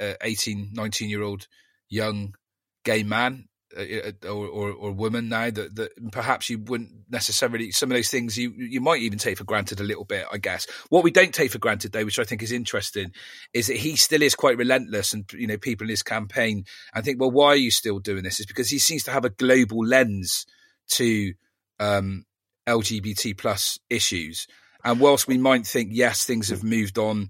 18, 0.00 0.70
19 0.72 1.10
year 1.10 1.22
old 1.22 1.46
young 1.88 2.34
gay 2.84 3.02
man 3.02 3.48
uh, 3.76 3.82
uh, 3.82 4.28
or, 4.28 4.48
or, 4.48 4.72
or 4.72 4.92
woman 4.92 5.28
now 5.28 5.48
that, 5.48 5.76
that 5.76 5.92
perhaps 6.10 6.50
you 6.50 6.58
wouldn't 6.58 6.90
necessarily 7.08 7.70
some 7.70 7.88
of 7.88 7.96
those 7.96 8.08
things 8.08 8.36
you 8.36 8.52
you 8.56 8.80
might 8.80 9.00
even 9.00 9.16
take 9.16 9.38
for 9.38 9.44
granted 9.44 9.78
a 9.78 9.84
little 9.84 10.04
bit 10.04 10.26
I 10.32 10.38
guess. 10.38 10.66
What 10.88 11.04
we 11.04 11.12
don't 11.12 11.32
take 11.32 11.52
for 11.52 11.58
granted 11.58 11.92
though 11.92 12.04
which 12.04 12.18
I 12.18 12.24
think 12.24 12.42
is 12.42 12.50
interesting 12.50 13.12
is 13.54 13.68
that 13.68 13.76
he 13.76 13.94
still 13.94 14.22
is 14.22 14.34
quite 14.34 14.56
relentless 14.56 15.12
and 15.12 15.24
you 15.32 15.46
know 15.46 15.56
people 15.56 15.84
in 15.84 15.90
his 15.90 16.02
campaign 16.02 16.64
I 16.92 17.00
think 17.00 17.20
well 17.20 17.30
why 17.30 17.50
are 17.50 17.56
you 17.56 17.70
still 17.70 18.00
doing 18.00 18.24
this? 18.24 18.40
Is 18.40 18.46
because 18.46 18.70
he 18.70 18.80
seems 18.80 19.04
to 19.04 19.12
have 19.12 19.24
a 19.24 19.30
global 19.30 19.86
lens 19.86 20.46
to 20.94 21.32
um, 21.78 22.24
LGBT 22.68 23.38
plus 23.38 23.78
issues. 23.88 24.48
And 24.84 24.98
whilst 24.98 25.28
we 25.28 25.38
might 25.38 25.64
think 25.64 25.90
yes 25.92 26.24
things 26.24 26.48
have 26.48 26.64
moved 26.64 26.98
on 26.98 27.28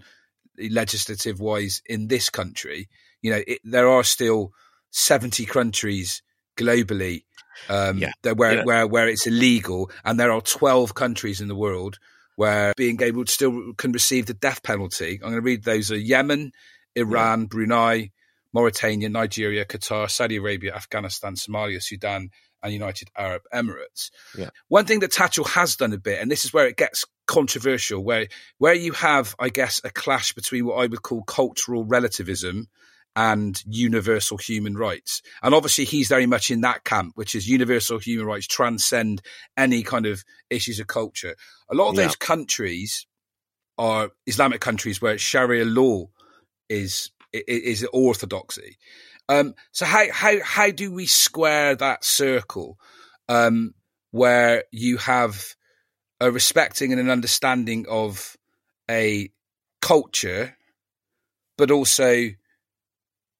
legislative 0.69 1.39
wise 1.39 1.81
in 1.85 2.07
this 2.07 2.29
country. 2.29 2.89
You 3.21 3.31
know, 3.31 3.41
it, 3.47 3.59
there 3.63 3.89
are 3.89 4.03
still 4.03 4.51
70 4.91 5.45
countries 5.45 6.21
globally 6.57 7.23
um, 7.69 7.97
yeah. 7.97 8.11
where, 8.33 8.55
yeah. 8.57 8.63
where, 8.63 8.87
where 8.87 9.07
it's 9.07 9.27
illegal, 9.27 9.89
and 10.03 10.19
there 10.19 10.31
are 10.31 10.41
12 10.41 10.93
countries 10.95 11.41
in 11.41 11.47
the 11.47 11.55
world 11.55 11.99
where 12.35 12.73
being 12.75 13.01
able 13.01 13.25
to 13.25 13.31
still 13.31 13.73
can 13.77 13.91
receive 13.91 14.25
the 14.25 14.33
death 14.33 14.63
penalty. 14.63 15.15
I'm 15.15 15.31
going 15.31 15.33
to 15.35 15.41
read 15.41 15.63
those 15.63 15.91
are 15.91 15.97
Yemen, 15.97 16.51
Iran, 16.95 17.41
yeah. 17.41 17.47
Brunei, 17.47 18.11
Mauritania, 18.53 19.09
Nigeria, 19.09 19.65
Qatar, 19.65 20.09
Saudi 20.09 20.37
Arabia, 20.37 20.73
Afghanistan, 20.73 21.35
Somalia, 21.35 21.81
Sudan, 21.81 22.29
and 22.63 22.73
United 22.73 23.09
Arab 23.17 23.43
Emirates. 23.53 24.11
Yeah. 24.37 24.49
One 24.67 24.85
thing 24.85 24.99
that 24.99 25.11
Tatchell 25.11 25.47
has 25.49 25.75
done 25.75 25.93
a 25.93 25.97
bit, 25.97 26.21
and 26.21 26.31
this 26.31 26.45
is 26.45 26.53
where 26.53 26.67
it 26.67 26.77
gets 26.77 27.05
controversial, 27.31 28.03
where 28.03 28.27
where 28.57 28.73
you 28.73 28.91
have, 28.91 29.35
I 29.39 29.47
guess, 29.47 29.79
a 29.85 29.89
clash 29.89 30.33
between 30.33 30.65
what 30.65 30.75
I 30.75 30.87
would 30.87 31.01
call 31.01 31.23
cultural 31.23 31.85
relativism 31.85 32.67
and 33.15 33.61
universal 33.65 34.37
human 34.37 34.75
rights. 34.75 35.21
And 35.41 35.55
obviously, 35.55 35.85
he's 35.85 36.09
very 36.09 36.25
much 36.25 36.51
in 36.51 36.61
that 36.61 36.83
camp, 36.83 37.13
which 37.15 37.33
is 37.33 37.47
universal 37.47 37.99
human 37.99 38.25
rights 38.25 38.47
transcend 38.47 39.21
any 39.55 39.81
kind 39.81 40.05
of 40.05 40.25
issues 40.49 40.81
of 40.81 40.87
culture. 40.87 41.35
A 41.69 41.75
lot 41.75 41.89
of 41.89 41.95
yeah. 41.95 42.03
those 42.03 42.17
countries 42.17 43.07
are 43.77 44.09
Islamic 44.27 44.59
countries 44.59 45.01
where 45.01 45.17
Sharia 45.17 45.63
law 45.63 46.07
is 46.67 47.11
is 47.31 47.87
orthodoxy. 47.93 48.77
Um, 49.29 49.53
so 49.71 49.85
how 49.85 50.11
how 50.11 50.43
how 50.43 50.69
do 50.71 50.91
we 50.91 51.05
square 51.05 51.75
that 51.75 52.03
circle 52.03 52.77
um, 53.29 53.73
where 54.11 54.65
you 54.73 54.97
have 54.97 55.55
a 56.21 56.31
respecting 56.31 56.91
and 56.91 57.01
an 57.01 57.09
understanding 57.09 57.85
of 57.89 58.37
a 58.89 59.31
culture, 59.81 60.55
but 61.57 61.71
also 61.71 62.29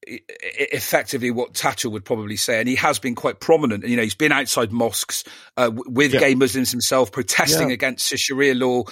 effectively 0.07 1.29
what 1.29 1.53
Tatchell 1.53 1.91
would 1.91 2.03
probably 2.03 2.35
say, 2.35 2.59
and 2.59 2.67
he 2.67 2.75
has 2.75 2.97
been 2.97 3.13
quite 3.13 3.39
prominent. 3.39 3.87
You 3.87 3.95
know, 3.95 4.01
he's 4.01 4.15
been 4.15 4.31
outside 4.31 4.71
mosques 4.71 5.23
uh, 5.57 5.69
with 5.71 6.15
yeah. 6.15 6.19
gay 6.19 6.35
Muslims 6.35 6.71
himself, 6.71 7.11
protesting 7.11 7.69
yeah. 7.69 7.75
against 7.75 8.09
Sharia 8.17 8.55
law, 8.55 8.85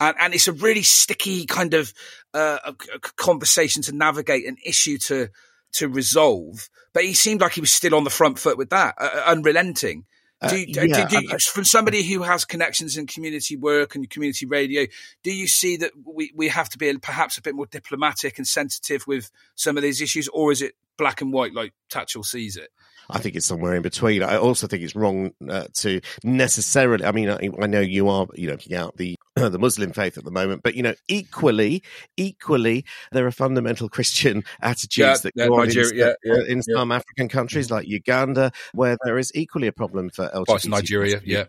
and, 0.00 0.16
and, 0.18 0.32
it's 0.34 0.48
a 0.48 0.52
really 0.52 0.82
sticky 0.82 1.44
kind 1.44 1.74
of 1.74 1.92
uh, 2.32 2.72
conversation 3.16 3.82
to 3.82 3.92
navigate, 3.92 4.46
an 4.46 4.56
issue 4.64 4.96
to 5.06 5.28
to 5.74 5.88
resolve. 5.88 6.70
But 6.94 7.04
he 7.04 7.12
seemed 7.12 7.42
like 7.42 7.52
he 7.52 7.60
was 7.60 7.72
still 7.72 7.94
on 7.94 8.04
the 8.04 8.10
front 8.10 8.38
foot 8.38 8.56
with 8.56 8.70
that, 8.70 8.94
uh, 8.98 9.10
uh 9.12 9.22
unrelenting. 9.26 10.06
Uh, 10.44 10.48
do, 10.48 10.58
you, 10.58 10.66
yeah, 10.88 11.08
do, 11.08 11.20
do 11.20 11.38
from 11.38 11.64
somebody 11.64 12.02
who 12.02 12.22
has 12.22 12.44
connections 12.44 12.96
in 12.96 13.06
community 13.06 13.56
work 13.56 13.94
and 13.94 14.08
community 14.08 14.46
radio, 14.46 14.86
do 15.22 15.32
you 15.32 15.46
see 15.46 15.76
that 15.78 15.92
we, 16.04 16.32
we 16.34 16.48
have 16.48 16.68
to 16.70 16.78
be 16.78 16.96
perhaps 16.98 17.38
a 17.38 17.42
bit 17.42 17.54
more 17.54 17.66
diplomatic 17.66 18.38
and 18.38 18.46
sensitive 18.46 19.06
with 19.06 19.30
some 19.54 19.76
of 19.76 19.82
these 19.82 20.00
issues, 20.00 20.28
or 20.28 20.52
is 20.52 20.62
it 20.62 20.74
black 20.98 21.20
and 21.20 21.32
white 21.32 21.54
like 21.54 21.72
Tatchell 21.92 22.24
sees 22.24 22.56
it? 22.56 22.70
I 23.10 23.18
think 23.18 23.36
it's 23.36 23.46
somewhere 23.46 23.74
in 23.74 23.82
between. 23.82 24.22
I 24.22 24.36
also 24.36 24.66
think 24.66 24.82
it's 24.82 24.96
wrong 24.96 25.32
uh, 25.48 25.66
to 25.74 26.00
necessarily. 26.22 27.04
I 27.04 27.12
mean, 27.12 27.28
I, 27.28 27.50
I, 27.60 27.66
know 27.66 27.80
you 27.80 28.08
are, 28.08 28.26
you 28.34 28.48
know, 28.48 28.78
out 28.78 28.96
the 28.96 29.16
the 29.36 29.58
Muslim 29.58 29.92
faith 29.92 30.16
at 30.16 30.24
the 30.24 30.30
moment, 30.30 30.62
but 30.62 30.74
you 30.74 30.82
know, 30.82 30.94
equally, 31.08 31.82
equally, 32.16 32.84
there 33.12 33.26
are 33.26 33.30
fundamental 33.30 33.88
Christian 33.88 34.44
attitudes 34.62 34.96
yeah, 34.96 35.16
that 35.16 35.34
go 35.36 35.60
on 35.60 35.70
in, 35.70 35.90
yeah, 35.94 36.12
yeah, 36.24 36.42
in 36.48 36.62
some 36.62 36.92
African 36.92 37.28
countries 37.28 37.70
like 37.70 37.86
Uganda, 37.86 38.52
where 38.72 38.96
there 39.04 39.18
is 39.18 39.30
equally 39.34 39.66
a 39.66 39.72
problem 39.72 40.10
for 40.10 40.28
LGBT. 40.28 40.68
Nigeria, 40.68 41.20
yeah. 41.24 41.44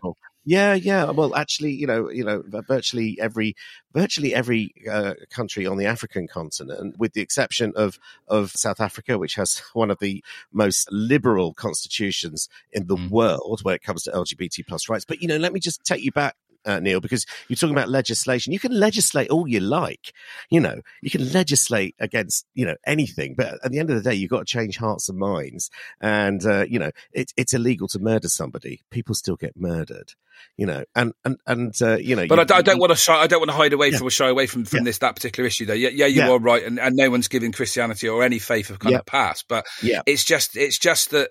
Yeah, 0.48 0.74
yeah. 0.74 1.10
Well, 1.10 1.34
actually, 1.34 1.72
you 1.72 1.88
know, 1.88 2.08
you 2.08 2.22
know, 2.22 2.40
virtually 2.46 3.18
every 3.20 3.56
virtually 3.92 4.32
every 4.32 4.72
uh, 4.88 5.14
country 5.28 5.66
on 5.66 5.76
the 5.76 5.86
African 5.86 6.28
continent, 6.28 6.96
with 6.98 7.14
the 7.14 7.20
exception 7.20 7.72
of 7.74 7.98
of 8.28 8.52
South 8.52 8.80
Africa, 8.80 9.18
which 9.18 9.34
has 9.34 9.58
one 9.74 9.90
of 9.90 9.98
the 9.98 10.22
most 10.52 10.88
liberal 10.92 11.52
constitutions 11.52 12.48
in 12.72 12.86
the 12.86 12.94
mm. 12.94 13.10
world 13.10 13.60
when 13.64 13.74
it 13.74 13.82
comes 13.82 14.04
to 14.04 14.12
LGBT 14.12 14.64
plus 14.68 14.88
rights. 14.88 15.04
But 15.04 15.20
you 15.20 15.26
know, 15.26 15.36
let 15.36 15.52
me 15.52 15.58
just 15.58 15.82
take 15.82 16.04
you 16.04 16.12
back 16.12 16.36
uh, 16.66 16.80
Neil, 16.80 17.00
because 17.00 17.24
you're 17.48 17.56
talking 17.56 17.74
about 17.74 17.88
legislation. 17.88 18.52
You 18.52 18.58
can 18.58 18.78
legislate 18.78 19.30
all 19.30 19.48
you 19.48 19.60
like. 19.60 20.12
You 20.50 20.60
know, 20.60 20.80
you 21.00 21.10
can 21.10 21.32
legislate 21.32 21.94
against, 21.98 22.46
you 22.54 22.66
know, 22.66 22.76
anything. 22.86 23.34
But 23.36 23.58
at 23.64 23.70
the 23.70 23.78
end 23.78 23.90
of 23.90 23.96
the 23.96 24.08
day, 24.08 24.14
you've 24.14 24.30
got 24.30 24.40
to 24.40 24.44
change 24.44 24.76
hearts 24.76 25.08
and 25.08 25.18
minds. 25.18 25.70
And, 26.00 26.44
uh, 26.44 26.66
you 26.68 26.78
know, 26.78 26.90
it, 27.12 27.32
it's 27.36 27.54
illegal 27.54 27.88
to 27.88 27.98
murder 27.98 28.28
somebody. 28.28 28.82
People 28.90 29.14
still 29.14 29.36
get 29.36 29.56
murdered, 29.56 30.12
you 30.56 30.66
know, 30.66 30.84
and, 30.94 31.12
and, 31.24 31.36
and, 31.46 31.74
uh, 31.80 31.96
you 31.96 32.16
know. 32.16 32.26
But 32.26 32.36
you, 32.36 32.40
I, 32.40 32.44
don't, 32.44 32.58
I, 32.58 32.62
don't 32.62 32.80
want 32.80 32.90
to 32.90 32.96
shy, 32.96 33.14
I 33.14 33.26
don't 33.26 33.40
want 33.40 33.50
to 33.50 33.56
hide 33.56 33.72
away 33.72 33.90
yeah. 33.90 33.98
from 33.98 34.08
or 34.08 34.10
shy 34.10 34.28
away 34.28 34.46
from, 34.46 34.64
from 34.64 34.78
yeah. 34.78 34.84
this, 34.84 34.98
that 34.98 35.14
particular 35.14 35.46
issue 35.46 35.66
though. 35.66 35.74
Yeah, 35.74 35.90
yeah 35.90 36.06
you 36.06 36.22
yeah. 36.22 36.30
are 36.30 36.38
right. 36.38 36.64
And, 36.64 36.80
and 36.80 36.96
no 36.96 37.10
one's 37.10 37.28
giving 37.28 37.52
Christianity 37.52 38.08
or 38.08 38.22
any 38.22 38.38
faith 38.38 38.70
of 38.70 38.78
kind 38.78 38.96
of 38.96 39.06
pass. 39.06 39.42
But 39.42 39.66
yeah. 39.82 40.02
it's 40.06 40.24
just, 40.24 40.56
it's 40.56 40.78
just 40.78 41.10
that, 41.10 41.30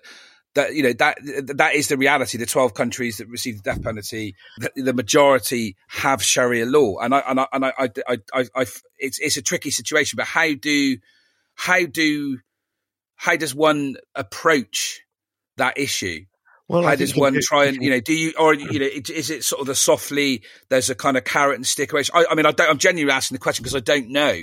that 0.56 0.74
you 0.74 0.82
know 0.82 0.92
that 0.94 1.18
that 1.56 1.74
is 1.74 1.88
the 1.88 1.96
reality. 1.96 2.38
The 2.38 2.46
twelve 2.46 2.74
countries 2.74 3.18
that 3.18 3.28
receive 3.28 3.58
the 3.58 3.62
death 3.62 3.82
penalty, 3.82 4.34
the, 4.58 4.70
the 4.74 4.92
majority 4.92 5.76
have 5.88 6.22
Sharia 6.22 6.66
law, 6.66 6.98
and 6.98 7.14
I 7.14 7.18
and 7.20 7.40
I 7.40 7.46
and 7.52 7.64
I, 7.64 7.72
I, 7.78 8.18
I, 8.34 8.44
I, 8.54 8.66
it's 8.98 9.18
it's 9.20 9.36
a 9.36 9.42
tricky 9.42 9.70
situation. 9.70 10.16
But 10.16 10.26
how 10.26 10.52
do 10.54 10.96
how 11.54 11.86
do 11.86 12.38
how 13.14 13.36
does 13.36 13.54
one 13.54 13.96
approach 14.14 15.02
that 15.56 15.78
issue? 15.78 16.24
Well, 16.68 16.82
how 16.82 16.96
does 16.96 17.14
one 17.14 17.38
try 17.40 17.66
and 17.66 17.80
you 17.80 17.90
know? 17.90 18.00
Do 18.00 18.12
you 18.12 18.32
or 18.36 18.52
you 18.52 18.80
know? 18.80 18.86
Is 18.86 19.30
it 19.30 19.44
sort 19.44 19.60
of 19.60 19.66
the 19.68 19.74
softly? 19.74 20.42
There's 20.68 20.90
a 20.90 20.96
kind 20.96 21.16
of 21.16 21.22
carrot 21.24 21.56
and 21.56 21.66
stick 21.66 21.94
I, 21.94 22.26
I 22.28 22.34
mean, 22.34 22.44
I 22.44 22.50
don't, 22.50 22.68
I'm 22.68 22.78
genuinely 22.78 23.12
asking 23.12 23.36
the 23.36 23.40
question 23.40 23.62
because 23.62 23.76
I 23.76 23.80
don't 23.80 24.08
know. 24.08 24.40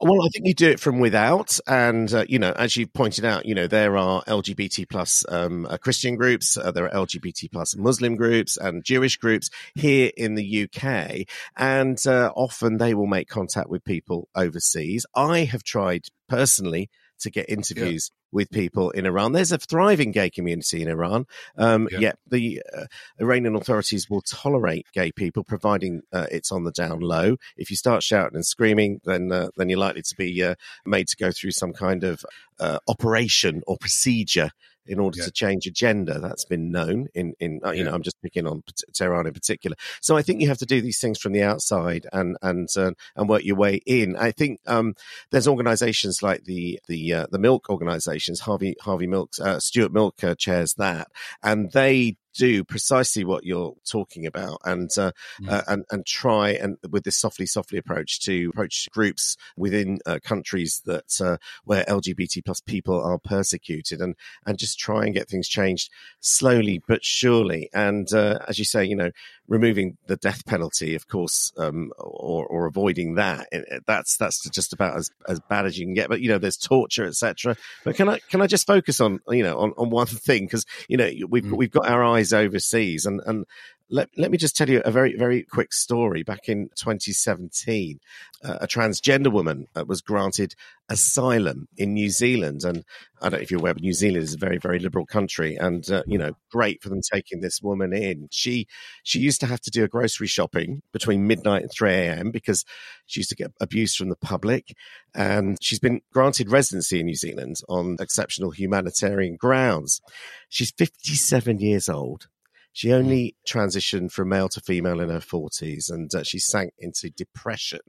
Well, 0.00 0.22
I 0.22 0.28
think 0.28 0.46
you 0.46 0.54
do 0.54 0.70
it 0.70 0.80
from 0.80 1.00
without, 1.00 1.58
and 1.66 2.12
uh, 2.12 2.24
you 2.28 2.38
know, 2.38 2.52
as 2.52 2.76
you 2.76 2.86
pointed 2.86 3.24
out, 3.24 3.46
you 3.46 3.54
know, 3.54 3.66
there 3.66 3.96
are 3.96 4.22
LGBT 4.24 4.88
plus 4.88 5.24
um, 5.28 5.66
uh, 5.66 5.76
Christian 5.76 6.16
groups, 6.16 6.56
uh, 6.56 6.70
there 6.70 6.86
are 6.86 7.06
LGBT 7.06 7.50
plus 7.52 7.76
Muslim 7.76 8.16
groups, 8.16 8.56
and 8.56 8.84
Jewish 8.84 9.16
groups 9.16 9.50
here 9.74 10.10
in 10.16 10.34
the 10.34 10.64
UK, 10.64 11.26
and 11.56 11.98
uh, 12.06 12.32
often 12.34 12.78
they 12.78 12.94
will 12.94 13.06
make 13.06 13.28
contact 13.28 13.68
with 13.68 13.84
people 13.84 14.28
overseas. 14.34 15.04
I 15.14 15.44
have 15.44 15.62
tried 15.62 16.06
personally 16.28 16.88
to 17.20 17.30
get 17.30 17.48
interviews 17.48 18.10
with 18.32 18.50
people 18.50 18.90
in 18.90 19.06
Iran. 19.06 19.32
There's 19.32 19.52
a 19.52 19.58
thriving 19.58 20.12
gay 20.12 20.30
community 20.30 20.82
in 20.82 20.88
Iran. 20.88 21.26
Um, 21.56 21.88
Yeah. 21.90 21.98
Yet 21.98 22.18
the 22.28 22.62
uh, 22.76 22.84
Iranian 23.20 23.56
authorities 23.56 24.08
will 24.08 24.22
tolerate 24.22 24.86
gay 24.92 25.10
people, 25.12 25.44
providing 25.44 26.02
uh, 26.12 26.26
it's 26.30 26.52
on 26.52 26.64
the 26.64 26.72
down 26.72 27.00
low. 27.00 27.36
If 27.56 27.70
you 27.70 27.76
start 27.76 28.02
shouting 28.02 28.36
and 28.36 28.46
screaming, 28.46 29.00
then 29.04 29.32
uh, 29.32 29.48
then 29.56 29.68
you're 29.68 29.78
likely 29.78 30.02
to 30.02 30.16
be 30.16 30.42
uh, 30.42 30.54
made 30.86 31.08
to 31.08 31.16
go 31.16 31.30
through 31.32 31.52
some 31.52 31.72
kind 31.72 32.04
of 32.04 32.24
uh, 32.58 32.78
operation 32.86 33.62
or 33.66 33.76
procedure 33.76 34.50
in 34.90 34.98
order 34.98 35.18
Yeah. 35.18 35.26
to 35.26 35.30
change 35.30 35.66
a 35.66 35.70
gender. 35.70 36.18
That's 36.18 36.44
been 36.44 36.70
known 36.70 37.06
in 37.14 37.34
in 37.38 37.60
uh, 37.64 37.70
you 37.70 37.84
know 37.84 37.94
I'm 37.94 38.02
just 38.02 38.20
picking 38.22 38.46
on 38.46 38.62
Tehran 38.92 39.26
in 39.26 39.32
particular. 39.32 39.76
So 40.02 40.16
I 40.16 40.22
think 40.22 40.40
you 40.40 40.48
have 40.48 40.58
to 40.58 40.66
do 40.66 40.80
these 40.82 41.00
things 41.00 41.18
from 41.18 41.32
the 41.32 41.42
outside 41.42 42.06
and 42.12 42.36
and 42.42 42.68
uh, 42.76 42.92
and 43.16 43.28
work 43.28 43.44
your 43.44 43.56
way 43.56 43.76
in. 43.86 44.16
I 44.16 44.32
think 44.32 44.60
um, 44.66 44.94
there's 45.30 45.48
organisations 45.48 46.22
like 46.22 46.44
the 46.44 46.80
the 46.88 47.14
uh, 47.14 47.26
the 47.30 47.38
milk 47.38 47.70
organisations. 47.70 48.40
Harvey 48.40 48.74
Harvey 48.82 49.06
Milk, 49.06 49.30
uh, 49.40 49.60
Stuart 49.60 49.92
Milk 49.92 50.22
uh, 50.24 50.34
chairs 50.34 50.74
that, 50.74 51.08
and 51.42 51.70
they 51.72 52.16
do 52.34 52.64
precisely 52.64 53.24
what 53.24 53.44
you're 53.44 53.74
talking 53.88 54.26
about, 54.26 54.60
and 54.64 54.90
uh, 54.98 55.12
Mm. 55.40 55.50
uh, 55.50 55.62
and 55.68 55.84
and 55.90 56.06
try 56.06 56.50
and 56.50 56.76
with 56.90 57.04
this 57.04 57.16
softly 57.16 57.46
softly 57.46 57.78
approach 57.78 58.20
to 58.20 58.50
approach 58.52 58.88
groups 58.92 59.36
within 59.56 59.98
uh, 60.06 60.18
countries 60.22 60.82
that 60.86 61.20
uh, 61.20 61.36
where 61.64 61.84
LGBT 61.84 62.44
plus 62.44 62.60
people 62.60 63.00
are 63.00 63.18
persecuted, 63.18 64.00
and 64.00 64.14
and 64.46 64.58
just 64.58 64.78
try 64.78 65.04
and 65.04 65.14
get 65.14 65.28
things 65.28 65.48
changed 65.48 65.90
slowly 66.20 66.82
but 66.86 67.04
surely. 67.04 67.68
And 67.72 68.12
uh, 68.12 68.38
as 68.48 68.58
you 68.58 68.64
say, 68.64 68.84
you 68.84 68.96
know, 68.96 69.10
removing 69.50 69.98
the 70.06 70.16
death 70.16 70.46
penalty, 70.46 70.94
of 70.94 71.08
course, 71.08 71.52
um, 71.58 71.90
or, 71.98 72.46
or 72.46 72.66
avoiding 72.66 73.16
that, 73.16 73.48
that's 73.86 74.16
that's 74.16 74.48
just 74.48 74.72
about 74.72 74.96
as, 74.96 75.10
as 75.28 75.40
bad 75.40 75.66
as 75.66 75.78
you 75.78 75.84
can 75.84 75.92
get. 75.92 76.08
But 76.08 76.20
you 76.22 76.28
know, 76.28 76.38
there's 76.38 76.56
torture, 76.56 77.04
etc. 77.04 77.56
But 77.84 77.96
can 77.96 78.08
I 78.08 78.20
can 78.30 78.40
I 78.40 78.46
just 78.46 78.66
focus 78.66 79.00
on 79.00 79.20
you 79.28 79.42
know 79.42 79.58
on, 79.58 79.72
on 79.76 79.90
one 79.90 80.06
thing 80.06 80.46
because 80.46 80.64
you 80.88 80.96
know 80.96 81.10
we've 81.28 81.44
Mm. 81.44 81.56
we've 81.56 81.70
got 81.70 81.88
our 81.88 82.02
eyes 82.02 82.32
overseas 82.32 83.04
and 83.04 83.20
and. 83.26 83.44
Let, 83.92 84.08
let 84.16 84.30
me 84.30 84.38
just 84.38 84.56
tell 84.56 84.70
you 84.70 84.80
a 84.84 84.90
very, 84.92 85.16
very 85.16 85.42
quick 85.42 85.72
story. 85.72 86.22
Back 86.22 86.48
in 86.48 86.68
2017, 86.76 87.98
uh, 88.44 88.58
a 88.60 88.66
transgender 88.68 89.32
woman 89.32 89.66
uh, 89.74 89.84
was 89.84 90.00
granted 90.00 90.54
asylum 90.88 91.66
in 91.76 91.94
New 91.94 92.08
Zealand. 92.08 92.62
And 92.62 92.84
I 93.20 93.28
don't 93.28 93.38
know 93.38 93.42
if 93.42 93.50
you're 93.50 93.58
aware, 93.58 93.74
but 93.74 93.82
New 93.82 93.92
Zealand 93.92 94.22
is 94.22 94.34
a 94.34 94.38
very, 94.38 94.58
very 94.58 94.78
liberal 94.78 95.06
country. 95.06 95.56
And, 95.56 95.90
uh, 95.90 96.04
you 96.06 96.18
know, 96.18 96.34
great 96.52 96.80
for 96.82 96.88
them 96.88 97.00
taking 97.02 97.40
this 97.40 97.60
woman 97.60 97.92
in. 97.92 98.28
She, 98.30 98.68
she 99.02 99.18
used 99.18 99.40
to 99.40 99.46
have 99.46 99.60
to 99.62 99.70
do 99.70 99.82
a 99.82 99.88
grocery 99.88 100.28
shopping 100.28 100.82
between 100.92 101.26
midnight 101.26 101.62
and 101.62 101.72
3 101.72 101.90
a.m. 101.90 102.30
because 102.30 102.64
she 103.06 103.20
used 103.20 103.30
to 103.30 103.36
get 103.36 103.50
abuse 103.60 103.96
from 103.96 104.08
the 104.08 104.16
public. 104.16 104.72
And 105.16 105.58
she's 105.60 105.80
been 105.80 106.00
granted 106.12 106.48
residency 106.48 107.00
in 107.00 107.06
New 107.06 107.16
Zealand 107.16 107.56
on 107.68 107.96
exceptional 107.98 108.52
humanitarian 108.52 109.34
grounds. 109.34 110.00
She's 110.48 110.70
57 110.70 111.58
years 111.58 111.88
old. 111.88 112.28
She 112.72 112.92
only 112.92 113.34
transitioned 113.48 114.12
from 114.12 114.28
male 114.28 114.48
to 114.50 114.60
female 114.60 115.00
in 115.00 115.08
her 115.08 115.18
40s 115.18 115.90
and 115.90 116.14
uh, 116.14 116.22
she 116.22 116.38
sank 116.38 116.72
into 116.78 117.10
depression 117.10 117.80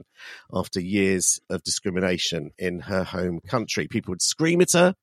after 0.51 0.81
years 0.81 1.39
of 1.49 1.63
discrimination 1.63 2.51
in 2.57 2.79
her 2.81 3.03
home 3.03 3.41
country. 3.47 3.87
People 3.87 4.11
would 4.11 4.23
scream 4.23 4.59
at 4.59 4.71
her. 4.73 4.95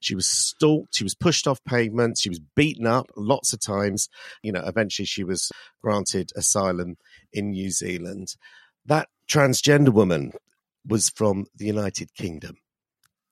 She 0.00 0.14
was 0.14 0.26
stalked. 0.26 0.94
She 0.96 1.04
was 1.04 1.14
pushed 1.14 1.46
off 1.46 1.62
pavements. 1.64 2.22
She 2.22 2.30
was 2.30 2.40
beaten 2.54 2.86
up 2.86 3.10
lots 3.14 3.52
of 3.52 3.60
times. 3.60 4.08
You 4.42 4.52
know, 4.52 4.62
eventually 4.64 5.06
she 5.06 5.22
was 5.22 5.52
granted 5.82 6.30
asylum 6.34 6.96
in 7.32 7.50
New 7.50 7.70
Zealand. 7.70 8.36
That 8.86 9.08
transgender 9.30 9.92
woman 9.92 10.32
was 10.86 11.10
from 11.10 11.46
the 11.54 11.66
United 11.66 12.14
Kingdom. 12.14 12.56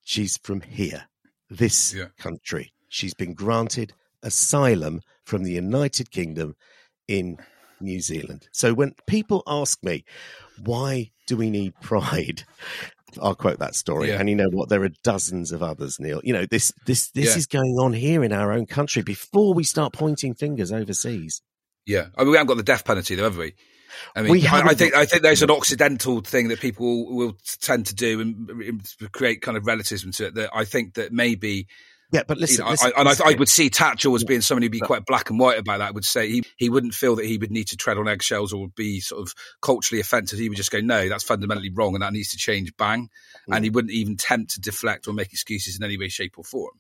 She's 0.03 0.37
from 0.43 0.61
here, 0.61 1.05
this 1.49 1.95
Yeah. 1.95 2.09
country. 2.19 2.73
She's 2.89 3.15
been 3.15 3.33
granted 3.33 3.95
asylum 4.23 5.01
from 5.25 5.43
the 5.45 5.53
United 5.53 6.11
Kingdom 6.11 6.57
in 7.09 7.39
New 7.81 8.01
Zealand. 8.01 8.49
So 8.53 8.75
when 8.75 8.95
people 9.07 9.43
ask 9.47 9.83
me, 9.83 10.05
why 10.63 11.11
do 11.27 11.37
we 11.37 11.51
need 11.51 11.75
pride? 11.81 12.45
I'll 13.23 13.35
quote 13.37 13.61
that 13.61 13.77
story. 13.77 14.09
Yeah. 14.09 14.19
And 14.19 14.29
you 14.29 14.35
know 14.35 14.49
what? 14.51 14.69
There 14.69 14.83
are 14.83 14.91
dozens 15.05 15.53
of 15.53 15.63
others, 15.63 16.01
Neil. 16.01 16.21
You 16.25 16.33
know, 16.33 16.47
this 16.47 16.73
this 16.87 17.11
this 17.11 17.27
Yeah. 17.31 17.37
is 17.37 17.47
going 17.47 17.77
on 17.79 17.93
here 17.93 18.25
in 18.25 18.33
our 18.33 18.53
own 18.53 18.67
country 18.67 19.03
before 19.03 19.55
we 19.55 19.63
start 19.63 19.93
pointing 19.93 20.35
fingers 20.35 20.73
overseas. 20.73 21.41
Yeah, 21.87 22.07
I 22.17 22.23
mean, 22.23 22.31
we 22.33 22.37
haven't 22.39 22.49
got 22.49 22.57
the 22.57 22.63
death 22.63 22.85
penalty, 22.85 23.15
though, 23.15 23.25
have 23.25 23.37
we? 23.37 23.55
I 24.17 24.23
mean, 24.23 24.33
We 24.33 24.47
I, 24.49 24.61
I 24.63 24.75
think 24.75 24.95
I 24.95 25.05
think 25.05 25.23
there's 25.23 25.43
an 25.43 25.51
occidental 25.53 26.23
thing 26.23 26.49
that 26.49 26.59
people 26.61 27.07
will, 27.07 27.15
will 27.17 27.37
tend 27.61 27.87
to 27.87 27.95
do 27.95 28.21
and 28.21 28.51
and 28.51 29.13
create 29.13 29.43
kind 29.43 29.57
of 29.57 29.67
relativism 29.67 30.11
to 30.13 30.27
it. 30.27 30.35
That 30.35 30.51
I 30.53 30.65
think 30.65 30.95
that 30.95 31.13
maybe, 31.13 31.69
Yeah, 32.13 32.23
but 32.27 32.37
you 32.37 32.43
listen, 32.43 32.65
know, 32.65 32.71
listen, 32.71 32.93
I, 32.97 33.01
and 33.01 33.09
I, 33.09 33.13
listen. 33.13 33.27
I 33.27 33.35
would 33.35 33.49
see 33.49 33.71
Tatchell 33.71 34.15
as 34.15 34.23
being 34.25 34.41
somebody 34.41 34.67
who'd 34.67 34.73
be 34.73 34.81
quite 34.81 35.05
black 35.05 35.31
and 35.31 35.39
white 35.39 35.59
about 35.59 35.79
that. 35.79 35.89
I 35.89 35.91
would 35.91 36.05
say 36.05 36.31
he 36.31 36.45
he 36.57 36.69
wouldn't 36.69 36.95
feel 36.95 37.17
that 37.17 37.25
he 37.27 37.39
would 37.39 37.51
need 37.51 37.69
to 37.69 37.77
tread 37.77 37.99
on 37.99 38.07
eggshells 38.07 38.53
or 38.53 38.69
be 38.69 39.01
sort 39.01 39.23
of 39.23 39.35
culturally 39.61 40.01
offensive. 40.01 40.39
He 40.39 40.49
would 40.49 40.57
just 40.57 40.71
go, 40.71 40.81
no, 40.81 41.09
that's 41.09 41.25
fundamentally 41.25 41.71
wrong, 41.75 41.95
and 41.95 42.03
that 42.03 42.13
needs 42.13 42.31
to 42.31 42.37
change. 42.37 42.73
Bang, 42.77 43.09
Mm. 43.49 43.57
and 43.57 43.65
he 43.65 43.71
wouldn't 43.71 43.93
even 43.93 44.17
tempt 44.17 44.53
to 44.53 44.61
deflect 44.61 45.07
or 45.07 45.13
make 45.13 45.33
excuses 45.33 45.77
in 45.77 45.83
any 45.85 45.99
way, 45.99 46.09
shape, 46.09 46.39
or 46.39 46.45
form. 46.45 46.71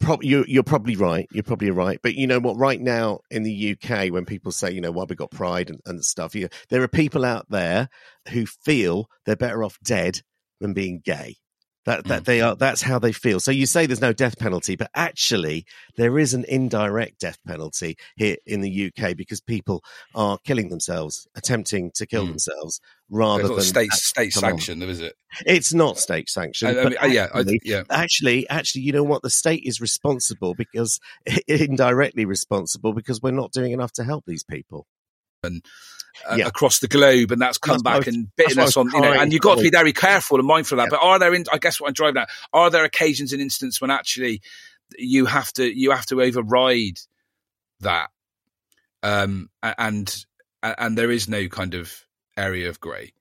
Prob- 0.00 0.22
you're, 0.22 0.46
you're 0.46 0.62
probably 0.62 0.96
right. 0.96 1.28
You're 1.30 1.42
probably 1.42 1.70
right. 1.70 1.98
But 2.02 2.14
you 2.14 2.26
know 2.26 2.38
what? 2.40 2.56
Right 2.56 2.80
now 2.80 3.20
in 3.30 3.42
the 3.42 3.76
UK, 3.76 4.10
when 4.10 4.24
people 4.24 4.50
say, 4.50 4.70
you 4.70 4.80
know, 4.80 4.90
why 4.90 5.04
we 5.04 5.14
got 5.14 5.30
pride 5.30 5.68
and, 5.68 5.80
and 5.84 6.02
stuff, 6.04 6.34
you, 6.34 6.48
there 6.70 6.82
are 6.82 6.88
people 6.88 7.24
out 7.24 7.46
there 7.50 7.90
who 8.30 8.46
feel 8.46 9.10
they're 9.26 9.36
better 9.36 9.62
off 9.62 9.78
dead 9.84 10.22
than 10.60 10.72
being 10.72 11.02
gay. 11.04 11.36
That 11.88 12.04
that 12.04 12.24
they 12.26 12.42
are. 12.42 12.54
That's 12.54 12.82
how 12.82 12.98
they 12.98 13.12
feel. 13.12 13.40
So 13.40 13.50
you 13.50 13.64
say 13.64 13.86
there's 13.86 14.02
no 14.02 14.12
death 14.12 14.38
penalty, 14.38 14.76
but 14.76 14.90
actually 14.94 15.64
there 15.96 16.18
is 16.18 16.34
an 16.34 16.44
indirect 16.46 17.18
death 17.18 17.38
penalty 17.46 17.96
here 18.16 18.36
in 18.44 18.60
the 18.60 18.92
UK 18.92 19.16
because 19.16 19.40
people 19.40 19.82
are 20.14 20.36
killing 20.44 20.68
themselves, 20.68 21.26
attempting 21.34 21.90
to 21.94 22.06
kill 22.06 22.24
Mm. 22.26 22.28
themselves, 22.28 22.80
rather 23.08 23.44
There's 23.48 23.54
than 23.72 23.88
state 23.88 23.92
state 23.92 24.36
on. 24.36 24.40
sanction, 24.42 24.82
is 24.82 25.00
it? 25.00 25.14
It's 25.46 25.72
not 25.72 25.96
state 25.98 26.28
sanctioned. 26.28 26.78
I, 26.78 26.82
I 26.82 26.84
mean, 26.84 27.14
yeah, 27.14 27.28
I, 27.32 27.40
actually- 27.40 27.60
yeah. 27.64 27.82
actually 27.88 28.48
actually 28.50 28.82
you 28.82 28.92
know 28.92 29.02
what 29.04 29.22
the 29.22 29.30
state 29.30 29.62
is 29.64 29.80
responsible 29.80 30.54
because 30.54 31.00
indirectly 31.48 32.26
responsible 32.26 32.92
because 32.92 33.22
we're 33.22 33.30
not 33.30 33.50
doing 33.52 33.72
enough 33.72 33.92
to 33.92 34.04
help 34.04 34.24
these 34.26 34.44
people 34.44 34.86
uh, 36.26 36.36
Yeah. 36.36 36.46
across 36.46 36.78
the 36.78 36.88
globe, 36.88 37.30
and 37.32 37.40
that's 37.40 37.58
come 37.58 37.74
That's 37.74 37.82
back 37.82 37.98
was- 38.06 38.08
and 38.14 38.34
bitten 38.36 38.58
us 38.58 38.76
on. 38.76 38.90
You 38.90 39.00
know, 39.00 39.12
and 39.12 39.32
you've 39.32 39.42
got 39.42 39.56
to 39.56 39.62
be 39.62 39.70
very 39.70 39.92
careful 39.92 40.38
and 40.38 40.46
mindful 40.46 40.78
of 40.78 40.84
that. 40.84 40.94
Yeah. 40.94 40.98
But 41.00 41.06
are 41.06 41.18
there? 41.18 41.34
In, 41.34 41.44
I 41.52 41.58
guess 41.58 41.80
what 41.80 41.88
I'm 41.88 41.92
driving 41.94 42.22
at 42.22 42.30
are 42.52 42.70
there 42.70 42.84
occasions 42.84 43.32
and 43.32 43.42
instances 43.42 43.80
when 43.80 43.90
actually 43.90 44.40
you 44.96 45.26
have 45.26 45.52
to 45.54 45.64
you 45.64 45.90
have 45.90 46.06
to 46.06 46.22
override 46.22 46.98
that, 47.80 48.10
um, 49.02 49.50
and 49.62 50.24
and 50.62 50.96
there 50.98 51.10
is 51.10 51.28
no 51.28 51.48
kind 51.48 51.74
of 51.74 51.92
area 52.36 52.68
of 52.68 52.80
grey. 52.80 53.12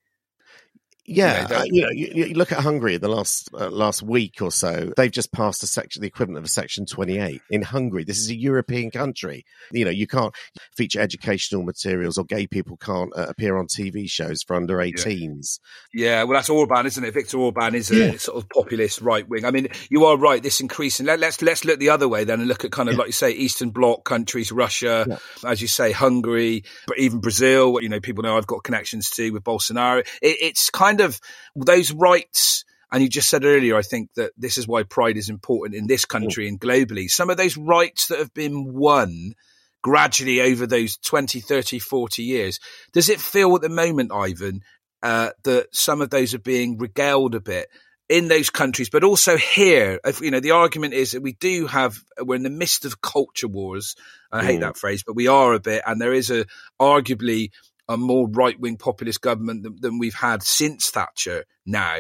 Yeah 1.08 1.44
You 1.44 1.48
know, 1.48 1.56
uh, 1.56 1.64
you 1.66 1.82
know 1.84 1.90
you, 1.92 2.26
you 2.28 2.34
look 2.36 2.52
at 2.52 2.60
hungary 2.60 2.98
the 2.98 3.08
last 3.08 3.50
uh, 3.54 3.70
last 3.70 4.04
week 4.04 4.42
or 4.42 4.52
so 4.52 4.92
they've 4.98 5.12
just 5.12 5.32
passed 5.32 5.64
a 5.64 5.68
section 5.68 6.02
the 6.02 6.08
equivalent 6.08 6.38
of 6.38 6.44
a 6.44 6.50
section 6.50 6.86
28 6.86 7.42
in 7.50 7.62
hungary 7.62 8.04
this 8.04 8.18
is 8.20 8.30
a 8.30 8.36
european 8.38 8.92
country 8.92 9.46
you 9.72 9.86
know 9.86 9.92
you 9.92 10.06
can't 10.06 10.36
feature 10.76 11.00
educational 11.00 11.64
materials 11.64 12.18
or 12.18 12.26
gay 12.26 12.46
people 12.46 12.76
can't 12.78 13.12
uh, 13.18 13.26
appear 13.30 13.58
on 13.58 13.68
tv 13.68 14.10
shows 14.10 14.44
for 14.44 14.56
under 14.56 14.78
18s 14.78 15.60
Yeah, 15.94 16.24
well, 16.24 16.38
that's 16.38 16.50
Orban, 16.50 16.86
isn't 16.86 17.04
it? 17.04 17.14
Viktor 17.14 17.38
Orban 17.40 17.74
is 17.74 17.90
a 17.92 17.96
Yeah. 17.96 18.18
sort 18.18 18.38
of 18.38 18.50
populist 18.50 19.02
right 19.02 19.28
wing. 19.28 19.46
I 19.46 19.52
mean, 19.52 19.70
you 19.90 20.06
are 20.06 20.18
right. 20.18 20.44
This 20.44 20.60
increasing. 20.60 21.06
Let, 21.06 21.20
let's 21.20 21.42
let's 21.42 21.64
look 21.66 21.80
the 21.80 21.90
other 21.90 22.08
way 22.08 22.24
then 22.26 22.40
and 22.40 22.48
look 22.48 22.66
at 22.66 22.72
kind 22.72 22.90
of 22.90 22.94
Yeah. 22.94 23.00
like 23.00 23.08
you 23.08 23.14
say, 23.14 23.32
Eastern 23.32 23.70
Bloc 23.72 24.04
countries, 24.04 24.52
Russia, 24.52 25.06
Yeah. 25.10 25.50
as 25.50 25.62
you 25.62 25.68
say, 25.68 25.92
Hungary, 25.92 26.64
but 26.86 26.98
even 27.00 27.20
Brazil. 27.20 27.80
You 27.82 27.90
know, 27.90 28.00
people 28.00 28.24
know 28.24 28.38
I've 28.38 28.46
got 28.48 28.64
connections 28.64 29.10
to 29.12 29.32
with 29.32 29.44
Bolsonaro. 29.44 30.00
It, 30.22 30.38
it's 30.42 30.70
kind 30.70 30.97
of 31.02 31.20
those 31.56 31.92
rights. 31.92 32.64
And 32.92 33.04
you 33.04 33.10
just 33.10 33.30
said 33.30 33.44
earlier, 33.44 33.76
I 33.76 33.82
think 33.82 34.14
that 34.16 34.32
this 34.38 34.58
is 34.58 34.68
why 34.68 34.84
pride 34.84 35.18
is 35.18 35.30
important 35.30 35.76
in 35.76 35.88
this 35.88 36.06
country 36.06 36.48
and 36.48 36.60
globally. 36.60 37.10
Some 37.10 37.30
of 37.30 37.36
those 37.38 37.58
rights 37.58 38.08
that 38.08 38.20
have 38.20 38.34
been 38.34 38.74
won 38.74 39.34
gradually 39.82 40.42
over 40.42 40.66
those 40.66 40.98
20, 40.98 41.40
30, 41.42 41.80
40 41.80 42.24
years. 42.24 42.60
Does 42.94 43.10
it 43.10 43.20
feel 43.20 43.56
at 43.56 43.62
the 43.62 43.70
moment, 43.70 44.12
Ivan, 44.14 44.62
uh, 45.04 45.32
that 45.44 45.68
some 45.74 46.02
of 46.02 46.10
those 46.10 46.34
are 46.34 46.40
being 46.40 46.78
regaled 46.78 47.36
a 47.36 47.42
bit 47.42 47.68
in 48.10 48.28
those 48.30 48.50
countries, 48.50 48.90
but 48.90 49.04
also 49.04 49.38
here. 49.38 50.00
If, 50.06 50.22
you 50.22 50.32
know, 50.32 50.40
the 50.40 50.52
argument 50.52 50.94
is 50.94 51.12
that 51.12 51.22
we 51.22 51.34
do 51.34 51.68
have 51.68 51.98
we're 52.22 52.36
in 52.36 52.44
the 52.44 52.50
midst 52.50 52.86
of 52.86 53.02
culture 53.02 53.48
wars. 53.48 53.96
I 54.32 54.44
hate 54.44 54.58
Mm. 54.58 54.62
that 54.62 54.78
phrase, 54.78 55.04
but 55.06 55.16
we 55.16 55.28
are 55.28 55.54
a 55.54 55.60
bit, 55.60 55.84
and 55.86 56.02
there 56.02 56.14
is 56.14 56.32
a 56.32 56.46
arguably 56.82 57.52
a 57.88 57.98
more 57.98 58.28
right 58.30 58.60
wing 58.60 58.78
populist 58.78 59.22
government 59.22 59.64
than, 59.64 59.78
than 59.80 60.00
we've 60.00 60.14
had 60.14 60.44
since 60.44 60.90
Thatcher. 60.90 61.46
Now, 61.66 62.00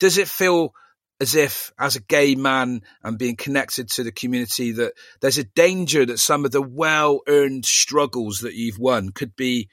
does 0.00 0.18
it 0.18 0.28
feel 0.28 0.72
as 1.20 1.34
if, 1.34 1.72
as 1.78 1.96
a 1.96 2.02
gay 2.02 2.34
man 2.34 2.82
and 3.02 3.18
being 3.18 3.36
connected 3.36 3.88
to 3.90 4.04
the 4.04 4.12
community, 4.12 4.72
that 4.72 4.92
there's 5.20 5.38
a 5.38 5.44
danger 5.44 6.06
that 6.06 6.18
some 6.18 6.44
of 6.44 6.52
the 6.52 6.62
well 6.62 7.20
earned 7.26 7.64
struggles 7.64 8.40
that 8.40 8.54
you've 8.54 8.78
won 8.78 9.10
could 9.10 9.34
be 9.34 9.68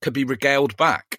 could 0.00 0.12
be 0.12 0.24
regaled 0.24 0.76
back? 0.76 1.18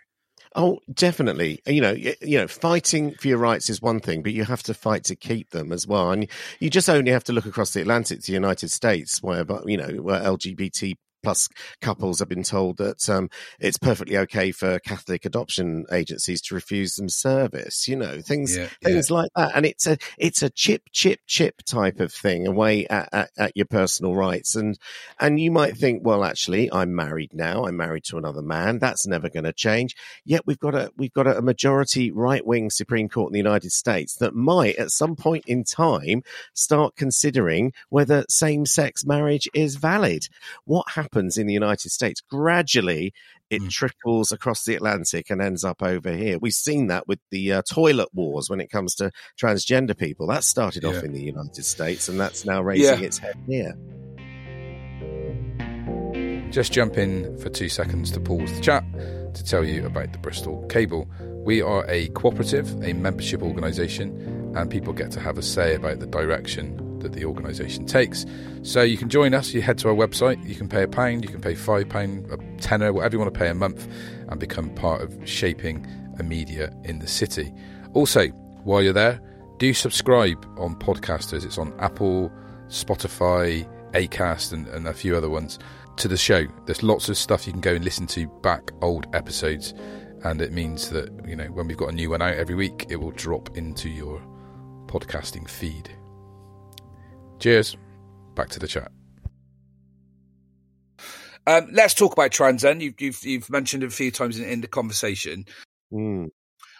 Oh, 0.56 0.80
definitely. 0.92 1.62
You 1.68 1.82
know, 1.82 1.92
you, 1.92 2.15
you 2.22 2.38
know, 2.38 2.48
fighting 2.48 3.13
for 3.13 3.28
your 3.28 3.38
rights 3.38 3.70
is 3.70 3.82
one 3.82 4.00
thing, 4.00 4.24
but 4.24 4.34
you 4.34 4.46
have 4.46 4.63
to 4.63 4.74
fight 4.74 5.04
to 5.06 5.15
keep 5.15 5.52
them 5.52 5.72
as 5.72 5.86
well. 5.86 6.12
And 6.12 6.28
you 6.60 6.70
just 6.70 6.89
only 6.89 7.12
have 7.12 7.24
to 7.26 7.34
look 7.34 7.46
across 7.46 7.74
the 7.74 7.82
Atlantic 7.82 8.22
to 8.22 8.28
the 8.28 8.34
United 8.34 8.72
States, 8.72 9.22
where, 9.22 9.46
you 9.65 9.78
know, 9.78 9.89
where 10.02 10.22
LGBT 10.22 10.96
plus 11.22 11.50
couples 11.82 12.20
have 12.20 12.30
been 12.30 12.44
told 12.44 12.78
that 12.78 13.10
um, 13.10 13.30
it's 13.60 13.78
perfectly 13.78 14.18
okay 14.18 14.52
for 14.52 14.80
Catholic 14.80 15.26
adoption 15.26 15.86
agencies 15.92 16.42
to 16.44 16.56
refuse 16.56 16.96
them 16.96 17.10
service. 17.10 17.88
You 17.88 17.96
know, 17.96 18.22
things 18.22 18.56
yeah, 18.56 18.68
things 18.84 19.10
yeah. 19.10 19.16
like 19.16 19.32
that, 19.36 19.52
and 19.56 19.66
it's 19.66 19.86
a 19.88 19.98
it's 20.18 20.42
a 20.42 20.50
chip 20.50 20.84
chip 20.92 21.22
chip 21.28 21.62
type 21.64 22.00
of 22.00 22.14
thing 22.14 22.48
away 22.48 22.86
at, 22.88 23.10
at, 23.12 23.30
at, 23.38 23.58
your 23.58 23.66
personal 23.66 24.16
rights. 24.16 24.56
And 24.56 24.78
and 25.20 25.40
you 25.40 25.52
might 25.52 25.78
think, 25.78 26.06
well, 26.06 26.24
actually, 26.24 26.72
I'm 26.72 26.96
married 26.96 27.34
now. 27.34 27.66
I'm 27.66 27.78
married 27.78 28.06
to 28.06 28.18
another 28.18 28.42
man. 28.42 28.80
That's 28.80 29.08
never 29.08 29.30
going 29.30 29.44
to 29.44 29.54
change. 29.54 29.96
Yet 30.26 30.46
we've 30.46 30.60
got 30.60 30.76
a 30.76 30.92
we've 30.98 31.14
got 31.14 31.28
a 31.28 31.42
majority 31.42 32.12
right 32.12 32.46
wing 32.46 32.70
Supreme 32.70 33.10
Court 33.10 33.30
in 33.30 33.34
the 33.34 33.40
United 33.40 33.72
States 33.72 34.16
that 34.16 34.36
might, 34.36 34.76
at 34.78 34.92
some 34.92 35.16
point 35.16 35.44
in 35.48 35.64
time, 35.64 36.24
start 36.54 36.96
considering 36.96 37.74
whether 37.90 38.26
same 38.30 38.66
sex 38.66 39.06
marriage 39.06 39.50
is 39.54 39.76
valid. 39.76 40.28
What 40.66 40.90
happens? 40.90 41.09
Happens 41.10 41.38
in 41.38 41.48
the 41.48 41.54
United 41.54 41.89
States, 41.89 42.22
gradually 42.22 43.13
it 43.50 43.63
mm. 43.63 43.69
trickles 43.69 44.32
across 44.32 44.63
the 44.63 44.76
Atlantic 44.76 45.30
and 45.30 45.41
ends 45.41 45.63
up 45.63 45.82
over 45.82 46.12
here. 46.12 46.38
We've 46.38 46.54
seen 46.54 46.88
that 46.88 47.08
with 47.08 47.19
the 47.32 47.54
uh, 47.54 47.62
toilet 47.63 48.10
wars 48.13 48.50
when 48.50 48.62
it 48.62 48.69
comes 48.69 48.93
to 48.95 49.12
transgender 49.41 49.98
people. 49.98 50.28
That 50.28 50.43
started 50.43 50.84
yeah. 50.84 50.89
off 50.89 51.04
in 51.04 51.13
the 51.13 51.22
United 51.22 51.65
States 51.65 52.10
and 52.10 52.19
that's 52.19 52.45
now 52.45 52.62
raising 52.62 53.00
yeah. 53.00 53.06
its 53.06 53.17
head 53.17 53.36
here. 53.48 53.76
Just 56.52 56.74
jump 56.74 56.98
in 56.98 57.38
for 57.39 57.50
two 57.50 57.69
seconds 57.69 58.12
to 58.12 58.19
pause 58.19 58.54
the 58.54 58.62
chat 58.62 58.84
to 59.34 59.43
tell 59.43 59.63
you 59.63 59.86
about 59.86 60.12
the 60.13 60.19
Bristol 60.19 60.65
Cable. 60.67 61.10
We 61.43 61.62
are 61.62 61.86
a 61.88 62.10
cooperative, 62.10 62.72
a 62.84 62.93
membership 62.93 63.41
organisation, 63.41 64.54
and 64.56 64.69
people 64.69 64.93
get 64.93 65.12
to 65.12 65.19
have 65.19 65.38
a 65.38 65.43
say 65.43 65.76
about 65.76 66.00
the 66.00 66.08
direction 66.08 66.88
that 67.02 67.14
the 67.14 67.26
organisation 67.26 67.86
takes. 67.86 68.26
So 68.64 68.82
you 68.82 68.98
can 68.98 69.10
join 69.10 69.34
us. 69.34 69.54
You 69.54 69.62
head 69.62 69.78
to 69.80 69.90
our 69.90 69.96
website. 69.96 70.48
You 70.48 70.56
can 70.56 70.68
pay 70.68 70.84
a 70.84 70.88
pound. 70.88 71.24
You 71.24 71.30
can 71.30 71.42
pay 71.42 71.56
five 71.56 71.90
pound, 71.90 72.32
a 72.32 72.38
tenner, 72.62 72.94
whatever 72.94 73.16
you 73.16 73.20
want 73.20 73.34
to 73.34 73.40
pay 73.40 73.50
a 73.50 73.56
month, 73.56 73.88
and 74.28 74.40
become 74.40 74.70
part 74.76 75.02
of 75.02 75.18
shaping 75.28 75.86
a 76.20 76.24
media 76.24 76.74
in 76.84 77.00
the 77.00 77.08
city. 77.08 77.54
Also, 77.94 78.28
while 78.64 78.82
you're 78.82 78.94
there, 78.94 79.20
do 79.58 79.74
subscribe 79.74 80.46
on 80.58 80.76
podcasters. 80.76 81.46
It's 81.46 81.58
on 81.58 81.74
Apple, 81.80 82.32
Spotify, 82.68 83.68
Acast, 83.94 84.54
and, 84.54 84.68
and 84.68 84.88
a 84.88 84.94
few 84.94 85.16
other 85.16 85.30
ones 85.30 85.60
to 85.98 86.08
the 86.08 86.18
show. 86.18 86.46
There's 86.66 86.82
lots 86.82 87.10
of 87.10 87.18
stuff 87.18 87.46
you 87.46 87.54
can 87.54 87.62
go 87.62 87.74
and 87.74 87.84
listen 87.84 88.08
to 88.08 88.28
back 88.42 88.72
old 88.82 89.08
episodes, 89.14 89.74
and 90.24 90.42
it 90.42 90.52
means 90.52 90.90
that 90.92 91.10
you 91.28 91.36
know 91.36 91.46
when 91.46 91.68
we've 91.68 91.78
got 91.78 91.90
a 91.90 91.94
new 91.94 92.10
one 92.10 92.22
out 92.22 92.36
every 92.36 92.56
week, 92.56 92.86
it 92.90 92.98
will 92.98 93.12
drop 93.12 93.58
into 93.58 93.90
your 93.90 94.22
podcasting 94.88 95.48
feed. 95.48 95.90
Cheers. 97.39 97.78
Back 98.36 98.49
to 98.49 98.60
the 98.60 98.67
chat. 98.67 98.91
Um, 101.47 101.69
let's 101.71 101.93
talk 101.93 102.13
about 102.13 102.32
Transcend. 102.32 102.82
You've, 102.82 102.99
you've, 102.99 103.23
you've 103.23 103.49
mentioned 103.49 103.84
it 103.84 103.88
a 103.88 103.89
few 103.89 104.12
times 104.12 104.39
in, 104.39 104.47
in 104.47 104.62
the 104.62 104.67
conversation. 104.67 105.45
Mm. 105.91 106.28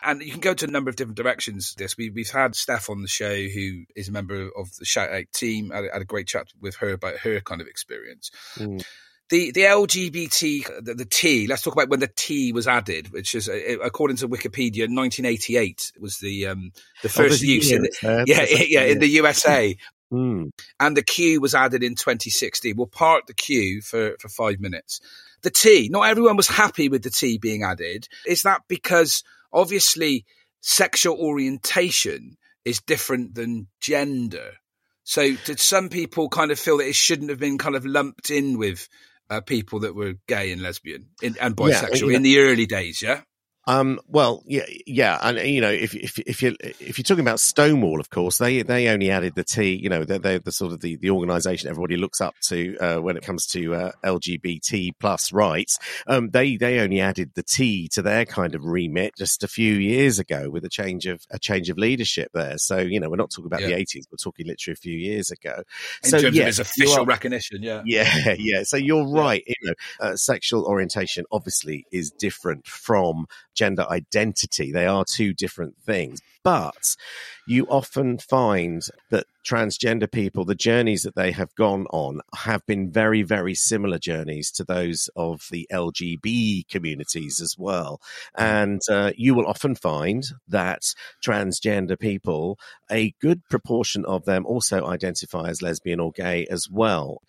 And 0.04 0.22
you 0.22 0.32
can 0.32 0.42
go 0.42 0.54
to 0.54 0.66
a 0.66 0.70
number 0.72 0.90
of 0.90 0.96
different 0.96 1.18
directions. 1.18 1.74
This 1.78 1.98
we, 1.98 2.10
we've 2.10 2.30
had 2.30 2.56
Steph 2.56 2.90
on 2.90 3.02
the 3.02 3.08
show, 3.08 3.36
who 3.36 3.84
is 3.96 4.08
a 4.08 4.12
member 4.12 4.50
of 4.56 4.74
the 4.78 4.86
Shout 4.86 5.12
Out 5.12 5.26
team. 5.34 5.72
I 5.74 5.88
had, 5.92 6.02
a 6.02 6.06
great 6.06 6.28
chat 6.28 6.48
with 6.62 6.76
her 6.78 6.92
about 6.92 7.18
her 7.18 7.42
kind 7.42 7.62
of 7.62 7.68
experience. 7.68 8.32
Mm 8.56 8.84
the 9.30 9.52
the 9.52 9.62
LGBT 9.62 10.84
the, 10.84 10.94
the, 10.96 11.06
T. 11.06 11.48
Let's 11.48 11.62
talk 11.62 11.74
about 11.74 11.90
when 11.90 12.00
the 12.00 12.10
T 12.16 12.52
was 12.52 12.68
added, 12.68 13.12
which 13.12 13.36
is 13.36 13.48
uh, 13.48 13.78
according 13.84 14.18
to 14.18 14.28
Wikipedia, 14.28 14.90
1988 14.90 15.94
was 16.00 16.18
the 16.18 16.48
um, 16.48 16.72
the 17.04 17.10
oh, 17.10 17.12
first 17.12 17.44
oh, 17.44 17.48
use. 17.48 17.72
In 17.72 17.84
the, 17.84 18.24
yeah, 18.28 18.46
yeah, 18.50 18.92
in 18.92 19.00
the 19.00 19.08
USA. 19.08 19.78
Mm. 20.12 20.50
And 20.80 20.98
the 20.98 21.04
Q 21.04 21.40
was 21.42 21.56
added 21.56 21.84
in 21.84 21.96
2016. 21.96 22.76
We'll 22.76 22.88
park 22.88 23.28
the 23.28 23.34
Q 23.34 23.82
for, 23.82 24.16
for 24.20 24.30
five 24.30 24.60
minutes. 24.60 25.02
The 25.42 25.52
T, 25.52 25.90
not 25.90 26.10
everyone 26.10 26.36
was 26.36 26.48
happy 26.48 26.90
with 26.90 27.04
the 27.04 27.10
T 27.10 27.38
being 27.38 27.64
added. 27.64 28.08
Is 28.26 28.44
that 28.44 28.64
because 28.68 29.24
obviously 29.54 30.26
sexual 30.62 31.16
orientation 31.18 32.38
is 32.66 32.82
different 32.82 33.36
than 33.36 33.68
gender? 33.80 34.54
So 35.04 35.36
did 35.46 35.60
some 35.60 35.90
people 35.90 36.30
kind 36.30 36.52
of 36.52 36.60
feel 36.60 36.78
that 36.78 36.88
it 36.88 36.96
shouldn't 36.96 37.30
have 37.30 37.40
been 37.40 37.58
kind 37.58 37.76
of 37.76 37.86
lumped 37.86 38.30
in 38.30 38.58
with 38.58 38.88
uh, 39.30 39.42
people 39.42 39.80
that 39.80 39.96
were 39.96 40.16
gay 40.28 40.52
and 40.52 40.62
lesbian 40.62 41.08
in, 41.22 41.36
and 41.40 41.56
bisexual 41.56 42.12
yeah, 42.12 42.18
in 42.18 42.24
the 42.24 42.40
early 42.40 42.66
days? 42.66 43.02
Yeah. 43.02 43.22
Um, 43.70 44.00
well, 44.08 44.42
yeah, 44.48 44.66
yeah, 44.88 45.20
and 45.22 45.38
you 45.48 45.62
know, 45.62 45.70
if 45.70 45.94
if 45.94 46.18
if 46.18 46.42
you 46.42 46.56
if 46.60 46.98
you're 46.98 47.04
talking 47.04 47.24
about 47.24 47.40
Stonewall, 47.40 48.00
of 48.00 48.10
course, 48.10 48.40
they 48.40 48.64
they 48.64 48.88
only 48.88 49.12
added 49.12 49.36
the 49.36 49.44
T. 49.44 49.76
You 49.76 49.90
know, 49.90 50.04
they're, 50.04 50.18
they're 50.18 50.40
the 50.40 50.52
sort 50.52 50.74
of 50.74 50.80
the, 50.80 50.96
the 50.96 51.12
organisation 51.12 51.70
everybody 51.70 51.96
looks 51.96 52.20
up 52.20 52.34
to 52.48 52.76
uh, 52.80 52.98
when 52.98 53.16
it 53.16 53.22
comes 53.22 53.46
to 53.48 53.76
uh, 53.76 53.92
LGBT 54.04 54.94
plus 55.00 55.32
rights. 55.32 55.78
Um, 56.08 56.32
they 56.32 56.58
they 56.58 56.80
only 56.80 57.00
added 57.00 57.34
the 57.36 57.44
T 57.44 57.88
to 57.90 58.02
their 58.02 58.26
kind 58.26 58.56
of 58.56 58.66
remit 58.66 59.16
just 59.16 59.44
a 59.44 59.48
few 59.48 59.76
years 59.76 60.18
ago 60.18 60.50
with 60.50 60.66
a 60.66 60.70
change 60.70 61.06
of 61.06 61.22
a 61.30 61.38
change 61.38 61.70
of 61.70 61.78
leadership 61.78 62.32
there. 62.34 62.58
So 62.58 62.80
you 62.80 63.00
know, 63.00 63.08
we're 63.08 63.18
not 63.18 63.30
talking 63.30 63.46
about 63.46 63.62
yeah. 63.62 63.68
the 63.68 63.86
80s, 63.86 64.06
we're 64.12 64.18
talking 64.18 64.48
literally 64.48 64.74
a 64.74 64.82
few 64.82 64.98
years 64.98 65.30
ago. 65.30 65.62
In 66.04 66.10
so 66.10 66.20
terms 66.20 66.36
yes, 66.36 66.58
of 66.58 66.66
official 66.66 67.04
are, 67.04 67.06
recognition, 67.06 67.62
yeah, 67.62 67.84
yeah, 67.86 68.34
yeah. 68.40 68.64
So 68.64 68.78
you're 68.78 69.08
right. 69.08 69.44
You 69.46 69.56
know, 69.62 69.74
uh, 70.00 70.16
sexual 70.16 70.66
orientation 70.66 71.26
obviously 71.32 71.86
is 71.92 72.10
different 72.10 72.66
from 72.66 73.28
gender 73.60 73.86
identity. 73.92 74.72
They 74.72 74.86
are 74.86 75.04
two 75.04 75.34
different 75.34 75.76
things. 75.86 76.22
But 76.44 76.96
you 77.50 77.66
often 77.66 78.20
find 78.20 78.84
that 79.10 79.26
transgender 79.44 80.10
people, 80.10 80.46
the 80.46 80.54
journeys 80.54 81.02
that 81.02 81.16
they 81.16 81.32
have 81.32 81.56
gone 81.56 81.88
on 81.90 82.22
have 82.36 82.64
been 82.68 82.92
very, 82.92 83.24
very 83.24 83.56
similar 83.56 83.98
journeys 83.98 84.52
to 84.52 84.64
those 84.64 85.10
of 85.16 85.48
the 85.50 85.68
LGB 85.72 86.68
communities 86.70 87.42
as 87.42 87.56
well. 87.58 88.00
And 88.38 88.84
uh, 88.88 89.14
you 89.18 89.34
will 89.34 89.48
often 89.48 89.74
find 89.74 90.24
that 90.48 90.94
transgender 91.26 92.00
people, 92.00 92.60
a 92.92 93.16
good 93.20 93.42
proportion 93.50 94.06
of 94.06 94.26
them 94.26 94.46
also 94.46 94.86
identify 94.86 95.50
as 95.50 95.64
lesbian 95.64 96.00
or 96.00 96.12
gay 96.12 96.46
as 96.52 96.70
well. 96.70 97.24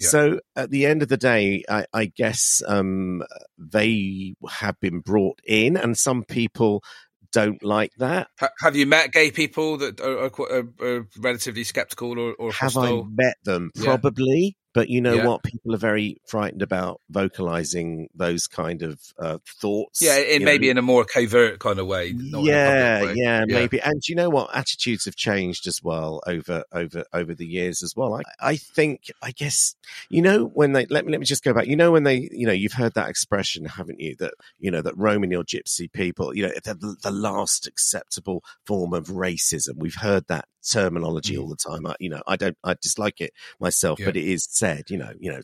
Yeah. 0.00 0.08
So 0.08 0.40
at 0.56 0.70
the 0.70 0.84
end 0.84 1.02
of 1.02 1.08
the 1.08 1.16
day, 1.16 1.62
I, 1.68 1.86
I 1.92 2.06
guess 2.06 2.60
um, 2.66 3.22
they 3.56 4.34
have 4.50 4.80
been 4.80 4.98
brought 4.98 5.40
in, 5.46 5.76
and 5.76 5.96
some 5.96 6.24
people 6.24 6.82
don't 7.32 7.62
like 7.62 7.92
that. 7.98 8.28
have 8.60 8.76
you 8.76 8.86
met 8.86 9.12
gay 9.12 9.30
people 9.30 9.78
that 9.78 10.00
are, 10.00 10.30
are, 10.40 10.68
are 10.80 11.06
relatively 11.18 11.64
skeptical 11.64 12.18
or, 12.18 12.34
or 12.34 12.52
have 12.52 12.74
hostile? 12.74 13.04
I 13.04 13.08
met 13.10 13.36
them? 13.44 13.70
Probably. 13.76 14.56
But 14.72 14.88
you 14.88 15.00
know 15.00 15.14
yeah. 15.14 15.26
what? 15.26 15.42
People 15.42 15.74
are 15.74 15.78
very 15.78 16.20
frightened 16.26 16.62
about 16.62 17.00
vocalizing 17.10 18.08
those 18.14 18.46
kind 18.46 18.82
of 18.82 19.00
uh, 19.18 19.38
thoughts. 19.60 20.00
Yeah, 20.00 20.16
it 20.16 20.42
maybe 20.42 20.66
know. 20.66 20.72
in 20.72 20.78
a 20.78 20.82
more 20.82 21.04
covert 21.04 21.58
kind 21.58 21.78
of 21.78 21.86
way. 21.86 22.14
Yeah, 22.16 23.02
way. 23.02 23.14
yeah, 23.14 23.14
yeah, 23.14 23.44
maybe. 23.46 23.80
And 23.80 24.00
you 24.08 24.14
know 24.14 24.30
what? 24.30 24.54
Attitudes 24.54 25.06
have 25.06 25.16
changed 25.16 25.66
as 25.66 25.82
well 25.82 26.20
over 26.26 26.64
over 26.72 27.04
over 27.12 27.34
the 27.34 27.46
years 27.46 27.82
as 27.82 27.96
well. 27.96 28.14
I, 28.14 28.22
I 28.40 28.56
think, 28.56 29.10
I 29.22 29.32
guess, 29.32 29.74
you 30.08 30.22
know, 30.22 30.44
when 30.44 30.72
they 30.72 30.86
let 30.86 31.04
me 31.04 31.10
let 31.10 31.20
me 31.20 31.26
just 31.26 31.42
go 31.42 31.52
back. 31.52 31.66
You 31.66 31.76
know, 31.76 31.90
when 31.90 32.04
they, 32.04 32.28
you 32.30 32.46
know, 32.46 32.52
you've 32.52 32.72
heard 32.74 32.94
that 32.94 33.08
expression, 33.08 33.64
haven't 33.64 34.00
you? 34.00 34.14
That 34.20 34.34
you 34.58 34.70
know 34.70 34.82
that 34.82 34.96
Romani 34.96 35.34
or 35.34 35.42
Gypsy 35.42 35.92
people, 35.92 36.34
you 36.34 36.44
know, 36.46 36.52
the, 36.64 36.96
the 37.02 37.10
last 37.10 37.66
acceptable 37.66 38.44
form 38.64 38.94
of 38.94 39.08
racism. 39.08 39.76
We've 39.76 39.96
heard 39.96 40.28
that 40.28 40.46
terminology 40.68 41.36
mm. 41.36 41.42
all 41.42 41.48
the 41.48 41.56
time. 41.56 41.86
I, 41.86 41.94
you 42.00 42.10
know, 42.10 42.22
I 42.26 42.36
don't, 42.36 42.56
I 42.64 42.74
dislike 42.80 43.20
it 43.20 43.32
myself, 43.60 43.98
yeah. 43.98 44.06
but 44.06 44.16
it 44.16 44.24
is 44.24 44.46
said, 44.50 44.84
you 44.90 44.98
know, 44.98 45.12
you 45.18 45.32
know, 45.32 45.40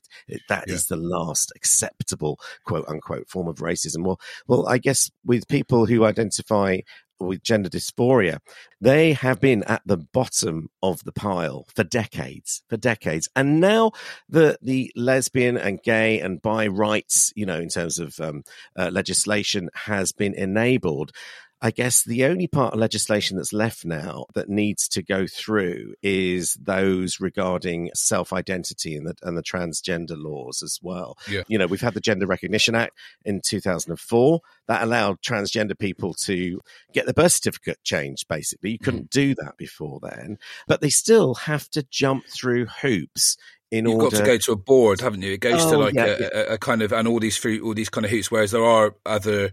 that 0.48 0.64
yeah. 0.66 0.74
is 0.74 0.86
the 0.86 0.96
last 0.96 1.52
acceptable 1.56 2.38
quote 2.64 2.86
unquote 2.88 3.28
form 3.28 3.48
of 3.48 3.56
racism. 3.56 4.04
Well, 4.04 4.20
well, 4.46 4.68
I 4.68 4.78
guess 4.78 5.10
with 5.24 5.48
people 5.48 5.86
who 5.86 6.04
identify 6.04 6.78
with 7.18 7.42
gender 7.42 7.68
dysphoria, 7.68 8.38
they 8.80 9.12
have 9.14 9.40
been 9.40 9.62
at 9.64 9.82
the 9.86 9.96
bottom 9.96 10.68
of 10.82 11.02
the 11.04 11.12
pile 11.12 11.66
for 11.74 11.84
decades, 11.84 12.62
for 12.68 12.76
decades. 12.76 13.28
And 13.34 13.60
now 13.60 13.92
the, 14.28 14.58
the 14.60 14.92
lesbian 14.96 15.56
and 15.56 15.82
gay 15.82 16.20
and 16.20 16.42
bi 16.42 16.66
rights, 16.66 17.32
you 17.34 17.46
know, 17.46 17.58
in 17.58 17.68
terms 17.68 17.98
of 17.98 18.18
um, 18.20 18.42
uh, 18.76 18.90
legislation 18.92 19.70
has 19.74 20.12
been 20.12 20.34
enabled. 20.34 21.12
I 21.62 21.70
guess 21.70 22.04
the 22.04 22.24
only 22.26 22.46
part 22.46 22.74
of 22.74 22.80
legislation 22.80 23.38
that's 23.38 23.52
left 23.52 23.84
now 23.84 24.26
that 24.34 24.48
needs 24.48 24.88
to 24.88 25.02
go 25.02 25.26
through 25.26 25.94
is 26.02 26.54
those 26.60 27.18
regarding 27.18 27.90
self 27.94 28.32
identity 28.32 28.94
and 28.94 29.06
the, 29.06 29.14
and 29.22 29.38
the 29.38 29.42
transgender 29.42 30.22
laws 30.22 30.62
as 30.62 30.78
well. 30.82 31.16
Yeah. 31.28 31.44
You 31.48 31.56
know, 31.56 31.66
we've 31.66 31.80
had 31.80 31.94
the 31.94 32.00
Gender 32.00 32.26
Recognition 32.26 32.74
Act 32.74 32.92
in 33.24 33.40
2004 33.40 34.40
that 34.68 34.82
allowed 34.82 35.22
transgender 35.22 35.78
people 35.78 36.12
to 36.24 36.60
get 36.92 37.06
the 37.06 37.14
birth 37.14 37.32
certificate 37.32 37.82
changed, 37.82 38.28
basically. 38.28 38.72
You 38.72 38.78
couldn't 38.78 39.06
mm. 39.06 39.10
do 39.10 39.34
that 39.36 39.56
before 39.56 39.98
then, 40.02 40.38
but 40.68 40.82
they 40.82 40.90
still 40.90 41.34
have 41.34 41.70
to 41.70 41.82
jump 41.84 42.26
through 42.26 42.66
hoops 42.66 43.38
in 43.70 43.86
You've 43.86 43.94
order... 43.94 44.16
got 44.16 44.24
to 44.24 44.26
go 44.26 44.38
to 44.38 44.52
a 44.52 44.56
board, 44.56 45.00
haven't 45.00 45.22
you? 45.22 45.32
It 45.32 45.40
goes 45.40 45.64
oh, 45.64 45.70
to 45.72 45.78
like 45.78 45.94
yeah, 45.94 46.04
a, 46.04 46.18
yeah. 46.20 46.28
a, 46.52 46.58
kind 46.58 46.82
of 46.82 46.92
and 46.92 47.08
all 47.08 47.18
these 47.18 47.36
fruit, 47.36 47.62
all 47.62 47.74
these 47.74 47.88
kind 47.88 48.04
of 48.04 48.10
hoops. 48.10 48.30
Whereas 48.30 48.50
there 48.50 48.64
are 48.64 48.94
other 49.04 49.52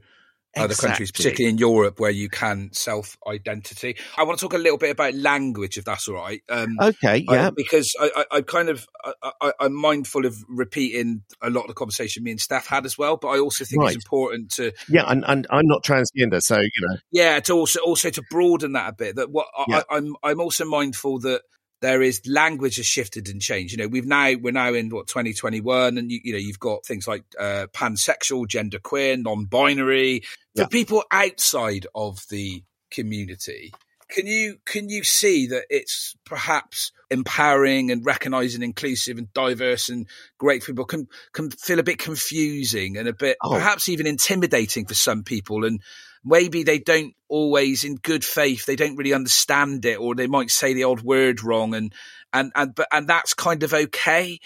other 0.55 0.75
countries, 0.75 1.11
particularly 1.11 1.51
in 1.51 1.57
Europe, 1.57 1.99
where 1.99 2.11
you 2.11 2.29
can 2.29 2.71
self 2.73 3.17
identity. 3.27 3.95
I 4.17 4.23
want 4.23 4.39
to 4.39 4.45
talk 4.45 4.53
a 4.53 4.57
little 4.57 4.77
bit 4.77 4.91
about 4.91 5.13
language, 5.13 5.77
if 5.77 5.85
that's 5.85 6.07
all 6.07 6.15
right. 6.15 6.41
Um, 6.49 6.77
okay, 6.79 7.25
yeah. 7.27 7.47
I, 7.47 7.49
because 7.49 7.95
I, 7.99 8.11
I, 8.15 8.37
I, 8.37 8.41
kind 8.41 8.69
of 8.69 8.87
I, 9.41 9.51
am 9.61 9.73
mindful 9.73 10.25
of 10.25 10.37
repeating 10.47 11.23
a 11.41 11.49
lot 11.49 11.61
of 11.61 11.67
the 11.67 11.73
conversation 11.73 12.23
me 12.23 12.31
and 12.31 12.39
Steph 12.39 12.67
had 12.67 12.85
as 12.85 12.97
well, 12.97 13.17
but 13.17 13.29
I 13.29 13.39
also 13.39 13.65
think 13.65 13.81
right. 13.81 13.95
it's 13.95 14.03
important 14.03 14.51
to 14.53 14.73
yeah, 14.89 15.05
and, 15.07 15.23
and 15.27 15.47
I'm 15.49 15.67
not 15.67 15.83
transgender, 15.83 16.41
so 16.41 16.59
you 16.59 16.87
know, 16.87 16.97
yeah, 17.11 17.39
to 17.39 17.53
also 17.53 17.79
also 17.79 18.09
to 18.09 18.23
broaden 18.29 18.73
that 18.73 18.89
a 18.89 18.93
bit. 18.93 19.15
That 19.15 19.31
what 19.31 19.47
yeah. 19.67 19.83
I, 19.89 19.97
I'm 19.97 20.15
I'm 20.23 20.39
also 20.39 20.65
mindful 20.65 21.19
that 21.19 21.41
there 21.83 22.01
is 22.01 22.21
language 22.25 22.77
has 22.77 22.85
shifted 22.85 23.27
and 23.27 23.41
changed. 23.41 23.73
You 23.73 23.83
know, 23.83 23.89
we've 23.89 24.05
now 24.05 24.33
we're 24.41 24.53
now 24.53 24.73
in 24.73 24.89
what 24.89 25.07
2021, 25.07 25.97
and 25.97 26.09
you, 26.09 26.21
you 26.23 26.31
know 26.31 26.39
you've 26.39 26.57
got 26.59 26.85
things 26.85 27.09
like 27.09 27.25
uh, 27.37 27.67
pansexual, 27.73 28.47
genderqueer, 28.47 29.21
non-binary. 29.21 30.23
For 30.55 30.67
people 30.67 31.03
outside 31.11 31.85
of 31.93 32.23
the 32.29 32.63
community, 32.89 33.73
can 34.09 34.27
you 34.27 34.59
can 34.65 34.87
you 34.87 35.03
see 35.03 35.47
that 35.47 35.65
it's 35.69 36.15
perhaps 36.25 36.93
empowering 37.11 37.91
and 37.91 38.05
recognizing 38.05 38.63
inclusive 38.63 39.17
and 39.17 39.33
diverse 39.33 39.89
and 39.89 40.07
great 40.37 40.63
people 40.63 40.85
can 40.85 41.07
can 41.33 41.51
feel 41.51 41.79
a 41.79 41.83
bit 41.83 41.97
confusing 41.97 42.95
and 42.95 43.09
a 43.09 43.13
bit 43.13 43.35
oh. 43.43 43.51
perhaps 43.51 43.89
even 43.89 44.07
intimidating 44.07 44.85
for 44.85 44.93
some 44.93 45.23
people 45.23 45.65
and 45.65 45.81
maybe 46.23 46.63
they 46.63 46.79
don't 46.79 47.13
always 47.29 47.83
in 47.83 47.95
good 47.95 48.23
faith 48.23 48.65
they 48.65 48.75
don't 48.75 48.95
really 48.95 49.13
understand 49.13 49.85
it 49.85 49.99
or 49.99 50.15
they 50.15 50.27
might 50.27 50.51
say 50.51 50.73
the 50.73 50.83
odd 50.83 51.01
word 51.01 51.43
wrong 51.43 51.73
and 51.73 51.93
and 52.31 52.51
and 52.55 52.75
but 52.75 52.87
and 52.91 53.07
that's 53.07 53.33
kind 53.33 53.63
of 53.63 53.73
okay 53.73 54.39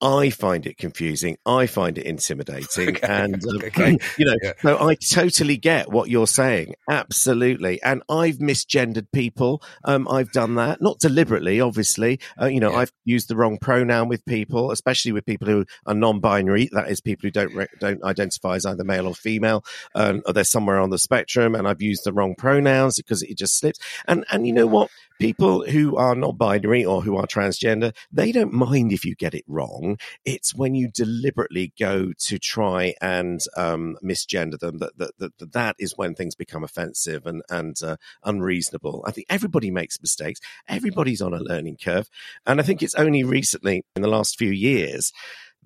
I 0.00 0.30
find 0.30 0.66
it 0.66 0.76
confusing. 0.76 1.38
I 1.46 1.66
find 1.66 1.98
it 1.98 2.06
intimidating. 2.06 2.66
Okay. 2.96 3.00
And, 3.08 3.44
um, 3.46 3.56
okay. 3.64 3.98
you 4.18 4.24
know, 4.24 4.36
yeah. 4.42 4.52
so 4.62 4.78
I 4.78 4.94
totally 4.94 5.56
get 5.56 5.90
what 5.90 6.08
you're 6.08 6.26
saying. 6.26 6.74
Absolutely. 6.88 7.82
And 7.82 8.02
I've 8.08 8.36
misgendered 8.36 9.10
people. 9.12 9.62
Um, 9.84 10.06
I've 10.08 10.30
done 10.30 10.54
that, 10.54 10.80
not 10.80 10.98
deliberately, 10.98 11.60
obviously. 11.60 12.20
Uh, 12.40 12.46
you 12.46 12.60
know, 12.60 12.70
yeah. 12.70 12.78
I've 12.78 12.92
used 13.04 13.28
the 13.28 13.36
wrong 13.36 13.58
pronoun 13.58 14.08
with 14.08 14.24
people, 14.24 14.70
especially 14.70 15.12
with 15.12 15.26
people 15.26 15.48
who 15.48 15.64
are 15.86 15.94
non-binary. 15.94 16.70
That 16.72 16.90
is 16.90 17.00
people 17.00 17.26
who 17.26 17.32
don't, 17.32 17.54
re- 17.54 17.66
don't 17.80 18.02
identify 18.04 18.56
as 18.56 18.66
either 18.66 18.84
male 18.84 19.08
or 19.08 19.14
female, 19.14 19.64
um, 19.94 20.22
or 20.26 20.32
they're 20.32 20.44
somewhere 20.44 20.78
on 20.78 20.90
the 20.90 20.98
spectrum. 20.98 21.54
And 21.54 21.66
I've 21.66 21.82
used 21.82 22.04
the 22.04 22.12
wrong 22.12 22.34
pronouns 22.36 22.96
because 22.96 23.22
it 23.22 23.36
just 23.36 23.58
slips. 23.58 23.80
And, 24.06 24.24
and 24.30 24.46
you 24.46 24.52
know 24.52 24.66
what? 24.66 24.90
people 25.18 25.64
who 25.66 25.96
are 25.96 26.14
not 26.14 26.38
binary 26.38 26.84
or 26.84 27.02
who 27.02 27.16
are 27.16 27.26
transgender, 27.26 27.94
they 28.12 28.32
don't 28.32 28.52
mind 28.52 28.92
if 28.92 29.04
you 29.04 29.14
get 29.14 29.34
it 29.34 29.44
wrong. 29.46 29.85
It's 30.24 30.54
when 30.54 30.74
you 30.74 30.88
deliberately 30.88 31.72
go 31.78 32.12
to 32.18 32.38
try 32.38 32.94
and 33.00 33.40
um, 33.56 33.96
misgender 34.02 34.58
them 34.58 34.78
that, 34.78 34.96
that, 34.98 35.18
that, 35.18 35.52
that 35.52 35.76
is 35.78 35.96
when 35.96 36.14
things 36.14 36.34
become 36.34 36.64
offensive 36.64 37.26
and, 37.26 37.42
and 37.48 37.76
uh, 37.82 37.96
unreasonable. 38.24 39.04
I 39.06 39.12
think 39.12 39.26
everybody 39.30 39.70
makes 39.70 40.00
mistakes. 40.00 40.40
Everybody's 40.68 41.22
on 41.22 41.34
a 41.34 41.40
learning 41.40 41.78
curve. 41.82 42.08
And 42.46 42.60
I 42.60 42.64
think 42.64 42.82
it's 42.82 42.94
only 42.94 43.24
recently 43.24 43.84
in 43.94 44.02
the 44.02 44.08
last 44.08 44.38
few 44.38 44.50
years 44.50 45.12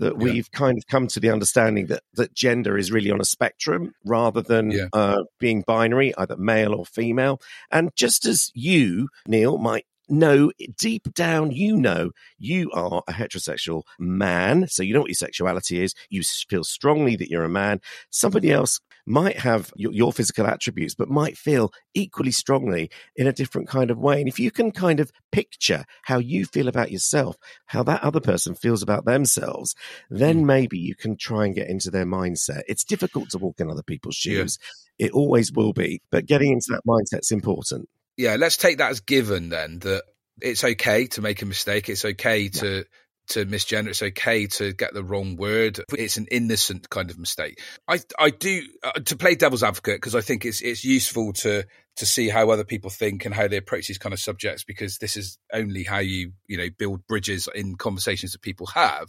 that 0.01 0.15
yeah. 0.19 0.33
we've 0.33 0.51
kind 0.51 0.79
of 0.79 0.87
come 0.87 1.07
to 1.07 1.21
the 1.21 1.31
understanding 1.31 1.87
that 1.87 2.03
that 2.15 2.35
gender 2.35 2.77
is 2.79 2.91
really 2.91 3.11
on 3.11 3.21
a 3.21 3.25
spectrum 3.25 3.93
rather 4.05 4.41
than 4.41 4.71
yeah. 4.71 4.89
uh, 4.93 5.23
being 5.39 5.63
binary, 5.67 6.15
either 6.17 6.37
male 6.37 6.75
or 6.75 6.87
female. 6.87 7.41
And 7.71 7.95
just 7.95 8.25
as 8.25 8.51
you, 8.55 9.09
Neil, 9.27 9.59
might 9.59 9.85
know 10.11 10.53
deep 10.79 11.13
down, 11.15 11.51
you 11.51 11.77
know 11.77 12.11
you 12.39 12.71
are 12.73 13.03
a 13.09 13.13
heterosexual 13.13 13.83
man. 13.99 14.67
So 14.69 14.83
you 14.83 14.95
know 14.95 15.01
what 15.01 15.11
your 15.11 15.15
sexuality 15.15 15.83
is. 15.83 15.95
You 16.09 16.23
feel 16.23 16.65
strongly 16.65 17.17
that 17.17 17.31
you're 17.31 17.45
a 17.45 17.49
man. 17.49 17.81
Somebody 18.11 18.51
else 18.51 18.81
might 19.07 19.39
have 19.39 19.73
your, 19.77 19.93
your, 19.93 20.13
physical 20.13 20.47
attributes, 20.47 20.95
but 20.95 21.09
might 21.09 21.37
feel 21.37 21.73
equally 21.95 22.31
strongly 22.31 22.91
in 23.17 23.27
a 23.27 23.33
different 23.33 23.69
kind 23.69 23.91
of 23.91 23.99
way. 23.99 24.21
And 24.21 24.29
if 24.29 24.39
you 24.39 24.51
can 24.51 24.71
kind 24.71 25.01
of 25.01 25.11
picture 25.33 25.85
how 26.03 26.19
you 26.19 26.45
feel 26.45 26.69
about 26.69 26.91
yourself, 26.91 27.37
how 27.67 27.83
that 27.85 28.03
other 28.03 28.21
person 28.21 28.55
feels 28.55 28.83
about 28.83 29.05
themselves, 29.05 29.75
then 30.11 30.43
mm. 30.43 30.47
maybe 30.47 30.79
you 30.79 30.95
can 30.95 31.17
try 31.17 31.45
and 31.45 31.55
get 31.55 31.69
into 31.69 31.91
their 31.91 32.07
mindset. 32.07 32.63
It's 32.69 32.85
difficult 32.85 33.31
to 33.31 33.39
walk 33.39 33.61
in 33.61 33.71
other 33.71 33.83
people's 33.83 34.17
shoes. 34.17 34.59
Yeah. 34.99 35.07
It 35.07 35.13
always 35.13 35.51
will 35.53 35.73
be, 35.73 36.03
but 36.13 36.27
getting 36.27 36.53
into 36.53 36.67
that 36.71 36.83
mindset's 36.87 37.31
important. 37.31 37.89
Yeah, 38.21 38.37
let's 38.37 38.57
take 38.57 38.79
that 38.79 38.91
as 38.91 39.01
given 39.01 39.49
then 39.49 39.79
that 39.81 40.05
it's 40.41 40.63
okay 40.63 41.07
to 41.09 41.23
make 41.23 41.43
a 41.43 41.47
mistake. 41.47 41.89
It's 41.89 42.05
okay 42.05 42.49
to 42.49 42.77
yeah 42.77 42.83
to 43.31 43.47
misgender. 43.47 43.89
It's 43.89 44.03
okay 44.03 44.47
to 44.47 44.73
get 44.73 44.93
the 44.93 45.03
wrong 45.03 45.37
word. 45.37 45.81
It's 45.97 46.17
an 46.17 46.27
innocent 46.31 46.91
kind 46.91 47.11
of 47.11 47.19
mistake. 47.19 47.61
I 47.89 48.01
I 48.19 48.31
do 48.31 48.63
uh, 48.83 48.93
to 49.07 49.17
play 49.17 49.35
devil's 49.35 49.63
advocate 49.63 49.97
because 49.97 50.15
I 50.15 50.21
think 50.21 50.45
it's 50.45 50.61
it's 50.61 50.85
useful 50.85 51.33
to 51.35 51.65
to 51.97 52.07
see 52.07 52.29
how 52.29 52.51
other 52.51 52.65
people 52.65 52.91
think 52.91 53.25
and 53.25 53.35
how 53.35 53.49
they 53.49 53.57
approach 53.57 53.89
these 53.89 53.99
kind 53.99 54.13
of 54.13 54.21
subjects 54.21 54.65
because 54.65 54.99
this 54.99 55.17
is 55.17 55.39
only 55.53 55.85
how 55.85 55.99
you 55.99 56.33
you 56.47 56.57
know 56.57 56.69
build 56.77 57.07
bridges 57.07 57.49
in 57.55 57.77
conversations 57.77 58.33
that 58.33 58.43
people 58.43 58.67
have. 58.67 59.07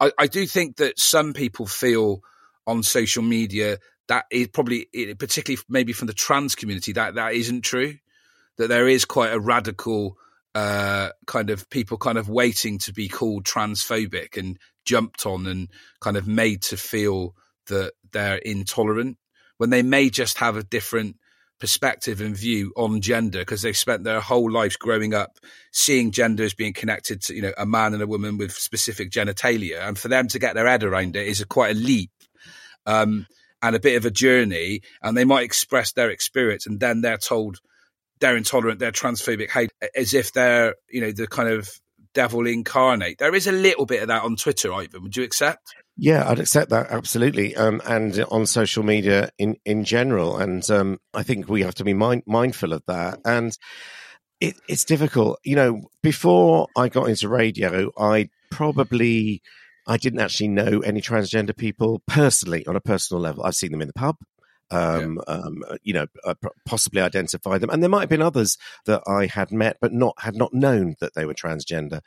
I, 0.00 0.12
I 0.18 0.26
do 0.26 0.46
think 0.46 0.76
that 0.76 0.98
some 0.98 1.32
people 1.32 1.66
feel 1.66 2.20
on 2.66 2.82
social 2.82 3.22
media 3.22 3.78
that 4.08 4.24
is 4.30 4.48
probably 4.48 4.86
particularly 5.18 5.60
maybe 5.68 5.92
from 5.92 6.06
the 6.06 6.14
trans 6.14 6.54
community 6.54 6.92
that 6.92 7.16
that 7.16 7.34
isn't 7.34 7.62
true 7.62 7.94
that 8.58 8.68
there 8.68 8.88
is 8.88 9.04
quite 9.04 9.32
a 9.32 9.40
radical 9.40 10.16
uh, 10.54 11.10
kind 11.26 11.50
of 11.50 11.68
people 11.70 11.96
kind 11.96 12.18
of 12.18 12.28
waiting 12.28 12.78
to 12.78 12.92
be 12.92 13.08
called 13.08 13.44
transphobic 13.44 14.36
and 14.36 14.58
jumped 14.84 15.24
on 15.24 15.46
and 15.46 15.68
kind 16.00 16.16
of 16.16 16.26
made 16.26 16.62
to 16.62 16.76
feel 16.76 17.34
that 17.68 17.92
they're 18.12 18.36
intolerant 18.36 19.16
when 19.56 19.70
they 19.70 19.82
may 19.82 20.10
just 20.10 20.38
have 20.38 20.56
a 20.56 20.64
different 20.64 21.16
perspective 21.60 22.20
and 22.20 22.36
view 22.36 22.72
on 22.76 23.00
gender 23.00 23.38
because 23.38 23.62
they've 23.62 23.76
spent 23.76 24.02
their 24.02 24.20
whole 24.20 24.50
lives 24.50 24.74
growing 24.74 25.14
up 25.14 25.38
seeing 25.70 26.10
gender 26.10 26.42
as 26.42 26.54
being 26.54 26.72
connected 26.72 27.22
to 27.22 27.34
you 27.36 27.40
know 27.40 27.52
a 27.56 27.64
man 27.64 27.94
and 27.94 28.02
a 28.02 28.06
woman 28.06 28.36
with 28.36 28.52
specific 28.52 29.12
genitalia 29.12 29.78
and 29.86 29.96
for 29.96 30.08
them 30.08 30.26
to 30.26 30.40
get 30.40 30.56
their 30.56 30.66
head 30.66 30.82
around 30.82 31.14
it 31.14 31.28
is 31.28 31.40
a 31.40 31.46
quite 31.46 31.76
a 31.76 31.78
leap 31.78 32.10
um, 32.84 33.28
and 33.62 33.76
a 33.76 33.80
bit 33.80 33.96
of 33.96 34.04
a 34.04 34.10
journey 34.10 34.80
and 35.04 35.16
they 35.16 35.24
might 35.24 35.44
express 35.44 35.92
their 35.92 36.10
experience 36.10 36.66
and 36.66 36.80
then 36.80 37.00
they're 37.00 37.16
told 37.16 37.60
they're 38.22 38.36
intolerant, 38.36 38.78
they're 38.78 38.92
transphobic, 38.92 39.50
hate, 39.50 39.72
as 39.94 40.14
if 40.14 40.32
they're, 40.32 40.76
you 40.88 41.02
know, 41.02 41.12
the 41.12 41.26
kind 41.26 41.50
of 41.50 41.68
devil 42.14 42.46
incarnate. 42.46 43.18
There 43.18 43.34
is 43.34 43.46
a 43.46 43.52
little 43.52 43.84
bit 43.84 44.00
of 44.00 44.08
that 44.08 44.22
on 44.22 44.36
Twitter, 44.36 44.72
Ivan. 44.72 45.02
Would 45.02 45.16
you 45.16 45.24
accept? 45.24 45.74
Yeah, 45.96 46.28
I'd 46.28 46.38
accept 46.38 46.70
that 46.70 46.90
absolutely, 46.90 47.54
um, 47.56 47.82
and 47.86 48.24
on 48.30 48.46
social 48.46 48.82
media 48.82 49.30
in 49.38 49.56
in 49.66 49.84
general. 49.84 50.38
And 50.38 50.68
um, 50.70 50.98
I 51.12 51.22
think 51.22 51.48
we 51.48 51.62
have 51.62 51.74
to 51.74 51.84
be 51.84 51.92
mind, 51.92 52.22
mindful 52.26 52.72
of 52.72 52.82
that. 52.86 53.18
And 53.26 53.56
it, 54.40 54.54
it's 54.68 54.84
difficult, 54.84 55.38
you 55.44 55.56
know. 55.56 55.82
Before 56.02 56.68
I 56.76 56.88
got 56.88 57.08
into 57.08 57.28
radio, 57.28 57.90
I 57.98 58.30
probably 58.50 59.42
I 59.86 59.96
didn't 59.96 60.20
actually 60.20 60.48
know 60.48 60.80
any 60.80 61.02
transgender 61.02 61.56
people 61.56 62.02
personally 62.06 62.64
on 62.66 62.76
a 62.76 62.80
personal 62.80 63.20
level. 63.20 63.44
I've 63.44 63.54
seen 63.54 63.72
them 63.72 63.82
in 63.82 63.88
the 63.88 63.94
pub 63.94 64.16
um, 64.72 65.20
yeah. 65.28 65.34
um, 65.34 65.64
uh, 65.68 65.76
you 65.82 65.92
know, 65.92 66.06
uh, 66.24 66.34
possibly 66.66 67.00
identify 67.00 67.58
them. 67.58 67.70
And 67.70 67.82
there 67.82 67.90
might 67.90 68.00
have 68.00 68.08
been 68.08 68.22
others 68.22 68.56
that 68.86 69.02
I 69.06 69.26
had 69.26 69.52
met, 69.52 69.76
but 69.80 69.92
not 69.92 70.14
had 70.18 70.34
not 70.34 70.52
known 70.52 70.96
that 71.00 71.14
they 71.14 71.26
were 71.26 71.34
transgender. 71.34 72.00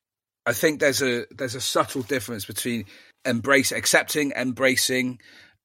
I 0.45 0.53
think 0.53 0.79
there's 0.79 1.01
a 1.01 1.25
there's 1.31 1.55
a 1.55 1.61
subtle 1.61 2.01
difference 2.01 2.45
between 2.45 2.85
embrace 3.23 3.71
accepting, 3.71 4.31
embracing, 4.35 5.19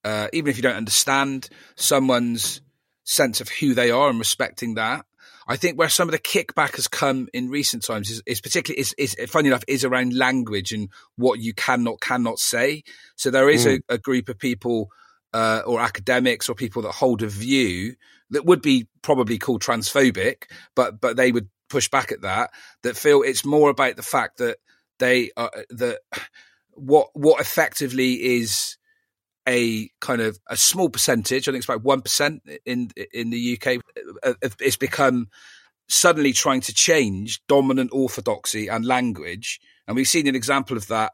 uh, 0.05 0.28
even 0.32 0.51
if 0.51 0.57
you 0.57 0.62
don't 0.62 0.76
understand 0.76 1.48
someone's 1.76 2.61
sense 3.05 3.40
of 3.40 3.48
who 3.48 3.74
they 3.74 3.90
are 3.90 4.09
and 4.09 4.18
respecting 4.18 4.74
that. 4.74 5.05
I 5.46 5.57
think 5.57 5.76
where 5.78 5.88
some 5.88 6.07
of 6.07 6.12
the 6.12 6.18
kickback 6.18 6.76
has 6.76 6.86
come 6.86 7.28
in 7.34 7.51
recent 7.51 7.84
times 7.84 8.09
is, 8.09 8.22
is 8.24 8.40
particularly 8.40 8.80
is, 8.80 8.94
is 8.96 9.16
funny 9.28 9.48
enough 9.48 9.64
is 9.66 9.84
around 9.84 10.16
language 10.16 10.72
and 10.72 10.88
what 11.16 11.40
you 11.40 11.53
cannot 11.55 12.01
cannot 12.01 12.38
say. 12.38 12.84
So 13.16 13.30
there 13.30 13.51
is 13.51 13.66
mm. 13.66 13.80
a, 13.88 13.94
a 13.94 13.98
group 13.98 14.28
of 14.28 14.38
people 14.38 14.90
uh, 15.33 15.62
or 15.66 15.81
academics 15.81 16.49
or 16.49 16.55
people 16.55 16.83
that 16.83 16.93
hold 16.93 17.22
a 17.22 17.28
view 17.28 17.95
that 18.31 18.45
would 18.45 18.62
be 18.62 18.89
probably 19.03 19.39
called 19.39 19.62
transphobic, 19.62 20.45
but 20.74 21.01
but 21.01 21.16
they 21.16 21.33
would 21.33 21.49
push 21.68 21.89
back 21.89 22.12
at 22.12 22.22
that. 22.22 22.51
That 22.83 22.97
feel 22.97 23.22
it's 23.22 23.45
more 23.45 23.70
about 23.70 23.97
the 23.97 24.03
fact 24.03 24.39
that 24.39 24.59
they 24.99 25.31
are 25.37 25.51
that 25.70 26.01
what 26.70 27.09
what 27.14 27.41
effectively 27.41 28.37
is 28.39 28.76
a 29.49 29.89
kind 30.01 30.20
of 30.20 30.39
a 30.49 30.57
small 30.57 30.89
percentage. 30.89 31.49
I 31.49 31.53
think 31.53 31.61
it's 31.61 31.68
about 31.68 31.83
one 31.83 32.03
percent 32.03 32.43
in 32.64 32.91
in 33.12 33.31
the 33.31 33.59
UK. 33.61 33.81
It's 34.61 34.76
become 34.76 35.28
suddenly 35.89 36.33
trying 36.33 36.61
to 36.61 36.74
change 36.74 37.41
dominant 37.49 37.91
orthodoxy 37.93 38.68
and 38.68 38.85
language, 38.85 39.61
and 39.87 39.97
we've 39.97 40.09
seen 40.09 40.26
an 40.26 40.37
example 40.37 40.76
of 40.76 40.87
that 40.89 41.12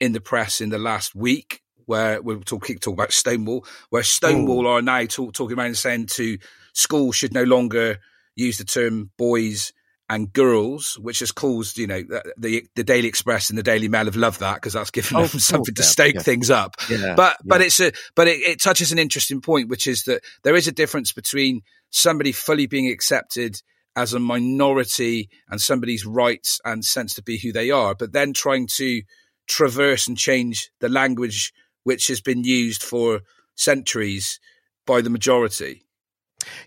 in 0.00 0.12
the 0.12 0.20
press 0.20 0.60
in 0.60 0.68
the 0.68 0.78
last 0.78 1.14
week 1.14 1.62
where 1.86 2.20
we're 2.20 2.38
talking 2.40 2.78
talk 2.78 2.94
about 2.94 3.12
Stonewall, 3.12 3.64
where 3.90 4.02
Stonewall 4.02 4.66
Ooh. 4.66 4.70
are 4.70 4.82
now 4.82 5.04
talk, 5.06 5.32
talking 5.32 5.56
around 5.58 5.66
and 5.68 5.76
saying 5.76 6.06
to 6.06 6.38
schools 6.72 7.16
should 7.16 7.32
no 7.34 7.44
longer 7.44 7.98
use 8.34 8.58
the 8.58 8.64
term 8.64 9.10
boys 9.16 9.72
and 10.08 10.32
girls, 10.32 10.96
which 11.00 11.18
has 11.18 11.32
caused, 11.32 11.78
you 11.78 11.86
know, 11.86 12.02
the 12.36 12.64
the 12.76 12.84
Daily 12.84 13.08
Express 13.08 13.50
and 13.50 13.58
the 13.58 13.62
Daily 13.62 13.88
Mail 13.88 14.04
have 14.04 14.14
loved 14.16 14.40
that 14.40 14.54
because 14.56 14.74
that's 14.74 14.90
given 14.92 15.16
Oh, 15.16 15.26
them 15.26 15.40
something 15.40 15.74
to 15.74 15.82
yeah, 15.82 15.88
stoke 15.88 16.14
yeah. 16.14 16.20
things 16.22 16.50
up. 16.50 16.76
Yeah, 16.88 17.14
But 17.16 17.38
but 17.44 17.60
it's 17.60 17.80
a 17.80 17.92
but 18.14 18.28
it, 18.28 18.40
it 18.40 18.60
touches 18.62 18.92
an 18.92 18.98
interesting 18.98 19.40
point, 19.40 19.68
which 19.68 19.86
is 19.86 20.04
that 20.04 20.22
there 20.44 20.54
is 20.54 20.68
a 20.68 20.72
difference 20.72 21.12
between 21.12 21.62
somebody 21.90 22.30
fully 22.32 22.66
being 22.66 22.88
accepted 22.88 23.60
as 23.96 24.12
a 24.12 24.20
minority 24.20 25.28
and 25.48 25.60
somebody's 25.60 26.04
rights 26.04 26.60
and 26.64 26.84
sense 26.84 27.14
to 27.14 27.22
be 27.22 27.38
who 27.38 27.52
they 27.52 27.70
are, 27.70 27.94
but 27.94 28.12
then 28.12 28.32
trying 28.32 28.66
to 28.76 29.02
traverse 29.48 30.06
and 30.06 30.18
change 30.18 30.70
the 30.80 30.88
language 30.88 31.52
which 31.86 32.08
has 32.08 32.20
been 32.20 32.42
used 32.44 32.82
for 32.82 33.22
centuries 33.54 34.40
by 34.86 35.00
the 35.00 35.10
majority. 35.10 35.85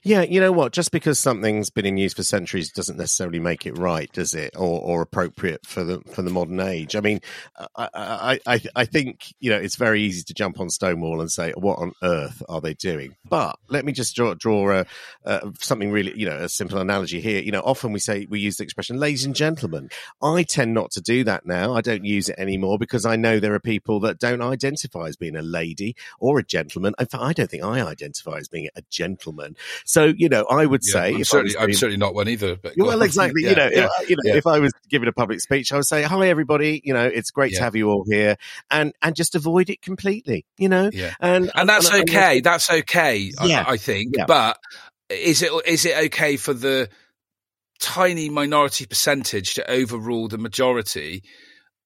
Yeah, 0.03 0.21
you 0.21 0.39
know 0.39 0.51
what? 0.51 0.73
Just 0.73 0.91
because 0.91 1.19
something's 1.19 1.69
been 1.69 1.85
in 1.85 1.97
use 1.97 2.13
for 2.13 2.23
centuries 2.23 2.71
doesn't 2.71 2.97
necessarily 2.97 3.39
make 3.39 3.65
it 3.65 3.77
right, 3.77 4.11
does 4.11 4.33
it, 4.33 4.55
or, 4.55 4.81
or 4.81 5.01
appropriate 5.01 5.65
for 5.65 5.83
the 5.83 6.01
for 6.11 6.21
the 6.21 6.29
modern 6.29 6.59
age? 6.59 6.95
I 6.95 7.01
mean, 7.01 7.19
I, 7.75 7.89
I 7.93 8.39
I 8.45 8.61
I 8.75 8.85
think 8.85 9.33
you 9.39 9.49
know 9.49 9.57
it's 9.57 9.75
very 9.75 10.01
easy 10.01 10.23
to 10.23 10.33
jump 10.33 10.59
on 10.59 10.69
Stonewall 10.69 11.21
and 11.21 11.31
say, 11.31 11.51
"What 11.55 11.79
on 11.79 11.93
earth 12.03 12.41
are 12.49 12.61
they 12.61 12.73
doing?" 12.73 13.15
But 13.27 13.57
let 13.69 13.85
me 13.85 13.91
just 13.91 14.15
draw 14.15 14.33
draw 14.33 14.79
a, 14.79 14.85
uh, 15.25 15.51
something 15.59 15.91
really, 15.91 16.17
you 16.17 16.25
know, 16.25 16.37
a 16.37 16.49
simple 16.49 16.79
analogy 16.79 17.21
here. 17.21 17.41
You 17.41 17.51
know, 17.51 17.61
often 17.61 17.91
we 17.91 17.99
say 17.99 18.25
we 18.29 18.39
use 18.39 18.57
the 18.57 18.63
expression 18.63 18.97
"ladies 18.97 19.25
and 19.25 19.35
gentlemen." 19.35 19.89
I 20.21 20.43
tend 20.43 20.73
not 20.73 20.91
to 20.91 21.01
do 21.01 21.23
that 21.25 21.45
now. 21.45 21.73
I 21.73 21.81
don't 21.81 22.05
use 22.05 22.29
it 22.29 22.35
anymore 22.37 22.77
because 22.77 23.05
I 23.05 23.15
know 23.15 23.39
there 23.39 23.53
are 23.53 23.59
people 23.59 23.99
that 24.01 24.19
don't 24.19 24.41
identify 24.41 25.07
as 25.07 25.15
being 25.15 25.35
a 25.35 25.41
lady 25.41 25.95
or 26.19 26.39
a 26.39 26.43
gentleman. 26.43 26.93
In 26.99 27.05
fact, 27.05 27.23
I 27.23 27.33
don't 27.33 27.49
think 27.49 27.63
I 27.63 27.81
identify 27.81 28.37
as 28.37 28.47
being 28.47 28.69
a 28.75 28.81
gentleman. 28.89 29.55
So, 29.85 30.13
you 30.15 30.29
know, 30.29 30.45
I 30.45 30.65
would 30.65 30.83
say, 30.83 31.15
I'm 31.15 31.23
certainly 31.23 31.57
I'm 31.57 31.73
certainly 31.73 31.97
not 31.97 32.13
one 32.13 32.27
either. 32.27 32.55
But 32.55 32.73
well, 32.77 33.01
exactly. 33.01 33.43
Yeah, 33.43 33.49
you 33.49 33.55
know, 33.55 33.69
yeah, 33.71 33.87
if, 33.99 34.09
you 34.09 34.15
know, 34.15 34.21
yeah. 34.31 34.35
if 34.35 34.47
I 34.47 34.59
was 34.59 34.71
giving 34.89 35.07
a 35.07 35.13
public 35.13 35.39
speech, 35.41 35.71
I 35.71 35.77
would 35.77 35.85
say, 35.85 36.03
"Hi, 36.03 36.27
everybody. 36.29 36.81
You 36.83 36.93
know, 36.93 37.05
it's 37.05 37.31
great 37.31 37.51
Yeah. 37.53 37.59
to 37.59 37.63
have 37.65 37.75
you 37.75 37.89
all 37.89 38.05
here," 38.09 38.35
and 38.71 38.93
and 39.01 39.15
just 39.15 39.35
avoid 39.35 39.69
it 39.69 39.81
completely. 39.81 40.45
You 40.57 40.69
know, 40.69 40.89
yeah. 40.93 41.13
and 41.19 41.51
and 41.55 41.67
that's 41.67 41.89
and- 41.89 42.09
okay. 42.09 42.41
That's 42.41 42.69
okay. 42.69 43.31
Yeah. 43.43 43.63
I, 43.67 43.73
I 43.73 43.77
think. 43.77 44.15
Yeah. 44.17 44.25
But 44.25 44.57
is 45.09 45.41
it 45.41 45.51
is 45.65 45.85
it 45.85 45.97
okay 46.05 46.37
for 46.37 46.53
the 46.53 46.89
tiny 47.79 48.29
minority 48.29 48.85
percentage 48.85 49.53
to 49.55 49.69
overrule 49.69 50.27
the 50.27 50.37
majority, 50.37 51.23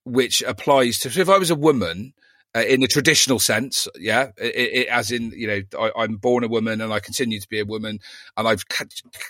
which 0.04 0.42
applies 0.42 1.00
to? 1.00 1.10
So 1.10 1.22
if 1.22 1.30
I 1.30 1.38
was 1.38 1.52
a 1.52 1.56
woman. 1.56 2.14
Uh, 2.56 2.62
in 2.62 2.82
the 2.82 2.88
traditional 2.88 3.40
sense, 3.40 3.88
yeah, 3.98 4.30
it, 4.38 4.56
it, 4.56 4.88
as 4.88 5.12
in, 5.12 5.32
you 5.36 5.48
know, 5.48 5.62
I, 5.80 6.04
I'm 6.04 6.18
born 6.18 6.44
a 6.44 6.48
woman 6.48 6.82
and 6.82 6.94
I 6.94 7.00
continue 7.00 7.40
to 7.40 7.50
be 7.50 7.60
a 7.60 7.66
woman, 7.66 8.00
and 8.38 8.48
I've, 8.48 8.64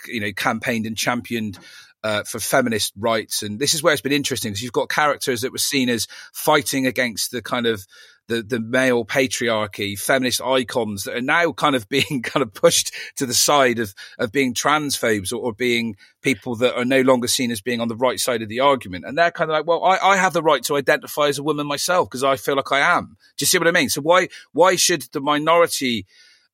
you 0.06 0.20
know, 0.20 0.32
campaigned 0.32 0.84
and 0.84 0.94
championed 0.94 1.58
uh, 2.02 2.22
for 2.24 2.38
feminist 2.38 2.92
rights. 2.98 3.42
And 3.42 3.58
this 3.58 3.72
is 3.72 3.82
where 3.82 3.94
it's 3.94 4.02
been 4.02 4.12
interesting 4.12 4.52
because 4.52 4.62
you've 4.62 4.72
got 4.72 4.90
characters 4.90 5.40
that 5.40 5.52
were 5.52 5.58
seen 5.58 5.88
as 5.88 6.06
fighting 6.34 6.86
against 6.86 7.30
the 7.30 7.40
kind 7.40 7.66
of 7.66 7.86
the, 8.28 8.42
the 8.42 8.60
male 8.60 9.04
patriarchy, 9.04 9.98
feminist 9.98 10.40
icons 10.40 11.04
that 11.04 11.16
are 11.16 11.20
now 11.20 11.52
kind 11.52 11.76
of 11.76 11.88
being 11.94 12.22
kind 12.22 12.42
of 12.42 12.52
pushed 12.54 12.92
to 13.16 13.26
the 13.26 13.34
side 13.34 13.78
of, 13.78 13.94
of 14.18 14.32
being 14.32 14.54
transphobes 14.54 15.32
or, 15.32 15.36
or 15.36 15.52
being 15.52 15.96
people 16.22 16.56
that 16.56 16.76
are 16.76 16.84
no 16.84 17.02
longer 17.02 17.28
seen 17.28 17.50
as 17.50 17.60
being 17.60 17.80
on 17.80 17.88
the 17.88 17.96
right 17.96 18.18
side 18.18 18.42
of 18.42 18.48
the 18.48 18.60
argument. 18.60 19.04
And 19.06 19.16
they're 19.16 19.30
kind 19.30 19.50
of 19.50 19.54
like, 19.54 19.66
well, 19.66 19.84
I, 19.84 19.98
I 19.98 20.16
have 20.16 20.32
the 20.32 20.42
right 20.42 20.62
to 20.64 20.76
identify 20.76 21.28
as 21.28 21.38
a 21.38 21.42
woman 21.42 21.66
myself 21.66 22.08
because 22.08 22.24
I 22.24 22.36
feel 22.36 22.56
like 22.56 22.72
I 22.72 22.80
am. 22.80 23.16
Do 23.36 23.42
you 23.42 23.46
see 23.46 23.58
what 23.58 23.68
I 23.68 23.72
mean? 23.72 23.88
So 23.88 24.00
why, 24.00 24.28
why 24.52 24.76
should 24.76 25.02
the 25.12 25.20
minority 25.20 26.06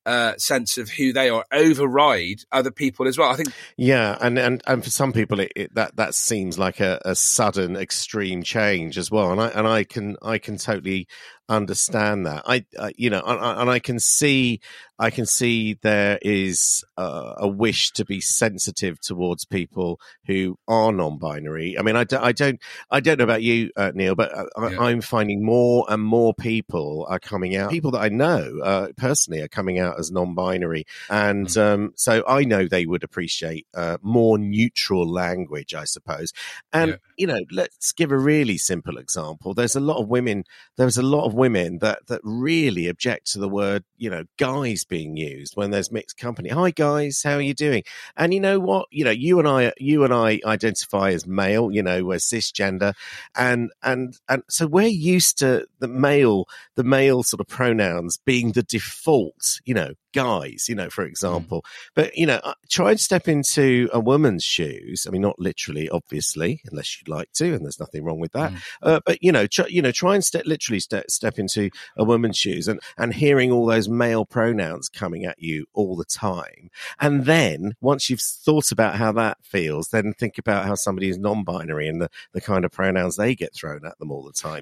uh, 0.05 0.35
sense 0.37 0.77
of 0.77 0.89
who 0.89 1.13
they 1.13 1.29
are 1.29 1.45
override 1.51 2.41
other 2.51 2.71
people 2.71 3.07
as 3.07 3.17
well? 3.17 3.29
I 3.29 3.35
think 3.35 3.53
Yeah, 3.77 4.17
and 4.19 4.37
and 4.39 4.61
and 4.65 4.83
for 4.83 4.89
some 4.89 5.13
people, 5.13 5.39
it, 5.39 5.51
it 5.55 5.75
that 5.75 5.95
that 5.97 6.15
seems 6.15 6.57
like 6.57 6.79
a, 6.79 6.99
a 7.05 7.15
sudden 7.15 7.75
extreme 7.75 8.43
change 8.43 8.97
as 8.97 9.11
well, 9.11 9.31
and 9.31 9.41
I 9.41 9.49
and 9.49 9.67
I 9.67 9.83
can 9.83 10.17
I 10.21 10.37
can 10.37 10.57
totally 10.57 11.07
understand 11.55 12.25
that. 12.25 12.43
I, 12.45 12.65
I 12.79 12.93
you 12.97 13.09
know, 13.09 13.21
and, 13.25 13.59
and 13.61 13.69
I 13.69 13.79
can 13.79 13.99
see 13.99 14.59
I 14.99 15.09
can 15.09 15.25
see 15.25 15.79
there 15.81 16.19
is 16.21 16.83
a, 16.95 17.33
a 17.37 17.47
wish 17.47 17.89
to 17.93 18.05
be 18.05 18.21
sensitive 18.21 19.01
towards 19.01 19.45
people 19.45 19.99
who 20.27 20.59
are 20.67 20.91
non-binary. 20.91 21.75
I 21.77 21.81
mean, 21.81 21.95
I, 21.95 22.03
do, 22.03 22.19
I 22.19 22.31
don't 22.33 22.61
I 22.91 22.99
don't 22.99 23.17
know 23.17 23.23
about 23.23 23.41
you, 23.41 23.71
uh, 23.75 23.91
Neil, 23.95 24.13
but 24.13 24.31
I, 24.37 24.69
Yeah. 24.69 24.79
I'm 24.79 25.01
finding 25.01 25.43
more 25.43 25.85
and 25.89 26.03
more 26.03 26.35
people 26.35 27.07
are 27.09 27.19
coming 27.19 27.55
out. 27.55 27.71
People 27.71 27.91
that 27.91 28.01
I 28.01 28.09
know 28.09 28.59
uh, 28.63 28.87
personally 28.95 29.41
are 29.41 29.47
coming 29.47 29.79
out 29.79 29.99
as 29.99 30.11
non-binary, 30.11 30.85
and 31.09 31.47
Mm. 31.47 31.57
um, 31.61 31.93
so 31.95 32.23
I 32.27 32.43
know 32.43 32.67
they 32.67 32.85
would 32.85 33.03
appreciate 33.03 33.65
uh, 33.73 33.97
more 34.03 34.37
neutral 34.37 35.09
language, 35.11 35.73
I 35.73 35.85
suppose. 35.85 36.31
And 36.71 36.91
Yeah. 36.91 36.97
you 37.17 37.27
know, 37.27 37.39
let's 37.51 37.91
give 37.91 38.11
a 38.11 38.17
really 38.17 38.57
simple 38.59 38.97
example. 38.99 39.55
There's 39.55 39.75
a 39.75 39.79
lot 39.79 39.97
of 39.97 40.07
women. 40.09 40.43
There's 40.77 40.97
a 40.97 41.01
lot 41.01 41.25
of 41.25 41.33
women 41.41 41.79
that 41.79 42.05
that 42.05 42.21
really 42.23 42.87
object 42.87 43.31
to 43.31 43.39
the 43.39 43.49
word, 43.49 43.83
you 43.97 44.11
know, 44.11 44.23
guys 44.37 44.83
being 44.83 45.17
used 45.17 45.55
when 45.55 45.71
there's 45.71 45.91
mixed 45.91 46.15
company. 46.15 46.49
Hi 46.49 46.69
guys, 46.69 47.23
how 47.23 47.33
are 47.33 47.41
you 47.41 47.55
doing? 47.55 47.81
And 48.15 48.31
you 48.31 48.39
know 48.39 48.59
what? 48.59 48.87
You 48.91 49.05
know, 49.05 49.11
you 49.11 49.39
and 49.39 49.47
I, 49.47 49.73
you 49.79 50.03
and 50.03 50.13
I 50.13 50.39
identify 50.45 51.09
as 51.09 51.25
male. 51.25 51.71
You 51.71 51.81
know, 51.81 52.05
we're 52.05 52.17
cisgender, 52.17 52.93
and 53.35 53.71
and 53.81 54.19
and 54.29 54.43
so 54.49 54.67
we're 54.67 54.85
used 54.85 55.39
to 55.39 55.65
the 55.79 55.87
male, 55.87 56.45
the 56.75 56.83
male 56.83 57.23
sort 57.23 57.39
of 57.39 57.47
pronouns 57.47 58.19
being 58.23 58.51
the 58.51 58.61
default. 58.61 59.61
You 59.65 59.73
know, 59.73 59.93
guys. 60.13 60.65
You 60.67 60.75
know, 60.75 60.89
for 60.89 61.03
example. 61.05 61.65
But 61.95 62.15
you 62.15 62.25
know, 62.25 62.39
try 62.69 62.91
and 62.91 62.99
step 62.99 63.27
into 63.27 63.89
a 63.93 63.99
woman's 63.99 64.43
shoes. 64.43 65.05
I 65.07 65.11
mean, 65.11 65.21
not 65.21 65.39
literally, 65.39 65.89
obviously, 65.89 66.61
unless 66.69 66.97
you'd 66.97 67.07
like 67.07 67.31
to, 67.33 67.53
and 67.53 67.63
there's 67.63 67.79
nothing 67.79 68.03
wrong 68.03 68.19
with 68.19 68.31
that. 68.33 68.51
Mm. 68.51 68.61
Uh, 68.81 68.99
but 69.05 69.21
you 69.21 69.31
know, 69.31 69.47
try, 69.47 69.67
you 69.67 69.81
know, 69.81 69.91
try 69.91 70.15
and 70.15 70.23
step 70.23 70.45
literally 70.45 70.79
step, 70.79 71.09
step 71.09 71.39
into 71.39 71.69
a 71.97 72.03
woman's 72.03 72.37
shoes, 72.37 72.67
and 72.67 72.79
and 72.97 73.13
hearing 73.13 73.51
all 73.51 73.65
those 73.65 73.89
male 73.89 74.25
pronouns 74.25 74.89
coming 74.89 75.25
at 75.25 75.41
you 75.41 75.65
all 75.73 75.95
the 75.95 76.05
time, 76.05 76.69
and 76.99 77.25
then 77.25 77.75
once 77.81 78.09
you've 78.09 78.21
thought 78.21 78.71
about 78.71 78.95
how 78.95 79.11
that 79.11 79.37
feels, 79.43 79.89
then 79.89 80.13
think 80.13 80.37
about 80.37 80.65
how 80.65 80.75
somebody 80.75 81.09
is 81.09 81.17
non-binary 81.17 81.87
and 81.87 82.01
the 82.01 82.09
the 82.33 82.41
kind 82.41 82.65
of 82.65 82.71
pronouns 82.71 83.15
they 83.15 83.35
get 83.35 83.53
thrown 83.53 83.85
at 83.85 83.97
them 83.99 84.11
all 84.11 84.23
the 84.23 84.33
time. 84.33 84.61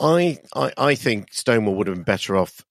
I, 0.00 0.38
I, 0.54 0.72
I 0.76 0.94
think 0.94 1.32
Stonewall 1.32 1.76
would 1.76 1.86
have 1.86 1.96
been 1.96 2.02
better 2.02 2.36
off 2.36 2.64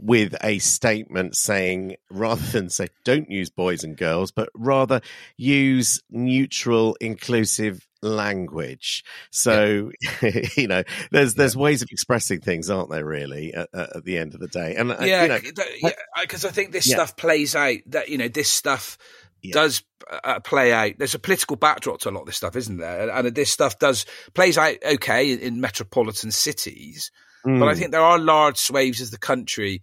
with 0.00 0.34
a 0.42 0.58
statement 0.58 1.36
saying, 1.36 1.96
rather 2.10 2.42
than 2.50 2.68
say, 2.68 2.88
don't 3.04 3.30
use 3.30 3.50
boys 3.50 3.84
and 3.84 3.96
girls, 3.96 4.30
but 4.30 4.48
rather 4.54 5.00
use 5.36 6.02
neutral, 6.10 6.96
inclusive 7.00 7.86
language. 8.02 9.04
So, 9.30 9.90
you 10.56 10.68
know, 10.68 10.82
there's 11.10 11.34
there's 11.34 11.56
ways 11.56 11.82
of 11.82 11.88
expressing 11.90 12.40
things, 12.40 12.68
aren't 12.70 12.90
there? 12.90 13.04
Really, 13.04 13.54
at, 13.54 13.68
at 13.72 14.04
the 14.04 14.18
end 14.18 14.34
of 14.34 14.40
the 14.40 14.48
day, 14.48 14.74
and 14.76 14.90
uh, 14.92 14.96
yeah, 15.00 15.22
you 15.22 15.28
know, 15.28 15.90
because 16.20 16.44
I 16.44 16.50
think 16.50 16.72
this 16.72 16.86
Yeah. 16.88 16.96
stuff 16.96 17.16
plays 17.16 17.54
out. 17.54 17.76
That 17.86 18.08
you 18.08 18.18
know, 18.18 18.28
this 18.28 18.50
stuff 18.50 18.98
Yeah. 19.40 19.52
does 19.54 19.82
uh, 20.10 20.40
play 20.40 20.72
out. 20.72 20.94
There's 20.98 21.14
a 21.14 21.18
political 21.18 21.56
backdrop 21.56 22.00
to 22.00 22.10
a 22.10 22.12
lot 22.12 22.20
of 22.20 22.26
this 22.26 22.36
stuff, 22.36 22.56
isn't 22.56 22.78
there? 22.78 23.08
And, 23.08 23.26
and 23.26 23.34
this 23.34 23.50
stuff 23.50 23.78
does 23.78 24.04
plays 24.34 24.58
out 24.58 24.76
okay 24.84 25.32
in, 25.32 25.38
in 25.38 25.60
metropolitan 25.60 26.30
cities, 26.32 27.10
but 27.44 27.68
I 27.68 27.74
mm, 27.74 27.78
think 27.78 27.90
there 27.90 28.00
are 28.00 28.18
large 28.18 28.58
swathes 28.58 29.00
of 29.00 29.10
the 29.10 29.18
country 29.18 29.82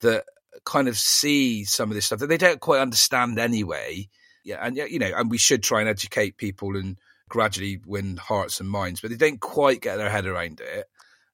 that 0.00 0.24
kind 0.64 0.88
of 0.88 0.96
see 0.96 1.64
some 1.64 1.90
of 1.90 1.94
this 1.94 2.06
stuff 2.06 2.20
that 2.20 2.28
they 2.28 2.36
don't 2.36 2.60
quite 2.60 2.80
understand 2.80 3.38
anyway. 3.38 4.08
Yeah, 4.44 4.58
and 4.64 4.76
yeah, 4.76 4.84
you 4.86 4.98
know, 4.98 5.12
and 5.14 5.30
we 5.30 5.38
should 5.38 5.62
try 5.62 5.80
and 5.80 5.88
educate 5.88 6.36
people 6.36 6.76
and 6.76 6.96
gradually 7.28 7.80
win 7.86 8.16
hearts 8.16 8.60
and 8.60 8.68
minds, 8.68 9.00
but 9.00 9.10
they 9.10 9.16
don't 9.16 9.40
quite 9.40 9.80
get 9.80 9.96
their 9.96 10.10
head 10.10 10.26
around 10.26 10.60
it 10.60 10.86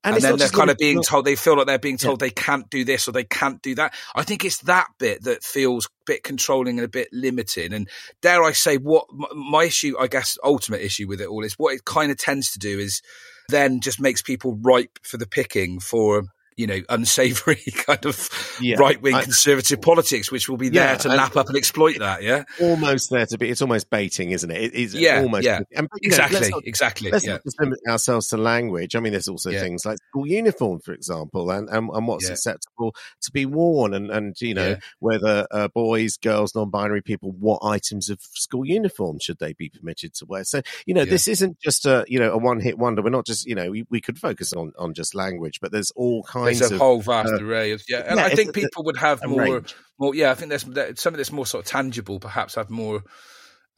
and, 0.07 0.17
it's 0.17 0.25
then 0.25 0.37
they're 0.37 0.49
kind 0.49 0.71
of 0.71 0.77
being 0.79 0.97
not- 0.97 1.05
told 1.05 1.25
they 1.25 1.35
feel 1.35 1.57
like 1.57 1.67
they're 1.67 1.79
being 1.79 1.99
Yeah. 2.01 2.07
told 2.09 2.21
they 2.21 2.31
can't 2.31 2.71
do 2.71 2.85
this 2.85 3.09
or 3.09 3.13
they 3.13 3.25
can't 3.25 3.61
do 3.61 3.75
that. 3.75 3.93
I 4.15 4.23
think 4.23 4.45
it's 4.45 4.59
that 4.63 4.87
bit 4.99 5.25
that 5.25 5.43
feels 5.43 5.87
a 5.87 5.89
bit 6.07 6.23
controlling 6.23 6.79
and 6.79 6.85
a 6.85 6.89
bit 6.89 7.09
limiting. 7.13 7.73
And 7.73 7.89
dare 8.23 8.45
I 8.45 8.53
say, 8.53 8.77
what 8.77 9.07
my 9.35 9.65
issue, 9.65 9.97
I 9.99 10.07
guess, 10.07 10.39
ultimate 10.45 10.81
issue 10.83 11.09
with 11.09 11.21
it 11.21 11.27
all 11.27 11.43
is 11.43 11.55
what 11.55 11.75
it 11.75 11.85
kind 11.85 12.13
of 12.13 12.19
tends 12.19 12.53
to 12.53 12.59
do 12.61 12.79
is 12.79 13.03
then 13.49 13.81
just 13.81 14.01
makes 14.01 14.23
people 14.23 14.57
ripe 14.63 14.99
for 15.03 15.17
the 15.17 15.27
picking 15.27 15.81
for. 15.81 16.25
You 16.57 16.67
know, 16.67 16.81
unsavory 16.89 17.57
kind 17.87 18.07
of 18.07 18.29
Yeah, 18.61 18.77
right 18.79 19.01
wing 19.01 19.21
conservative 19.21 19.83
politics, 19.83 20.33
which 20.33 20.49
will 20.49 20.57
be 20.57 20.69
Yeah, 20.69 20.87
there 20.87 20.97
to 20.97 21.09
lap 21.11 21.37
up 21.37 21.49
and 21.49 21.57
exploit 21.57 21.99
that. 21.99 22.23
Yeah, 22.23 22.45
almost 22.61 23.11
there 23.11 23.27
to 23.27 23.37
be. 23.37 23.51
It's 23.51 23.61
almost 23.61 23.91
baiting, 23.91 24.31
isn't 24.31 24.51
it? 24.51 24.63
It 24.63 24.75
is 24.75 24.95
Yeah, 24.95 25.21
almost. 25.21 25.45
yeah. 25.45 25.61
and, 25.77 25.89
you 26.01 26.11
know, 26.11 26.17
let's 26.17 26.27
exactly, 26.33 26.51
not- 26.51 26.63
exactly. 26.67 27.11
Let's 27.11 27.27
Yeah, 27.27 27.33
not 27.35 27.43
limit 27.61 27.79
ourselves 27.89 28.29
to 28.29 28.39
language. 28.39 28.97
I 28.97 29.01
mean, 29.01 29.13
there's 29.13 29.29
also 29.29 29.51
Yeah. 29.51 29.61
things 29.61 29.85
like 29.85 29.99
school 30.09 30.27
uniform, 30.27 30.81
for 30.81 30.93
example, 30.95 31.51
and, 31.51 31.69
and, 31.69 31.91
and 31.91 32.09
what's 32.09 32.25
Yeah. 32.27 32.33
acceptable 32.33 32.95
to 33.23 33.33
be 33.33 33.45
worn, 33.45 33.93
and, 33.93 34.11
and 34.11 34.35
you 34.41 34.55
know 34.55 34.71
Yeah. 34.71 34.77
whether 34.99 35.47
uh, 35.51 35.69
boys, 35.69 36.17
girls, 36.17 36.55
non-binary 36.55 37.03
people, 37.03 37.33
what 37.33 37.61
items 37.65 38.09
of 38.09 38.21
school 38.23 38.65
uniform 38.65 39.19
should 39.21 39.39
they 39.41 39.53
be 39.53 39.69
permitted 39.69 40.15
to 40.15 40.25
wear. 40.27 40.45
So 40.45 40.63
you 40.87 40.95
know, 40.95 41.03
Yeah. 41.03 41.11
this 41.11 41.29
isn't 41.29 41.61
just 41.61 41.85
a 41.85 42.07
you 42.09 42.19
know 42.19 42.33
a 42.33 42.39
one-hit 42.39 42.79
wonder. 42.79 43.03
We're 43.03 43.11
not 43.11 43.27
just 43.27 43.45
you 43.47 43.55
know 43.55 43.71
we, 43.71 43.85
we 43.91 44.01
could 44.01 44.19
focus 44.19 44.55
on 44.55 44.73
on 44.79 44.95
just 44.95 45.15
language, 45.15 45.61
but 45.61 45.71
there's 45.71 45.91
all 45.95 46.23
kinds 46.23 46.46
there's 46.47 46.71
a 46.71 46.75
of 46.75 46.81
whole 46.81 47.01
vast 47.01 47.33
uh, 47.33 47.45
array 47.45 47.73
of 47.73 47.83
yeah, 47.89 48.05
and 48.07 48.19
yeah, 48.19 48.27
I 48.27 48.31
think 48.31 48.55
people 48.55 48.85
would 48.85 48.97
have 48.97 49.25
more 49.27 49.43
range. 49.43 49.75
Well, 49.99 50.15
yeah, 50.15 50.31
I 50.31 50.35
think 50.35 50.51
there's 50.51 50.63
something 51.01 51.17
that's 51.17 51.33
more 51.33 51.47
sort 51.47 51.65
of 51.65 51.71
tangible, 51.71 52.21
perhaps 52.21 52.55
have 52.55 52.71
more 52.71 53.03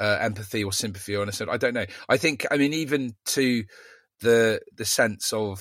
uh, 0.00 0.18
empathy 0.20 0.64
or 0.64 0.72
sympathy 0.72 1.14
or 1.14 1.22
anything. 1.22 1.48
I 1.48 1.56
don't 1.56 1.74
know. 1.74 1.86
I 2.08 2.16
think, 2.16 2.46
I 2.50 2.56
mean, 2.56 2.72
even 2.72 3.14
to 3.26 3.64
the 4.20 4.60
the 4.76 4.84
sense 4.84 5.32
of, 5.32 5.60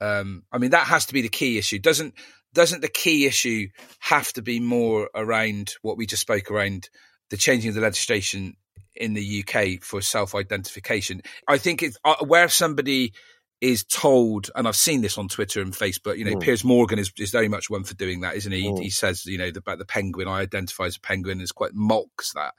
um, 0.00 0.42
I 0.52 0.58
mean, 0.58 0.70
that 0.70 0.86
has 0.86 1.06
to 1.06 1.14
be 1.14 1.22
the 1.22 1.28
key 1.28 1.58
issue. 1.58 1.78
Doesn't 1.78 2.14
doesn't 2.54 2.80
the 2.80 2.88
key 2.88 3.26
issue 3.26 3.68
have 4.00 4.32
to 4.32 4.42
be 4.42 4.60
more 4.60 5.10
around 5.14 5.74
what 5.82 5.96
we 5.96 6.06
just 6.06 6.22
spoke 6.22 6.50
around 6.50 6.88
the 7.30 7.36
changing 7.36 7.68
of 7.68 7.74
the 7.74 7.80
legislation 7.80 8.54
in 8.94 9.14
the 9.14 9.44
UK 9.44 9.82
for 9.82 10.00
self 10.00 10.34
identification? 10.34 11.22
I 11.46 11.58
think 11.58 11.82
it's 11.82 11.98
uh, 12.04 12.24
where 12.24 12.48
somebody 12.48 13.12
is 13.60 13.84
told, 13.84 14.50
and 14.54 14.68
I've 14.68 14.76
seen 14.76 15.00
this 15.00 15.16
on 15.16 15.28
Twitter 15.28 15.60
and 15.62 15.72
Facebook. 15.72 16.18
You 16.18 16.24
know, 16.24 16.36
mm. 16.36 16.42
Piers 16.42 16.62
Morgan 16.62 16.98
is, 16.98 17.10
is 17.18 17.30
very 17.30 17.48
much 17.48 17.70
one 17.70 17.84
for 17.84 17.94
doing 17.94 18.20
that, 18.20 18.36
isn't 18.36 18.52
he? 18.52 18.64
Mm. 18.64 18.82
He 18.82 18.90
says, 18.90 19.24
you 19.24 19.38
know, 19.38 19.48
about 19.54 19.78
the 19.78 19.86
penguin, 19.86 20.28
I 20.28 20.40
identify 20.40 20.84
as 20.84 20.96
a 20.96 21.00
penguin, 21.00 21.40
is 21.40 21.52
quite 21.52 21.74
mocks 21.74 22.32
that. 22.34 22.54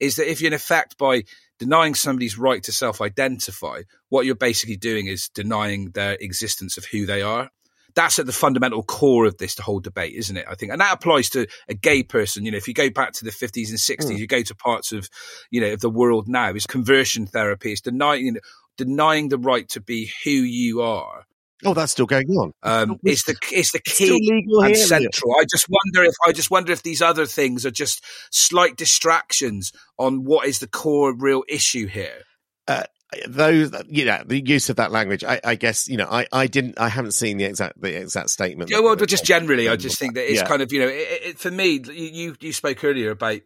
Is 0.00 0.16
that 0.16 0.30
if 0.30 0.40
you're 0.40 0.48
in 0.48 0.54
effect 0.54 0.98
by 0.98 1.24
denying 1.58 1.94
somebody's 1.94 2.38
right 2.38 2.62
to 2.64 2.72
self-identify, 2.72 3.82
what 4.08 4.26
you're 4.26 4.34
basically 4.34 4.76
doing 4.76 5.06
is 5.06 5.28
denying 5.28 5.90
their 5.90 6.16
existence 6.20 6.76
of 6.76 6.84
who 6.84 7.06
they 7.06 7.22
are. 7.22 7.50
That's 7.94 8.18
at 8.18 8.26
the 8.26 8.32
fundamental 8.32 8.82
core 8.82 9.24
of 9.24 9.38
this, 9.38 9.54
the 9.54 9.62
whole 9.62 9.78
debate, 9.78 10.14
isn't 10.14 10.36
it? 10.36 10.46
I 10.50 10.56
think, 10.56 10.72
and 10.72 10.80
that 10.80 10.94
applies 10.94 11.30
to 11.30 11.46
a 11.68 11.74
gay 11.74 12.02
person. 12.02 12.44
You 12.44 12.50
know, 12.50 12.56
if 12.56 12.66
you 12.66 12.74
go 12.74 12.90
back 12.90 13.12
to 13.12 13.24
the 13.24 13.30
50s 13.30 13.68
and 13.68 13.78
60s, 13.78 14.10
mm. 14.10 14.18
you 14.18 14.26
go 14.26 14.42
to 14.42 14.54
parts 14.56 14.90
of, 14.90 15.08
you 15.52 15.60
know, 15.60 15.74
of 15.74 15.80
the 15.80 15.88
world 15.88 16.26
now, 16.26 16.52
is 16.52 16.66
conversion 16.66 17.26
therapy, 17.26 17.70
it's 17.70 17.80
denying, 17.80 18.26
you 18.26 18.32
know, 18.32 18.40
denying 18.76 19.28
the 19.28 19.38
right 19.38 19.68
to 19.70 19.80
be 19.80 20.10
who 20.24 20.30
you 20.30 20.82
are. 20.82 21.26
Oh, 21.64 21.72
that's 21.72 21.92
still 21.92 22.06
going 22.06 22.28
on. 22.30 22.52
Um, 22.62 22.98
it's 23.04 23.24
the 23.24 23.36
it's 23.52 23.72
the 23.72 23.80
key 23.80 24.44
and 24.62 24.76
central. 24.76 25.34
I 25.38 25.44
just 25.44 25.66
wonder 25.68 26.04
if 26.06 26.14
I 26.26 26.32
just 26.32 26.50
wonder 26.50 26.72
if 26.72 26.82
these 26.82 27.00
other 27.00 27.26
things 27.26 27.64
are 27.64 27.70
just 27.70 28.04
slight 28.30 28.76
distractions 28.76 29.72
on 29.98 30.24
what 30.24 30.46
is 30.46 30.58
the 30.58 30.66
core 30.66 31.14
real 31.14 31.42
issue 31.48 31.86
here. 31.86 32.22
Uh, 32.68 32.84
those 33.28 33.70
you 33.88 34.04
know 34.04 34.22
the 34.26 34.44
use 34.44 34.70
of 34.70 34.76
that 34.76 34.90
language 34.90 35.22
I, 35.22 35.40
I, 35.44 35.54
guess 35.54 35.88
you 35.88 35.96
know 35.96 36.08
I, 36.10 36.26
I 36.32 36.46
didn't 36.46 36.80
I 36.80 36.88
haven't 36.88 37.12
seen 37.12 37.36
the 37.36 37.44
exact 37.44 37.80
the 37.80 37.96
exact 37.96 38.30
statement 38.30 38.70
yeah 38.70 38.80
well 38.80 38.96
but 38.96 39.08
just 39.08 39.24
generally 39.24 39.68
I 39.68 39.76
just 39.76 39.98
think 39.98 40.14
that 40.14 40.28
it's 40.28 40.40
yeah. 40.40 40.46
kind 40.46 40.62
of 40.62 40.72
you 40.72 40.80
know 40.80 40.88
it, 40.88 41.20
it, 41.22 41.38
for 41.38 41.50
me 41.50 41.80
you 41.92 42.34
you 42.40 42.52
spoke 42.52 42.82
earlier 42.82 43.10
about 43.10 43.40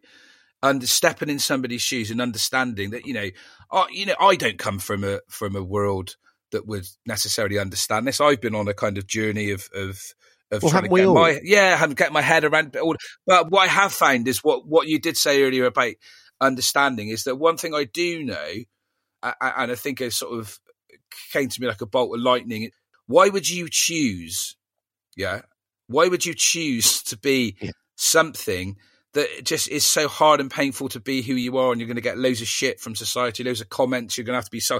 under 0.61 0.87
stepping 0.87 1.29
in 1.29 1.39
somebody's 1.39 1.81
shoes 1.81 2.11
and 2.11 2.21
understanding 2.21 2.91
that 2.91 3.05
you 3.05 3.13
know, 3.13 3.29
I, 3.71 3.87
you 3.91 4.05
know, 4.05 4.15
I 4.19 4.35
don't 4.35 4.57
come 4.57 4.79
from 4.79 5.03
a 5.03 5.19
from 5.29 5.55
a 5.55 5.63
world 5.63 6.15
that 6.51 6.67
would 6.67 6.87
necessarily 7.05 7.59
understand 7.59 8.07
this. 8.07 8.19
I've 8.19 8.41
been 8.41 8.55
on 8.55 8.67
a 8.67 8.73
kind 8.73 8.97
of 8.97 9.07
journey 9.07 9.51
of 9.51 9.69
of 9.73 10.01
of 10.51 10.63
well, 10.63 10.71
trying 10.71 10.83
to 10.83 10.89
get 10.89 11.05
all? 11.05 11.15
my 11.15 11.39
yeah, 11.43 11.75
haven't 11.75 11.97
get 11.97 12.11
my 12.11 12.21
head 12.21 12.43
around. 12.43 12.71
But 12.71 13.49
what 13.49 13.59
I 13.59 13.67
have 13.67 13.93
found 13.93 14.27
is 14.27 14.43
what 14.43 14.67
what 14.67 14.87
you 14.87 14.99
did 14.99 15.17
say 15.17 15.43
earlier 15.43 15.65
about 15.65 15.93
understanding 16.41 17.09
is 17.09 17.23
that 17.25 17.35
one 17.35 17.57
thing 17.57 17.73
I 17.73 17.83
do 17.83 18.23
know, 18.23 18.51
and 19.23 19.71
I 19.71 19.75
think 19.75 20.01
it 20.01 20.13
sort 20.13 20.39
of 20.39 20.59
came 21.31 21.49
to 21.49 21.61
me 21.61 21.67
like 21.67 21.81
a 21.81 21.85
bolt 21.85 22.15
of 22.15 22.21
lightning. 22.21 22.71
Why 23.05 23.29
would 23.29 23.49
you 23.49 23.67
choose? 23.69 24.55
Yeah, 25.15 25.41
why 25.87 26.07
would 26.07 26.25
you 26.25 26.33
choose 26.35 27.03
to 27.03 27.17
be 27.17 27.57
yeah. 27.61 27.71
something 27.95 28.77
that 29.13 29.39
it 29.39 29.45
just 29.45 29.67
is 29.69 29.85
so 29.85 30.07
hard 30.07 30.39
and 30.39 30.51
painful 30.51 30.89
to 30.89 30.99
be 30.99 31.21
who 31.21 31.33
you 31.33 31.57
are 31.57 31.71
and 31.71 31.79
you're 31.79 31.87
going 31.87 31.95
to 31.95 32.01
get 32.01 32.17
loads 32.17 32.41
of 32.41 32.47
shit 32.47 32.79
from 32.79 32.95
society 32.95 33.43
loads 33.43 33.61
of 33.61 33.69
comments 33.69 34.17
you're 34.17 34.25
going 34.25 34.33
to 34.33 34.37
have 34.37 34.45
to 34.45 34.51
be 34.51 34.59
so 34.59 34.79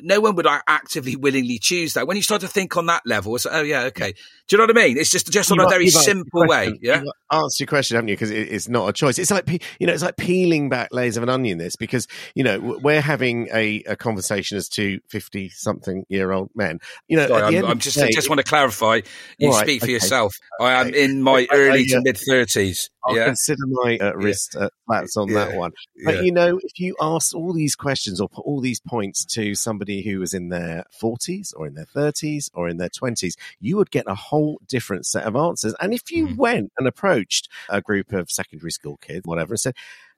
no 0.00 0.20
one 0.20 0.34
would 0.36 0.46
actively 0.66 1.16
willingly 1.16 1.58
choose 1.58 1.94
that. 1.94 2.06
When 2.06 2.16
you 2.16 2.22
start 2.22 2.42
to 2.42 2.48
think 2.48 2.76
on 2.76 2.86
that 2.86 3.02
level 3.06 3.34
it's 3.34 3.46
like, 3.46 3.54
oh 3.54 3.62
yeah 3.62 3.82
okay. 3.84 4.12
Do 4.12 4.56
you 4.56 4.58
know 4.58 4.64
what 4.64 4.76
i 4.76 4.86
mean? 4.86 4.98
It's 4.98 5.10
just 5.10 5.30
just 5.30 5.50
on 5.52 5.60
a 5.60 5.68
very 5.68 5.88
simple 5.88 6.46
way 6.46 6.78
yeah? 6.82 7.02
Answer 7.30 7.62
your 7.62 7.68
question 7.68 7.96
haven't 7.96 8.08
you? 8.08 8.16
Because 8.16 8.30
it's 8.30 8.68
not 8.68 8.88
a 8.88 8.92
choice. 8.92 9.18
It's 9.18 9.30
like 9.30 9.48
you 9.78 9.86
know 9.86 9.92
it's 9.92 10.02
like 10.02 10.16
peeling 10.16 10.68
back 10.68 10.88
layers 10.92 11.16
of 11.16 11.22
an 11.22 11.28
onion 11.28 11.58
this 11.58 11.76
because 11.76 12.06
you 12.34 12.44
know 12.44 12.78
we're 12.82 13.00
having 13.00 13.48
a, 13.52 13.82
a 13.84 13.96
conversation 13.96 14.56
as 14.56 14.68
two 14.68 15.00
50 15.08 15.48
something 15.50 16.04
year 16.08 16.32
old 16.32 16.50
men. 16.54 16.80
You 17.08 17.16
know 17.16 17.28
Sorry, 17.28 17.58
I'm, 17.58 17.64
I'm 17.64 17.78
just 17.78 17.96
day, 17.96 18.06
I 18.06 18.10
just 18.10 18.28
want 18.28 18.38
to 18.38 18.44
clarify. 18.44 19.00
You 19.38 19.50
right, 19.50 19.62
speak 19.62 19.80
for 19.80 19.86
okay. 19.86 19.92
yourself. 19.92 20.34
I 20.60 20.72
am 20.72 20.94
in 20.94 21.22
my 21.22 21.46
early 21.50 21.86
to 21.86 22.00
mid 22.02 22.16
30s 22.16 22.90
I'll 23.04 23.16
yeah. 23.16 23.26
consider 23.26 23.62
my 23.66 23.98
uh, 23.98 24.12
wrist 24.12 24.54
yeah. 24.54 24.66
uh, 24.66 24.68
flats 24.86 25.16
on 25.16 25.28
yeah. 25.28 25.34
that 25.46 25.56
one. 25.56 25.72
But 26.04 26.16
yeah. 26.16 26.20
you 26.22 26.32
know, 26.32 26.60
if 26.62 26.78
you 26.78 26.96
ask 27.00 27.34
all 27.34 27.52
these 27.52 27.74
questions 27.74 28.20
or 28.20 28.28
put 28.28 28.44
all 28.44 28.60
these 28.60 28.80
points 28.80 29.24
to 29.26 29.54
somebody 29.54 30.02
who 30.02 30.20
was 30.20 30.34
in 30.34 30.48
their 30.48 30.84
40s 31.00 31.52
or 31.56 31.66
in 31.66 31.74
their 31.74 31.86
30s 31.86 32.50
or 32.54 32.68
in 32.68 32.76
their 32.76 32.88
20s, 32.88 33.34
you 33.60 33.76
would 33.76 33.90
get 33.90 34.04
a 34.06 34.14
whole 34.14 34.60
different 34.68 35.06
set 35.06 35.24
of 35.24 35.36
answers. 35.36 35.74
And 35.80 35.94
if 35.94 36.10
you 36.10 36.28
mm. 36.28 36.36
went 36.36 36.72
and 36.78 36.86
approached 36.86 37.48
a 37.68 37.80
group 37.80 38.12
of 38.12 38.30
secondary 38.30 38.70
school 38.70 38.98
kids, 38.98 39.26
whatever, 39.26 39.54
and 39.54 39.60
said, 39.60 39.74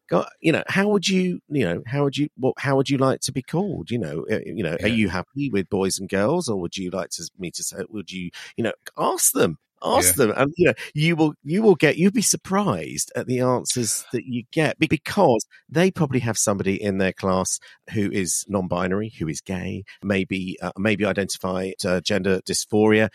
God, 0.09 0.29
you 0.41 0.53
know, 0.53 0.65
how 0.67 0.89
would 0.89 1.09
you, 1.09 1.41
you 1.49 1.65
know, 1.65 1.83
how 1.87 2.05
would 2.05 2.17
you, 2.17 2.29
what, 2.37 2.55
how 2.59 2.77
would 2.77 2.91
you 2.91 2.99
like 2.99 3.21
to 3.21 3.33
be 3.33 3.43
called? 3.43 3.91
You 3.91 3.99
know, 3.99 4.27
uh, 4.31 4.41
you 4.45 4.63
know, 4.63 4.77
are 4.83 4.89
you 4.89 5.09
happy 5.09 5.49
with 5.49 5.71
boys 5.71 5.99
and 5.99 6.09
girls, 6.09 6.49
or 6.49 6.61
would 6.61 6.77
you 6.77 6.91
like 6.91 7.11
to 7.11 7.31
me 7.39 7.51
to 7.53 7.63
say, 7.63 7.79
would 7.89 8.11
you, 8.13 8.31
you 8.57 8.65
know, 8.65 8.73
ask 8.99 9.33
them, 9.33 9.59
ask 9.85 10.17
yeah. 10.17 10.27
them 10.27 10.35
and 10.37 10.53
you 10.57 10.67
know 10.67 10.75
you 10.95 11.17
will 11.17 11.35
you 11.43 11.63
will 11.63 11.75
get 11.75 11.97
you'll 11.97 12.11
be 12.11 12.23
surprised 12.23 13.13
at 13.17 13.27
the 13.27 13.41
answers 13.41 14.05
that 14.13 14.25
you 14.25 14.45
get 14.53 14.79
because 14.79 15.47
they 15.69 15.91
probably 15.91 16.21
have 16.21 16.39
somebody 16.39 16.81
in 16.81 16.99
their 16.99 17.13
class 17.13 17.59
who 17.93 18.11
is 18.11 18.45
non-binary 18.49 19.13
who 19.19 19.29
is 19.29 19.41
gay 19.41 19.85
maybe 20.03 20.57
uh, 20.63 20.73
maybe 20.77 21.05
identify 21.05 21.71
uh, 21.85 22.01
gender 22.01 22.41
dysphoria 22.43 23.09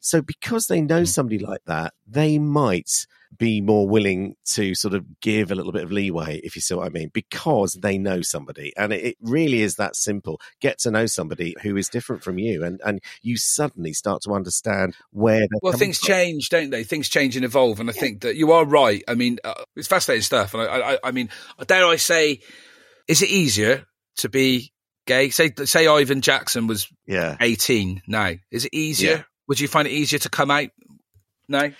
so 0.00 0.22
because 0.22 0.66
they 0.66 0.80
know 0.80 1.02
mm. 1.02 1.08
somebody 1.08 1.38
like 1.38 1.62
that 1.66 1.92
they 2.06 2.38
might 2.38 3.06
be 3.36 3.60
more 3.60 3.88
willing 3.88 4.34
to 4.44 4.74
sort 4.74 4.94
of 4.94 5.20
give 5.20 5.50
a 5.50 5.54
little 5.54 5.72
bit 5.72 5.82
of 5.82 5.92
leeway, 5.92 6.40
if 6.42 6.56
you 6.56 6.62
see 6.62 6.74
what 6.74 6.86
I 6.86 6.88
mean, 6.88 7.10
because 7.12 7.74
they 7.74 7.98
know 7.98 8.22
somebody. 8.22 8.72
And 8.76 8.92
it, 8.92 9.16
really 9.20 9.62
is 9.62 9.76
that 9.76 9.96
simple. 9.96 10.40
Get 10.60 10.78
to 10.80 10.90
know 10.90 11.06
somebody 11.06 11.54
who 11.62 11.76
is 11.76 11.88
different 11.88 12.22
from 12.22 12.38
you, 12.38 12.64
and, 12.64 12.80
and 12.84 13.00
you 13.22 13.36
suddenly 13.36 13.92
start 13.92 14.22
to 14.22 14.32
understand 14.32 14.94
where 15.10 15.46
Well, 15.62 15.72
things 15.72 15.98
from. 15.98 16.06
change, 16.08 16.48
don't 16.48 16.70
they? 16.70 16.84
Things 16.84 17.08
change 17.08 17.36
and 17.36 17.44
evolve. 17.44 17.80
And 17.80 17.90
I 17.90 17.92
think 17.92 18.22
that 18.22 18.36
you 18.36 18.52
are 18.52 18.64
right. 18.64 19.02
I 19.06 19.14
mean, 19.14 19.38
uh, 19.44 19.54
it's 19.76 19.88
fascinating 19.88 20.22
stuff. 20.22 20.54
And 20.54 20.62
I, 20.62 20.92
I, 20.94 20.98
I 21.04 21.10
mean, 21.10 21.28
dare 21.66 21.86
I 21.86 21.96
say, 21.96 22.40
is 23.06 23.22
it 23.22 23.28
easier 23.28 23.86
to 24.18 24.28
be 24.28 24.72
gay? 25.06 25.30
Say, 25.30 25.50
say 25.64 25.86
Ivan 25.86 26.20
Jackson 26.20 26.66
was 26.66 26.88
yeah. 27.06 27.36
18 27.40 28.02
now. 28.06 28.34
Is 28.50 28.64
it 28.64 28.74
easier? 28.74 29.10
Yeah. 29.10 29.22
Would 29.48 29.60
you 29.60 29.68
find 29.68 29.88
it 29.88 29.92
easier 29.92 30.18
to 30.20 30.28
come 30.28 30.50
out? 30.50 30.68
No 31.48 31.72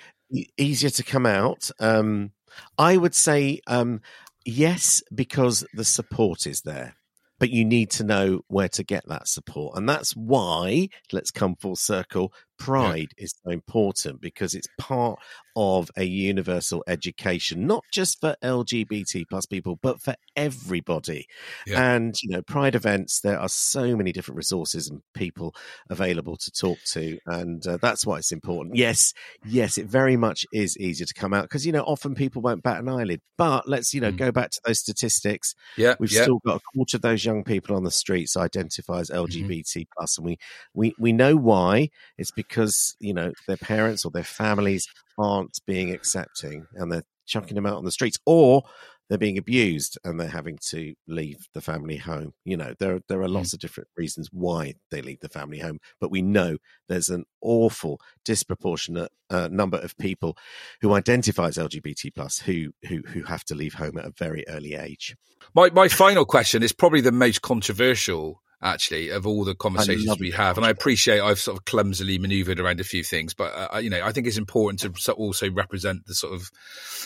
easier 0.57 0.91
to 0.91 1.03
come 1.03 1.27
out. 1.27 1.71
Um, 1.81 2.33
I 2.77 2.97
would 2.97 3.15
say 3.15 3.61
um, 3.67 4.01
yes, 4.45 5.03
because 5.15 5.65
the 5.75 5.85
support 5.85 6.47
is 6.47 6.63
there 6.63 6.95
but 7.39 7.51
you 7.51 7.65
need 7.65 7.91
to 7.91 8.05
know 8.05 8.41
where 8.49 8.69
to 8.69 8.83
get 8.83 9.07
that 9.09 9.29
support. 9.29 9.77
And 9.77 9.89
that's 9.89 10.13
why, 10.13 10.89
let's 11.13 11.31
come 11.31 11.57
full 11.57 11.77
circle, 11.77 12.33
pride 12.59 13.09
yeah. 13.17 13.25
is 13.25 13.35
so 13.45 13.51
important 13.51 14.21
because 14.21 14.55
it's 14.55 14.69
part 14.79 15.19
of 15.57 15.91
a 15.97 16.05
universal 16.05 16.85
education, 16.87 17.67
not 17.67 17.83
just 17.93 18.21
for 18.21 18.37
LGBT 18.45 19.25
plus 19.29 19.45
people, 19.45 19.77
but 19.83 20.01
for 20.01 20.15
everybody. 20.37 21.27
Yeah. 21.67 21.95
And, 21.95 22.15
you 22.23 22.31
know, 22.31 22.43
pride 22.43 22.75
events, 22.77 23.21
there 23.21 23.39
are 23.39 23.49
so 23.49 23.97
many 23.97 24.13
different 24.13 24.37
resources 24.37 24.89
and 24.89 25.03
people 25.15 25.55
available 25.91 26.37
to 26.37 26.51
talk 26.53 26.79
to. 26.93 27.19
And 27.27 27.67
uh, 27.67 27.79
that's 27.83 28.07
why 28.07 28.19
it's 28.19 28.31
important. 28.31 28.77
Yes, 28.77 29.13
yes, 29.45 29.79
it 29.79 29.87
very 29.87 30.17
much 30.17 30.47
is 30.53 30.77
easier 30.79 31.07
to 31.07 31.15
come 31.15 31.35
out 31.35 31.43
because, 31.43 31.67
you 31.67 31.73
know, 31.73 31.83
often 31.83 32.15
people 32.15 32.41
won't 32.41 32.63
bat 32.63 32.79
an 32.79 32.89
eyelid. 32.89 33.21
But 33.37 33.69
let's, 33.69 33.93
you 33.93 34.01
know, 34.01 34.13
mm. 34.13 34.17
go 34.17 34.31
back 34.31 34.51
to 34.51 34.61
those 34.65 34.79
statistics. 34.79 35.55
Yeah. 35.77 35.97
We've 35.99 36.13
yeah. 36.13 36.23
still 36.23 36.41
got 36.47 36.57
a 36.57 36.61
quarter 36.73 36.99
of 36.99 37.03
those 37.03 37.25
young 37.25 37.43
people 37.43 37.75
on 37.75 37.83
the 37.83 37.91
streets 37.91 38.37
identify 38.37 39.01
as 39.01 39.11
LGBT 39.11 39.65
mm-hmm. 39.65 39.83
plus, 39.97 40.19
and 40.19 40.25
we, 40.25 40.39
we, 40.75 40.95
we 40.99 41.13
know 41.13 41.37
why. 41.37 41.91
It's 42.17 42.31
because 42.31 42.48
because 42.49 42.97
you 43.01 43.15
know 43.15 43.33
their 43.47 43.57
parents 43.57 44.05
or 44.05 44.11
their 44.11 44.25
families 44.25 44.87
aren't 45.19 45.59
being 45.67 45.93
accepting 45.93 46.67
and 46.75 46.91
they're 46.91 47.05
chucking 47.27 47.55
them 47.55 47.67
out 47.67 47.77
on 47.77 47.85
the 47.85 47.93
streets 47.93 48.19
or 48.27 48.63
they're 49.09 49.19
being 49.19 49.39
abused 49.39 49.99
and 50.05 50.21
they're 50.21 50.29
having 50.29 50.59
to 50.69 50.95
leave 51.07 51.49
the 51.55 51.61
family 51.61 51.97
home. 51.97 52.35
You 52.45 52.57
know, 52.57 52.75
there 52.79 53.01
there 53.09 53.23
are 53.23 53.29
lots 53.29 53.51
mm. 53.51 53.55
of 53.55 53.61
different 53.61 53.89
reasons 53.97 54.29
why 54.33 54.75
they 54.91 55.01
leave 55.03 55.21
the 55.21 55.29
family 55.29 55.59
home, 55.59 55.79
but 56.01 56.11
we 56.11 56.23
know 56.23 56.59
there's 56.89 57.09
an 57.09 57.25
awful 57.41 58.01
disproportionate 58.25 59.11
uh, 59.31 59.49
number 59.51 59.79
of 59.79 59.97
people 59.97 60.37
who 60.81 60.93
identify 60.93 61.49
as 61.49 61.57
LGBT 61.57 62.15
plus 62.15 62.41
who 62.41 62.73
who 62.89 63.03
who 63.09 63.23
have 63.23 63.45
to 63.45 63.55
leave 63.55 63.75
home 63.75 63.99
at 63.99 64.07
a 64.07 64.13
very 64.17 64.45
early 64.49 64.75
age. 64.75 65.17
My 65.55 65.71
my 65.71 65.89
final 65.89 66.25
question 66.25 66.63
is 66.63 66.73
probably 66.73 67.01
the 67.01 67.13
most 67.13 67.43
controversial 67.43 68.43
actually 68.61 69.11
of 69.11 69.27
all 69.27 69.45
the 69.45 69.55
conversations 69.55 70.19
we 70.19 70.33
have 70.33 70.57
and 70.57 70.67
i 70.67 70.71
appreciate 70.71 71.21
i've 71.21 71.39
sort 71.39 71.57
of 71.57 71.65
clumsily 71.65 72.19
maneuvered 72.19 72.59
around 72.59 72.81
a 72.81 72.85
few 72.85 73.05
things 73.05 73.33
but 73.33 73.53
uh, 73.53 73.79
you 73.79 73.89
know 73.89 74.01
i 74.05 74.11
think 74.11 74.27
it's 74.27 74.37
important 74.37 74.81
to 74.81 75.13
also 75.13 75.51
represent 75.53 76.05
the 76.07 76.15
sort 76.15 76.35
of 76.35 76.51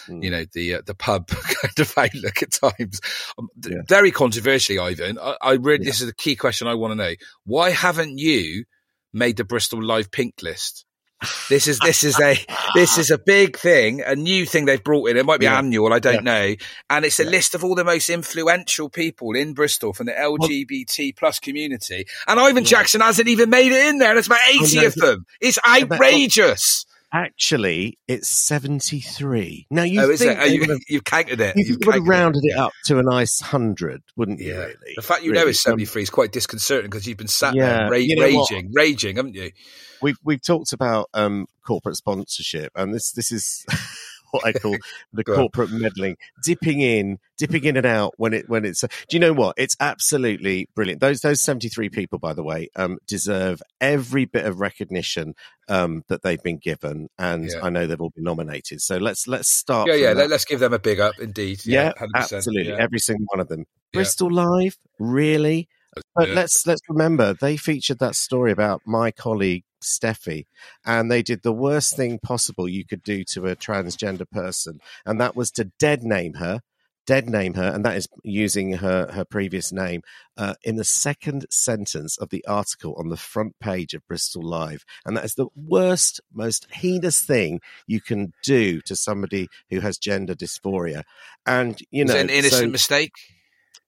mm. 0.07 0.23
you 0.23 0.31
know 0.31 0.45
the 0.55 0.77
uh, 0.77 0.83
the 0.87 0.95
pub 0.95 1.29
kind 1.63 1.79
of 1.79 1.99
outlook 1.99 2.43
at 2.43 2.53
times 2.53 3.01
um, 3.39 3.49
yeah. 3.69 3.79
very 3.87 4.11
controversially 4.11 4.79
ivan 4.79 5.19
i, 5.19 5.37
I 5.43 5.53
really 5.53 5.85
yeah. 5.85 5.91
this 5.91 6.01
is 6.01 6.09
a 6.09 6.15
key 6.15 6.37
question 6.37 6.69
i 6.69 6.75
want 6.75 6.93
to 6.93 6.97
know 6.97 7.13
why 7.45 7.71
haven't 7.71 8.19
you 8.19 8.65
made 9.13 9.37
the 9.37 9.45
bristol 9.45 9.83
live 9.83 10.11
pink 10.11 10.37
list 10.43 10.87
This 11.49 11.67
is 11.69 11.79
this 11.79 12.05
is 12.05 12.19
a 12.21 12.37
this 12.75 12.99
is 12.99 13.11
a 13.11 13.19
big 13.19 13.57
thing, 13.57 14.03
a 14.03 14.15
new 14.15 14.47
thing 14.47 14.65
they've 14.65 14.83
brought 14.83 15.09
in. 15.11 15.17
It 15.17 15.27
might 15.27 15.41
be 15.41 15.47
Yeah. 15.47 15.59
annual, 15.59 15.93
I 15.93 15.99
don't 15.99 16.15
Yeah. 16.15 16.21
know. 16.21 16.55
And 16.91 17.05
it's 17.05 17.21
a 17.21 17.25
list 17.25 17.55
of 17.55 17.65
all 17.65 17.75
the 17.75 17.85
most 17.85 18.11
influential 18.11 18.89
people 18.89 19.35
in 19.35 19.55
Bristol 19.55 19.93
from 19.93 20.07
the 20.07 20.19
LGBT 20.19 21.13
plus 21.17 21.39
community. 21.39 22.07
And 22.27 22.39
Ivan 22.41 22.65
Jackson 22.65 23.01
hasn't 23.01 23.29
even 23.29 23.51
made 23.51 23.73
it 23.73 23.87
in 23.87 23.99
there. 23.99 24.15
There's 24.15 24.27
about 24.27 24.41
eighty 24.49 24.79
oh, 24.79 24.83
no, 24.83 24.87
of 24.87 24.95
them. 24.95 25.27
It's 25.41 25.59
outrageous. 25.67 26.87
Actually, 27.13 27.99
it's 28.09 28.29
73. 28.29 29.67
Now, 29.71 29.83
you 29.83 30.01
oh, 30.01 30.17
think 30.17 30.31
it? 30.33 30.39
Oh, 30.41 30.45
you, 30.47 30.65
have, 30.65 30.79
you've 30.89 31.05
counted 31.05 31.41
it. 31.41 31.57
you 31.57 31.65
You've 31.67 31.79
would 31.85 31.95
have 31.95 32.05
counted 32.05 32.07
it. 32.07 32.11
rounded 32.11 32.43
it 32.45 32.57
up 32.57 32.73
to 32.87 32.99
a 32.99 33.03
nice 33.03 33.41
100, 33.43 34.03
wouldn't 34.17 34.41
you, 34.41 34.49
Yeah. 34.53 34.59
really? 34.61 34.75
The 34.97 35.03
fact 35.03 35.23
you 35.23 35.33
know 35.33 35.41
Really? 35.41 35.51
it's 35.51 35.61
73 35.63 36.03
is 36.03 36.11
quite 36.11 36.33
disconcerting 36.33 36.91
because 36.91 37.07
you've 37.07 37.19
been 37.19 37.29
sat 37.29 37.55
Yeah. 37.55 37.79
there 37.81 37.91
ra- 37.91 37.97
You 37.99 38.17
know 38.17 38.39
what? 38.39 38.51
raging, 38.51 38.71
raging, 38.75 39.17
haven't 39.17 39.35
you? 39.35 39.51
we've 40.01 40.17
we've 40.25 40.43
talked 40.43 40.73
about 40.73 41.09
um, 41.15 41.47
corporate 41.67 41.97
sponsorship, 41.97 42.73
and 42.75 42.93
this 42.95 43.13
this 43.13 43.31
is 43.31 43.65
what 44.33 44.45
I 44.45 44.53
call 44.53 44.77
the 45.13 45.23
corporate 45.25 45.71
meddling, 45.71 46.17
dipping 46.45 46.81
in, 46.81 47.19
dipping 47.39 47.65
in 47.65 47.77
and 47.77 47.87
out 47.87 48.15
when 48.17 48.35
it 48.35 48.49
when 48.49 48.65
it's. 48.65 48.81
do 48.81 48.89
you 49.11 49.21
know 49.21 49.33
what? 49.33 49.55
It's 49.57 49.77
absolutely 49.81 50.69
brilliant. 50.75 51.01
Those 51.01 51.21
those 51.21 51.41
seventy 51.43 51.69
three 51.69 51.89
people, 51.89 52.19
by 52.19 52.33
the 52.33 52.43
way, 52.43 52.69
um, 52.77 52.99
deserve 53.07 53.63
every 53.81 54.25
bit 54.25 54.45
of 54.45 54.59
recognition 54.61 55.35
um, 55.69 56.03
that 56.09 56.23
they've 56.23 56.43
been 56.43 56.59
given, 56.59 57.09
and 57.19 57.45
Yeah. 57.47 57.61
I 57.63 57.71
know 57.71 57.87
they've 57.87 58.01
all 58.01 58.11
been 58.15 58.25
nominated. 58.25 58.81
So 58.81 58.97
let's 58.97 59.29
let's 59.29 59.49
start. 59.51 59.89
Yeah, 59.89 59.95
yeah. 59.95 60.13
Let, 60.13 60.33
us 60.33 60.45
give 60.45 60.61
them 60.61 60.73
a 60.73 60.79
big 60.79 60.99
up, 61.01 61.15
indeed. 61.21 61.65
Yeah, 61.65 61.93
100%, 61.93 62.09
absolutely. 62.15 62.73
yeah. 62.73 62.77
Every 62.79 62.99
single 62.99 63.27
one 63.33 63.41
of 63.41 63.49
them. 63.49 63.61
Yeah. 63.61 63.99
Bristol 63.99 64.31
Live, 64.33 64.77
really? 64.99 65.69
But 66.15 66.29
Yeah. 66.29 66.35
let's 66.35 66.67
let's 66.67 66.81
remember 66.89 67.35
they 67.35 67.57
featured 67.59 67.99
that 67.99 68.17
story 68.17 68.51
about 68.51 68.81
my 68.87 69.11
colleague 69.11 69.65
Steffi, 69.83 70.47
and 70.85 71.11
they 71.11 71.23
did 71.23 71.43
the 71.43 71.53
worst 71.53 71.97
thing 71.97 72.19
possible 72.19 72.69
you 72.69 72.85
could 72.85 73.03
do 73.03 73.25
to 73.25 73.47
a 73.47 73.57
transgender 73.57 74.29
person, 74.31 74.81
and 75.05 75.21
that 75.21 75.37
was 75.37 75.51
to 75.53 75.65
dead 75.79 76.03
name 76.03 76.35
her, 76.35 76.61
dead 77.07 77.29
name 77.29 77.55
her, 77.55 77.69
and 77.69 77.85
that 77.85 77.97
is 77.97 78.09
using 78.23 78.75
her 78.75 79.11
her 79.13 79.25
previous 79.25 79.73
name 79.73 80.03
uh, 80.37 80.55
in 80.63 80.77
the 80.77 80.85
second 80.85 81.47
sentence 81.51 82.17
of 82.19 82.31
the 82.31 82.45
article 82.47 82.95
on 82.97 83.09
the 83.09 83.17
front 83.17 83.59
page 83.61 83.95
of 83.95 84.07
Bristol 84.07 84.43
Live, 84.43 84.85
and 85.05 85.17
that 85.17 85.25
is 85.25 85.35
the 85.35 85.49
worst, 85.57 86.21
most 86.33 86.67
heinous 86.71 87.21
thing 87.21 87.61
you 87.87 88.01
can 88.01 88.33
do 88.43 88.81
to 88.83 88.97
somebody 88.97 89.49
who 89.71 89.81
has 89.81 89.99
gender 89.99 90.35
dysphoria, 90.35 91.03
and 91.47 91.81
you 91.91 92.05
know, 92.05 92.17
an 92.17 92.31
innocent 92.31 92.63
so- 92.63 92.69
mistake? 92.69 93.13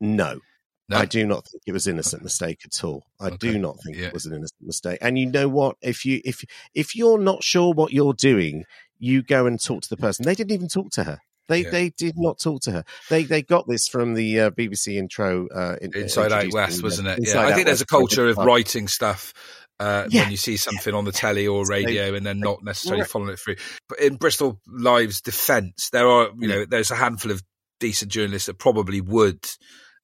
no. 0.01 0.41
No? 0.89 0.99
I 0.99 1.07
do 1.07 1.27
not 1.27 1.47
think 1.49 1.63
it 1.67 1.73
was 1.73 1.87
innocent 1.87 2.23
mistake 2.23 2.61
at 2.65 2.85
all. 2.85 3.05
I 3.19 3.29
Okay. 3.29 3.37
do 3.39 3.59
not 3.59 3.77
think 3.83 3.97
Yeah. 3.97 4.07
it 4.09 4.13
was 4.13 4.27
an 4.27 4.35
innocent 4.35 4.61
mistake. 4.61 4.99
And 5.01 5.19
you 5.19 5.27
know 5.27 5.49
what? 5.49 5.77
If 5.81 6.05
you 6.05 6.21
if 6.25 6.45
if 6.75 6.95
you're 6.95 7.19
not 7.19 7.43
sure 7.43 7.73
what 7.73 7.93
you're 7.93 8.13
doing, 8.13 8.65
you 8.99 9.23
go 9.23 9.47
and 9.47 9.59
talk 9.63 9.83
to 9.83 9.89
the 9.89 9.97
person. 9.97 10.25
They 10.27 10.35
didn't 10.35 10.53
even 10.53 10.69
talk 10.69 10.91
to 10.93 11.05
her. 11.05 11.19
They 11.49 11.63
Yeah. 11.65 11.71
they 11.71 11.89
did 11.91 12.15
not 12.19 12.39
talk 12.39 12.61
to 12.63 12.71
her. 12.73 12.85
They 13.09 13.25
they 13.25 13.43
got 13.43 13.67
this 13.67 13.89
from 13.89 14.15
the 14.15 14.41
uh, 14.41 14.51
BBC 14.51 14.97
intro. 14.99 15.47
Uh, 15.49 15.77
in, 15.81 15.95
Inside 15.97 16.33
Out 16.33 16.53
West, 16.53 16.83
wasn't 16.83 17.09
it? 17.09 17.19
Inside 17.19 17.43
yeah, 17.43 17.47
I 17.49 17.55
think 17.55 17.67
there's 17.67 17.81
a 17.83 17.87
culture 17.87 18.29
of 18.29 18.37
writing 18.37 18.87
stuff 18.89 19.33
uh, 19.81 20.07
Yeah. 20.11 20.23
when 20.23 20.31
you 20.31 20.37
see 20.37 20.57
something 20.57 20.95
on 20.95 21.05
the 21.05 21.13
telly 21.13 21.47
or 21.47 21.67
radio 21.67 22.15
and 22.15 22.25
then 22.25 22.39
not 22.41 22.63
necessarily 22.63 23.01
Right. 23.03 23.11
following 23.11 23.33
it 23.33 23.39
through. 23.41 23.57
But 23.89 24.01
in 24.01 24.17
Bristol 24.17 24.61
Live's 24.67 25.21
defence, 25.23 25.89
there 25.93 26.07
are 26.09 26.29
you 26.39 26.47
know 26.49 26.65
there's 26.67 26.91
a 26.91 26.95
handful 26.97 27.31
of 27.31 27.43
decent 27.81 28.13
journalists 28.13 28.47
that 28.47 28.59
probably 28.59 29.01
would. 29.01 29.41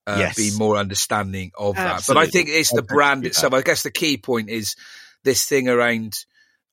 Uh, 0.07 0.17
Yes. 0.19 0.37
Be 0.37 0.51
more 0.59 0.77
understanding 0.77 1.53
of 1.57 1.77
that, 1.77 2.05
but 2.09 2.17
I 2.17 2.27
think 2.27 2.49
it's 2.49 2.73
the 2.73 2.83
brand 2.83 3.27
itself. 3.27 3.53
I 3.53 3.63
guess 3.63 3.83
the 3.83 3.91
key 3.91 4.17
point 4.17 4.49
is 4.49 4.75
this 5.25 5.45
thing 5.45 5.69
around. 5.69 6.15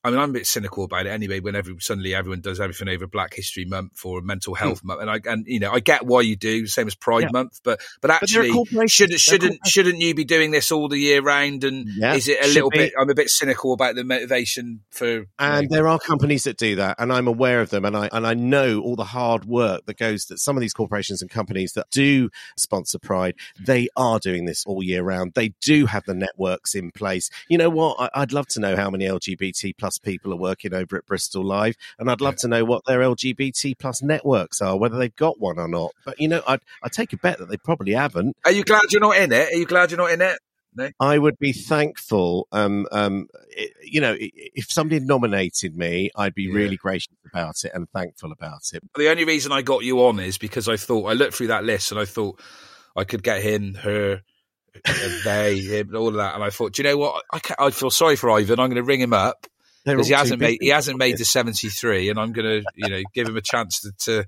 I 0.08 0.10
mean, 0.10 0.20
I'm 0.20 0.30
a 0.30 0.34
bit 0.34 0.46
cynical 0.46 0.84
about 0.84 1.06
it 1.06 1.10
anyway. 1.10 1.40
When 1.40 1.54
every, 1.54 1.76
suddenly 1.80 2.14
everyone 2.14 2.40
does 2.40 2.60
everything 2.60 2.88
over 2.88 3.06
Black 3.06 3.34
History 3.34 3.64
Month 3.64 4.04
or 4.04 4.20
Mental 4.22 4.54
Health 4.54 4.82
Month, 4.82 5.02
and 5.02 5.10
I 5.10 5.20
and 5.24 5.46
you 5.46 5.60
know 5.60 5.70
I 5.70 5.80
get 5.80 6.06
why 6.06 6.22
you 6.22 6.36
do, 6.36 6.66
same 6.66 6.86
as 6.86 6.94
Pride 6.94 7.18
Hmm. 7.18 7.22
Yeah. 7.24 7.30
Month, 7.32 7.60
but 7.64 7.80
but 8.00 8.10
actually, 8.10 8.50
corporation. 8.50 8.88
should 8.88 9.10
They're 9.10 9.16
a 9.16 9.18
shouldn't 9.18 9.66
shouldn't 9.66 9.98
you 10.00 10.14
be 10.14 10.24
doing 10.24 10.50
this 10.50 10.72
all 10.72 10.88
the 10.88 10.98
year 10.98 11.20
round? 11.22 11.64
And 11.64 11.86
Yeah, 11.88 12.14
is 12.14 12.28
it 12.28 12.42
a 12.44 12.48
little 12.48 12.70
be. 12.70 12.78
bit? 12.78 12.92
I'm 12.98 13.10
a 13.10 13.14
bit 13.14 13.28
cynical 13.28 13.72
about 13.72 13.94
the 13.96 14.04
motivation 14.04 14.80
for. 14.90 15.06
you 15.06 15.26
And 15.38 15.68
know, 15.70 15.76
there 15.76 15.88
are 15.88 15.98
companies 15.98 16.44
that 16.44 16.56
do 16.56 16.76
that, 16.76 16.96
and 16.98 17.12
I'm 17.12 17.26
aware 17.28 17.60
of 17.60 17.70
them, 17.70 17.84
and 17.84 17.96
I 17.96 18.08
and 18.12 18.26
I 18.26 18.34
know 18.34 18.80
all 18.80 18.96
the 18.96 19.04
hard 19.04 19.44
work 19.44 19.84
that 19.86 19.98
goes 19.98 20.24
that 20.26 20.38
some 20.38 20.56
of 20.56 20.60
these 20.60 20.72
corporations 20.74 21.20
and 21.22 21.30
companies 21.30 21.72
that 21.72 21.90
do 21.90 22.30
sponsor 22.56 22.98
Pride, 22.98 23.34
they 23.60 23.88
are 23.96 24.18
doing 24.18 24.44
this 24.44 24.64
all 24.66 24.82
year 24.82 25.02
round. 25.02 25.34
They 25.34 25.54
do 25.60 25.86
have 25.86 26.04
the 26.04 26.14
networks 26.14 26.74
in 26.74 26.90
place. 26.90 27.30
You 27.48 27.58
know 27.58 27.68
what? 27.70 27.96
I, 28.00 28.22
I'd 28.22 28.32
love 28.32 28.46
to 28.48 28.60
know 28.60 28.76
how 28.76 28.90
many 28.90 29.04
LGBT 29.06 29.76
plus 29.76 29.97
people 29.98 30.32
are 30.32 30.36
working 30.36 30.74
over 30.74 30.96
at 30.96 31.06
Bristol 31.06 31.44
Live, 31.44 31.76
and 31.98 32.10
I'd 32.10 32.20
love 32.20 32.36
to 32.36 32.48
know 32.48 32.64
what 32.64 32.84
their 32.86 33.00
LGBT 33.00 33.78
plus 33.78 34.02
networks 34.02 34.60
are, 34.60 34.76
whether 34.76 34.98
they've 34.98 35.14
got 35.16 35.38
one 35.40 35.58
or 35.58 35.68
not. 35.68 35.92
But 36.04 36.20
you 36.20 36.28
know, 36.28 36.42
I 36.46 36.58
I 36.82 36.88
take 36.88 37.12
a 37.12 37.16
bet 37.16 37.38
that 37.38 37.48
they 37.48 37.56
probably 37.56 37.92
haven't. 37.92 38.36
are 38.44 38.52
you 38.52 38.64
glad 38.64 38.84
you're 38.90 39.00
not 39.00 39.16
in 39.16 39.32
it? 39.32 39.52
Are 39.52 39.56
you 39.56 39.66
glad 39.66 39.90
you're 39.90 39.98
not 39.98 40.10
in 40.12 40.20
it? 40.22 40.38
I 41.00 41.18
would 41.18 41.36
be 41.40 41.52
thankful. 41.52 42.46
Um, 42.52 42.86
um, 42.92 43.26
i- 43.58 43.70
you 43.82 44.00
know, 44.00 44.14
if 44.18 44.70
somebody 44.70 45.00
nominated 45.04 45.76
me, 45.76 46.10
I'd 46.14 46.34
be 46.34 46.44
Yeah. 46.44 46.54
really 46.54 46.76
gracious 46.76 47.12
about 47.32 47.64
it 47.64 47.72
and 47.74 47.90
thankful 47.90 48.30
about 48.30 48.60
it. 48.72 48.82
The 48.96 49.08
only 49.08 49.24
reason 49.24 49.50
I 49.50 49.62
got 49.62 49.82
you 49.82 50.04
on 50.04 50.20
is 50.20 50.38
because 50.38 50.68
I 50.68 50.76
thought 50.76 51.06
I 51.10 51.14
looked 51.14 51.34
through 51.34 51.48
that 51.48 51.64
list 51.64 51.90
and 51.90 51.98
I 52.00 52.04
thought 52.04 52.40
I 52.94 53.02
could 53.02 53.24
get 53.24 53.42
him, 53.42 53.74
her, 53.74 54.22
they, 55.24 55.58
him, 55.58 55.96
all 55.96 56.08
of 56.08 56.14
that, 56.14 56.34
and 56.36 56.44
I 56.44 56.50
thought, 56.50 56.74
do 56.74 56.82
you 56.82 56.88
know 56.88 56.96
what? 56.98 57.24
I, 57.32 57.40
I 57.58 57.70
feel 57.70 57.90
sorry 57.90 58.14
for 58.16 58.30
Ivan. 58.30 58.60
I'm 58.60 58.68
going 58.68 58.76
to 58.76 58.82
ring 58.84 59.00
him 59.00 59.12
up 59.12 59.46
because 59.96 60.08
he 60.08 60.14
hasn't 60.14 60.40
made 60.40 60.58
he 60.60 60.68
hasn't 60.68 60.98
made 60.98 61.18
the 61.18 61.24
73, 61.24 62.10
and 62.10 62.18
I'm 62.18 62.32
going 62.32 62.62
to 62.62 62.70
you 62.76 62.88
know 62.88 63.02
give 63.14 63.28
him 63.28 63.36
a 63.36 63.42
chance 63.42 63.80
to 63.80 63.92
to, 64.04 64.26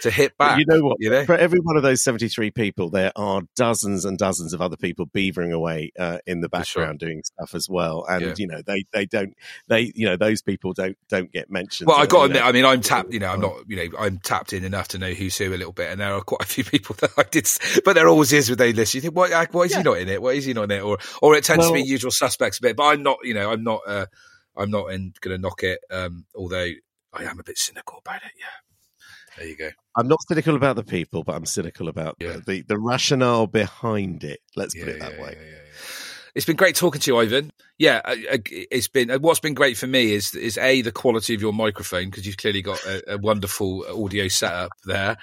to 0.00 0.10
hit 0.10 0.32
But 0.38 0.48
back. 0.48 0.58
you 0.58 0.64
know 0.66 0.80
what? 0.82 0.96
You 1.00 1.10
know? 1.10 1.26
For 1.26 1.34
every 1.36 1.60
one 1.60 1.76
of 1.76 1.82
those 1.82 2.02
73 2.02 2.50
people, 2.50 2.88
there 2.88 3.12
are 3.14 3.42
dozens 3.56 4.06
and 4.06 4.16
dozens 4.16 4.54
of 4.54 4.62
other 4.62 4.76
people 4.78 5.06
beavering 5.06 5.52
away 5.52 5.92
uh, 5.98 6.16
in 6.26 6.40
the 6.40 6.48
For 6.48 6.64
sure. 6.64 6.82
background 6.82 6.98
doing 7.00 7.22
stuff 7.22 7.54
as 7.54 7.68
well. 7.68 8.06
And, 8.08 8.22
Yeah. 8.22 8.34
you 8.38 8.46
know, 8.46 8.62
they, 8.66 8.84
they 8.94 9.04
don't, 9.04 9.34
they, 9.68 9.92
you 9.94 10.06
know, 10.06 10.16
those 10.16 10.40
people 10.40 10.72
don't, 10.72 10.96
don't 11.10 11.30
get 11.30 11.50
mentioned. 11.50 11.88
Well, 11.88 11.98
I 11.98 12.06
got 12.06 12.20
to 12.20 12.24
admit, 12.24 12.40
know. 12.40 12.48
I 12.48 12.52
mean, 12.52 12.64
I'm 12.64 12.80
tapped. 12.80 13.12
You 13.12 13.20
know, 13.20 13.28
I'm 13.28 13.40
not. 13.40 13.54
You 13.68 13.76
know, 13.76 13.98
I'm 13.98 14.18
tapped 14.18 14.54
in 14.54 14.64
enough 14.64 14.88
to 14.88 14.98
know 14.98 15.10
who's 15.12 15.36
who 15.36 15.50
a 15.50 15.56
little 15.58 15.74
bit, 15.74 15.90
and 15.90 16.00
there 16.00 16.14
are 16.14 16.22
quite 16.22 16.42
a 16.42 16.46
few 16.46 16.64
people 16.72 16.96
that 17.00 17.10
I 17.18 17.24
did. 17.30 17.46
But 17.84 17.92
there 17.92 18.08
always 18.08 18.32
is 18.32 18.48
with 18.48 18.62
a 18.62 18.72
list. 18.72 18.94
You 18.94 19.02
think, 19.02 19.14
why? 19.14 19.46
Why 19.50 19.64
is 19.64 19.74
he 19.74 19.82
not 19.82 19.98
in 19.98 20.08
it? 20.08 20.22
Why 20.22 20.30
is 20.30 20.46
he 20.46 20.54
not 20.54 20.64
in 20.64 20.70
it? 20.70 20.80
Or, 20.82 20.96
or 21.20 21.34
it 21.34 21.44
tends 21.44 21.66
to 21.68 21.74
be 21.74 21.82
usual 21.82 22.12
suspects 22.12 22.58
a 22.60 22.62
bit. 22.62 22.76
But 22.76 22.84
I'm 22.84 23.02
not. 23.02 23.18
You 23.24 23.34
know, 23.34 23.52
I'm 23.52 23.62
not. 23.62 23.80
Uh, 23.86 24.06
I'm 24.56 24.70
not 24.70 24.86
going 24.86 25.12
to 25.20 25.38
knock 25.38 25.62
it. 25.62 25.80
Um, 25.90 26.26
although 26.34 26.68
I 27.12 27.24
am 27.24 27.38
a 27.40 27.44
bit 27.44 27.58
cynical 27.58 27.98
about 27.98 28.22
it. 28.22 28.32
Yeah. 28.38 28.46
There 29.38 29.46
you 29.46 29.56
go. 29.56 29.70
I'm 29.96 30.08
not 30.08 30.18
cynical 30.28 30.56
about 30.56 30.76
the 30.76 30.84
people, 30.84 31.24
but 31.24 31.34
I'm 31.34 31.46
cynical 31.46 31.88
about 31.88 32.16
Yeah. 32.20 32.32
the, 32.34 32.40
the, 32.40 32.62
the 32.62 32.78
rationale 32.78 33.46
behind 33.46 34.24
it. 34.24 34.40
Let's 34.56 34.74
put 34.74 34.88
it 34.88 35.00
that 35.00 35.14
yeah, 35.14 35.22
way. 35.22 35.36
yeah, 35.38 35.44
yeah, 35.46 35.50
yeah. 35.50 35.58
It's 36.34 36.46
been 36.46 36.56
great 36.56 36.76
talking 36.76 37.00
to 37.00 37.10
you, 37.10 37.18
Ivan. 37.18 37.50
Yeah, 37.78 38.00
I- 38.04 38.26
I- 38.32 38.42
it's 38.70 38.88
been. 38.88 39.10
uh, 39.10 39.18
What's 39.18 39.40
been 39.40 39.52
great 39.54 39.76
for 39.76 39.86
me 39.86 40.12
is 40.12 40.34
is 40.34 40.56
a 40.56 40.80
the 40.80 40.92
quality 40.92 41.34
of 41.34 41.42
your 41.42 41.52
microphone 41.52 42.06
because 42.06 42.26
you've 42.26 42.38
clearly 42.38 42.62
got 42.62 42.82
a, 42.86 43.14
a 43.14 43.18
wonderful 43.18 43.84
audio 44.04 44.28
setup 44.28 44.70
there, 44.86 45.18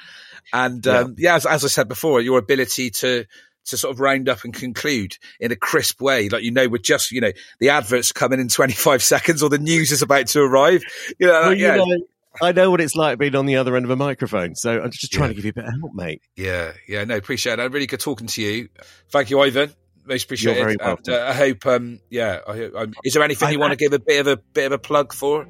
and 0.53 0.85
um, 0.85 1.15
yeah, 1.17 1.35
as, 1.35 1.47
as 1.47 1.65
I 1.65 1.67
said 1.67 1.87
before, 1.87 2.21
your 2.21 2.37
ability 2.37 2.91
to 2.91 3.25
to 3.69 3.77
sort 3.77 3.93
of 3.93 3.99
round 3.99 4.29
up 4.29 4.43
and 4.43 4.53
conclude 4.53 5.17
in 5.39 5.51
a 5.51 5.55
crisp 5.55 6.01
way, 6.01 6.29
like 6.29 6.43
you 6.43 6.51
know, 6.51 6.67
we're 6.67 6.77
just 6.77 7.11
you 7.11 7.21
know 7.21 7.31
the 7.59 7.69
adverts 7.69 8.11
coming 8.11 8.39
in 8.39 8.47
twenty 8.47 8.73
five 8.73 9.01
seconds 9.03 9.41
or 9.43 9.49
the 9.49 9.57
news 9.57 9.91
is 9.91 10.01
about 10.01 10.27
to 10.27 10.41
arrive. 10.41 10.81
You 11.19 11.27
know, 11.27 11.33
Well, 11.33 11.53
yeah, 11.53 11.75
you 11.75 11.85
know, 11.99 12.05
I 12.41 12.51
know 12.51 12.71
what 12.71 12.79
it's 12.81 12.95
like 12.95 13.17
being 13.17 13.35
on 13.35 13.45
the 13.47 13.55
other 13.57 13.75
end 13.75 13.85
of 13.85 13.91
a 13.91 13.95
microphone, 13.95 14.55
so 14.55 14.81
I'm 14.81 14.91
just 14.91 15.11
trying 15.11 15.29
Yeah. 15.29 15.33
to 15.33 15.33
give 15.35 15.45
you 15.45 15.49
a 15.51 15.53
bit 15.53 15.65
of 15.65 15.73
help, 15.81 15.93
mate. 15.93 16.21
Yeah, 16.35 16.73
yeah, 16.87 17.03
no, 17.03 17.15
appreciate 17.17 17.53
it. 17.53 17.61
I 17.61 17.65
Really 17.65 17.87
good 17.87 17.99
talking 17.99 18.27
to 18.27 18.41
you. 18.41 18.69
Thank 19.11 19.29
you, 19.29 19.39
Ivan. 19.41 19.73
Most 20.05 20.23
appreciated. 20.25 20.59
very 20.59 20.71
And, 20.73 20.81
welcome. 20.81 21.13
uh, 21.13 21.17
I 21.17 21.33
hope, 21.33 21.65
um, 21.67 21.99
yeah. 22.09 22.39
I, 22.47 22.55
hope- 22.55 22.75
um, 22.75 22.93
is 23.03 23.13
there 23.13 23.23
anything 23.23 23.47
I- 23.47 23.51
you 23.51 23.59
want 23.59 23.71
I- 23.71 23.75
to 23.75 23.79
give 23.79 23.93
a 23.93 23.99
bit 23.99 24.19
of 24.21 24.27
a 24.27 24.37
bit 24.37 24.65
of 24.67 24.71
a 24.71 24.77
plug 24.79 25.13
for? 25.13 25.45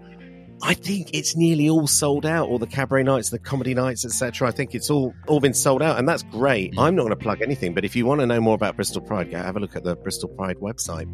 I 0.62 0.74
think 0.74 1.12
it's 1.14 1.36
nearly 1.36 1.70
all 1.70 1.88
sold 1.88 2.26
out. 2.26 2.50
All 2.50 2.60
the 2.60 2.68
cabaret 2.68 3.04
nights, 3.04 3.30
the 3.30 3.40
comedy 3.40 3.74
nights, 3.74 4.04
etc. 4.06 4.48
I 4.48 4.52
think 4.52 4.76
it's 4.76 4.90
all 4.90 5.14
all 5.28 5.40
been 5.40 5.54
sold 5.54 5.82
out, 5.82 5.98
and 5.98 6.08
that's 6.08 6.24
great. 6.24 6.74
I'm 6.78 6.96
not 6.96 7.04
going 7.04 7.12
to 7.12 7.16
plug 7.16 7.42
anything, 7.42 7.74
but 7.74 7.86
if 7.86 7.96
you 7.96 8.06
want 8.06 8.22
to 8.22 8.26
know 8.28 8.42
more 8.42 8.56
about 8.56 8.76
Bristol 8.76 9.02
Pride, 9.02 9.32
go 9.32 9.38
have 9.38 9.56
a 9.56 9.60
look 9.60 9.76
at 9.76 9.84
the 9.84 9.96
Bristol 9.96 10.30
Pride 10.30 10.58
website. 10.58 11.08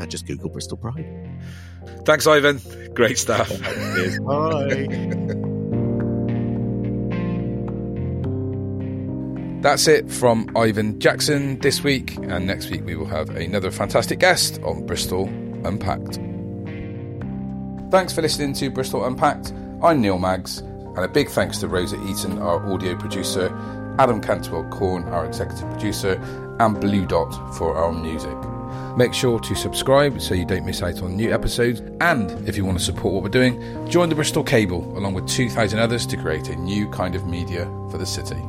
Uh, 0.00 0.06
just 0.06 0.26
Google 0.26 0.50
Bristol 0.50 0.76
Pride. 0.76 1.06
Thanks, 2.04 2.26
Ivan. 2.26 2.60
Great 2.94 3.18
stuff. 3.18 3.48
Bye. 4.24 4.88
That's 9.62 9.86
it 9.86 10.10
from 10.10 10.50
Ivan 10.56 10.98
Jackson 10.98 11.58
this 11.60 11.84
week, 11.84 12.16
and 12.16 12.46
next 12.46 12.70
week 12.70 12.84
we 12.84 12.96
will 12.96 13.06
have 13.06 13.30
another 13.30 13.70
fantastic 13.70 14.18
guest 14.18 14.60
on 14.62 14.86
Bristol 14.86 15.28
Unpacked. 15.64 16.18
Thanks 17.92 18.14
for 18.14 18.22
listening 18.22 18.54
to 18.54 18.70
Bristol 18.70 19.04
Unpacked. 19.04 19.52
I'm 19.82 20.00
Neil 20.00 20.18
Maggs, 20.18 20.60
and 20.60 21.00
a 21.00 21.08
big 21.08 21.28
thanks 21.28 21.58
to 21.58 21.68
Rosa 21.68 22.02
Eaton, 22.06 22.38
our 22.38 22.66
audio 22.72 22.96
producer, 22.96 23.54
Adam 23.98 24.18
Cantwell 24.18 24.64
Corn, 24.70 25.04
our 25.10 25.26
executive 25.26 25.68
producer, 25.72 26.12
and 26.58 26.80
Blue 26.80 27.04
Dot 27.04 27.30
for 27.54 27.76
our 27.76 27.92
music. 27.92 28.34
Make 28.96 29.12
sure 29.12 29.38
to 29.40 29.54
subscribe 29.54 30.22
so 30.22 30.32
you 30.32 30.46
don't 30.46 30.64
miss 30.64 30.82
out 30.82 31.02
on 31.02 31.16
new 31.16 31.34
episodes. 31.34 31.82
And 32.00 32.30
if 32.48 32.56
you 32.56 32.64
want 32.64 32.78
to 32.78 32.84
support 32.84 33.12
what 33.12 33.24
we're 33.24 33.28
doing, 33.28 33.60
join 33.90 34.08
the 34.08 34.14
Bristol 34.14 34.42
Cable 34.42 34.96
along 34.96 35.12
with 35.12 35.28
2,000 35.28 35.78
others 35.78 36.06
to 36.06 36.16
create 36.16 36.48
a 36.48 36.56
new 36.56 36.88
kind 36.88 37.14
of 37.14 37.26
media 37.26 37.66
for 37.90 37.98
the 37.98 38.06
city. 38.06 38.40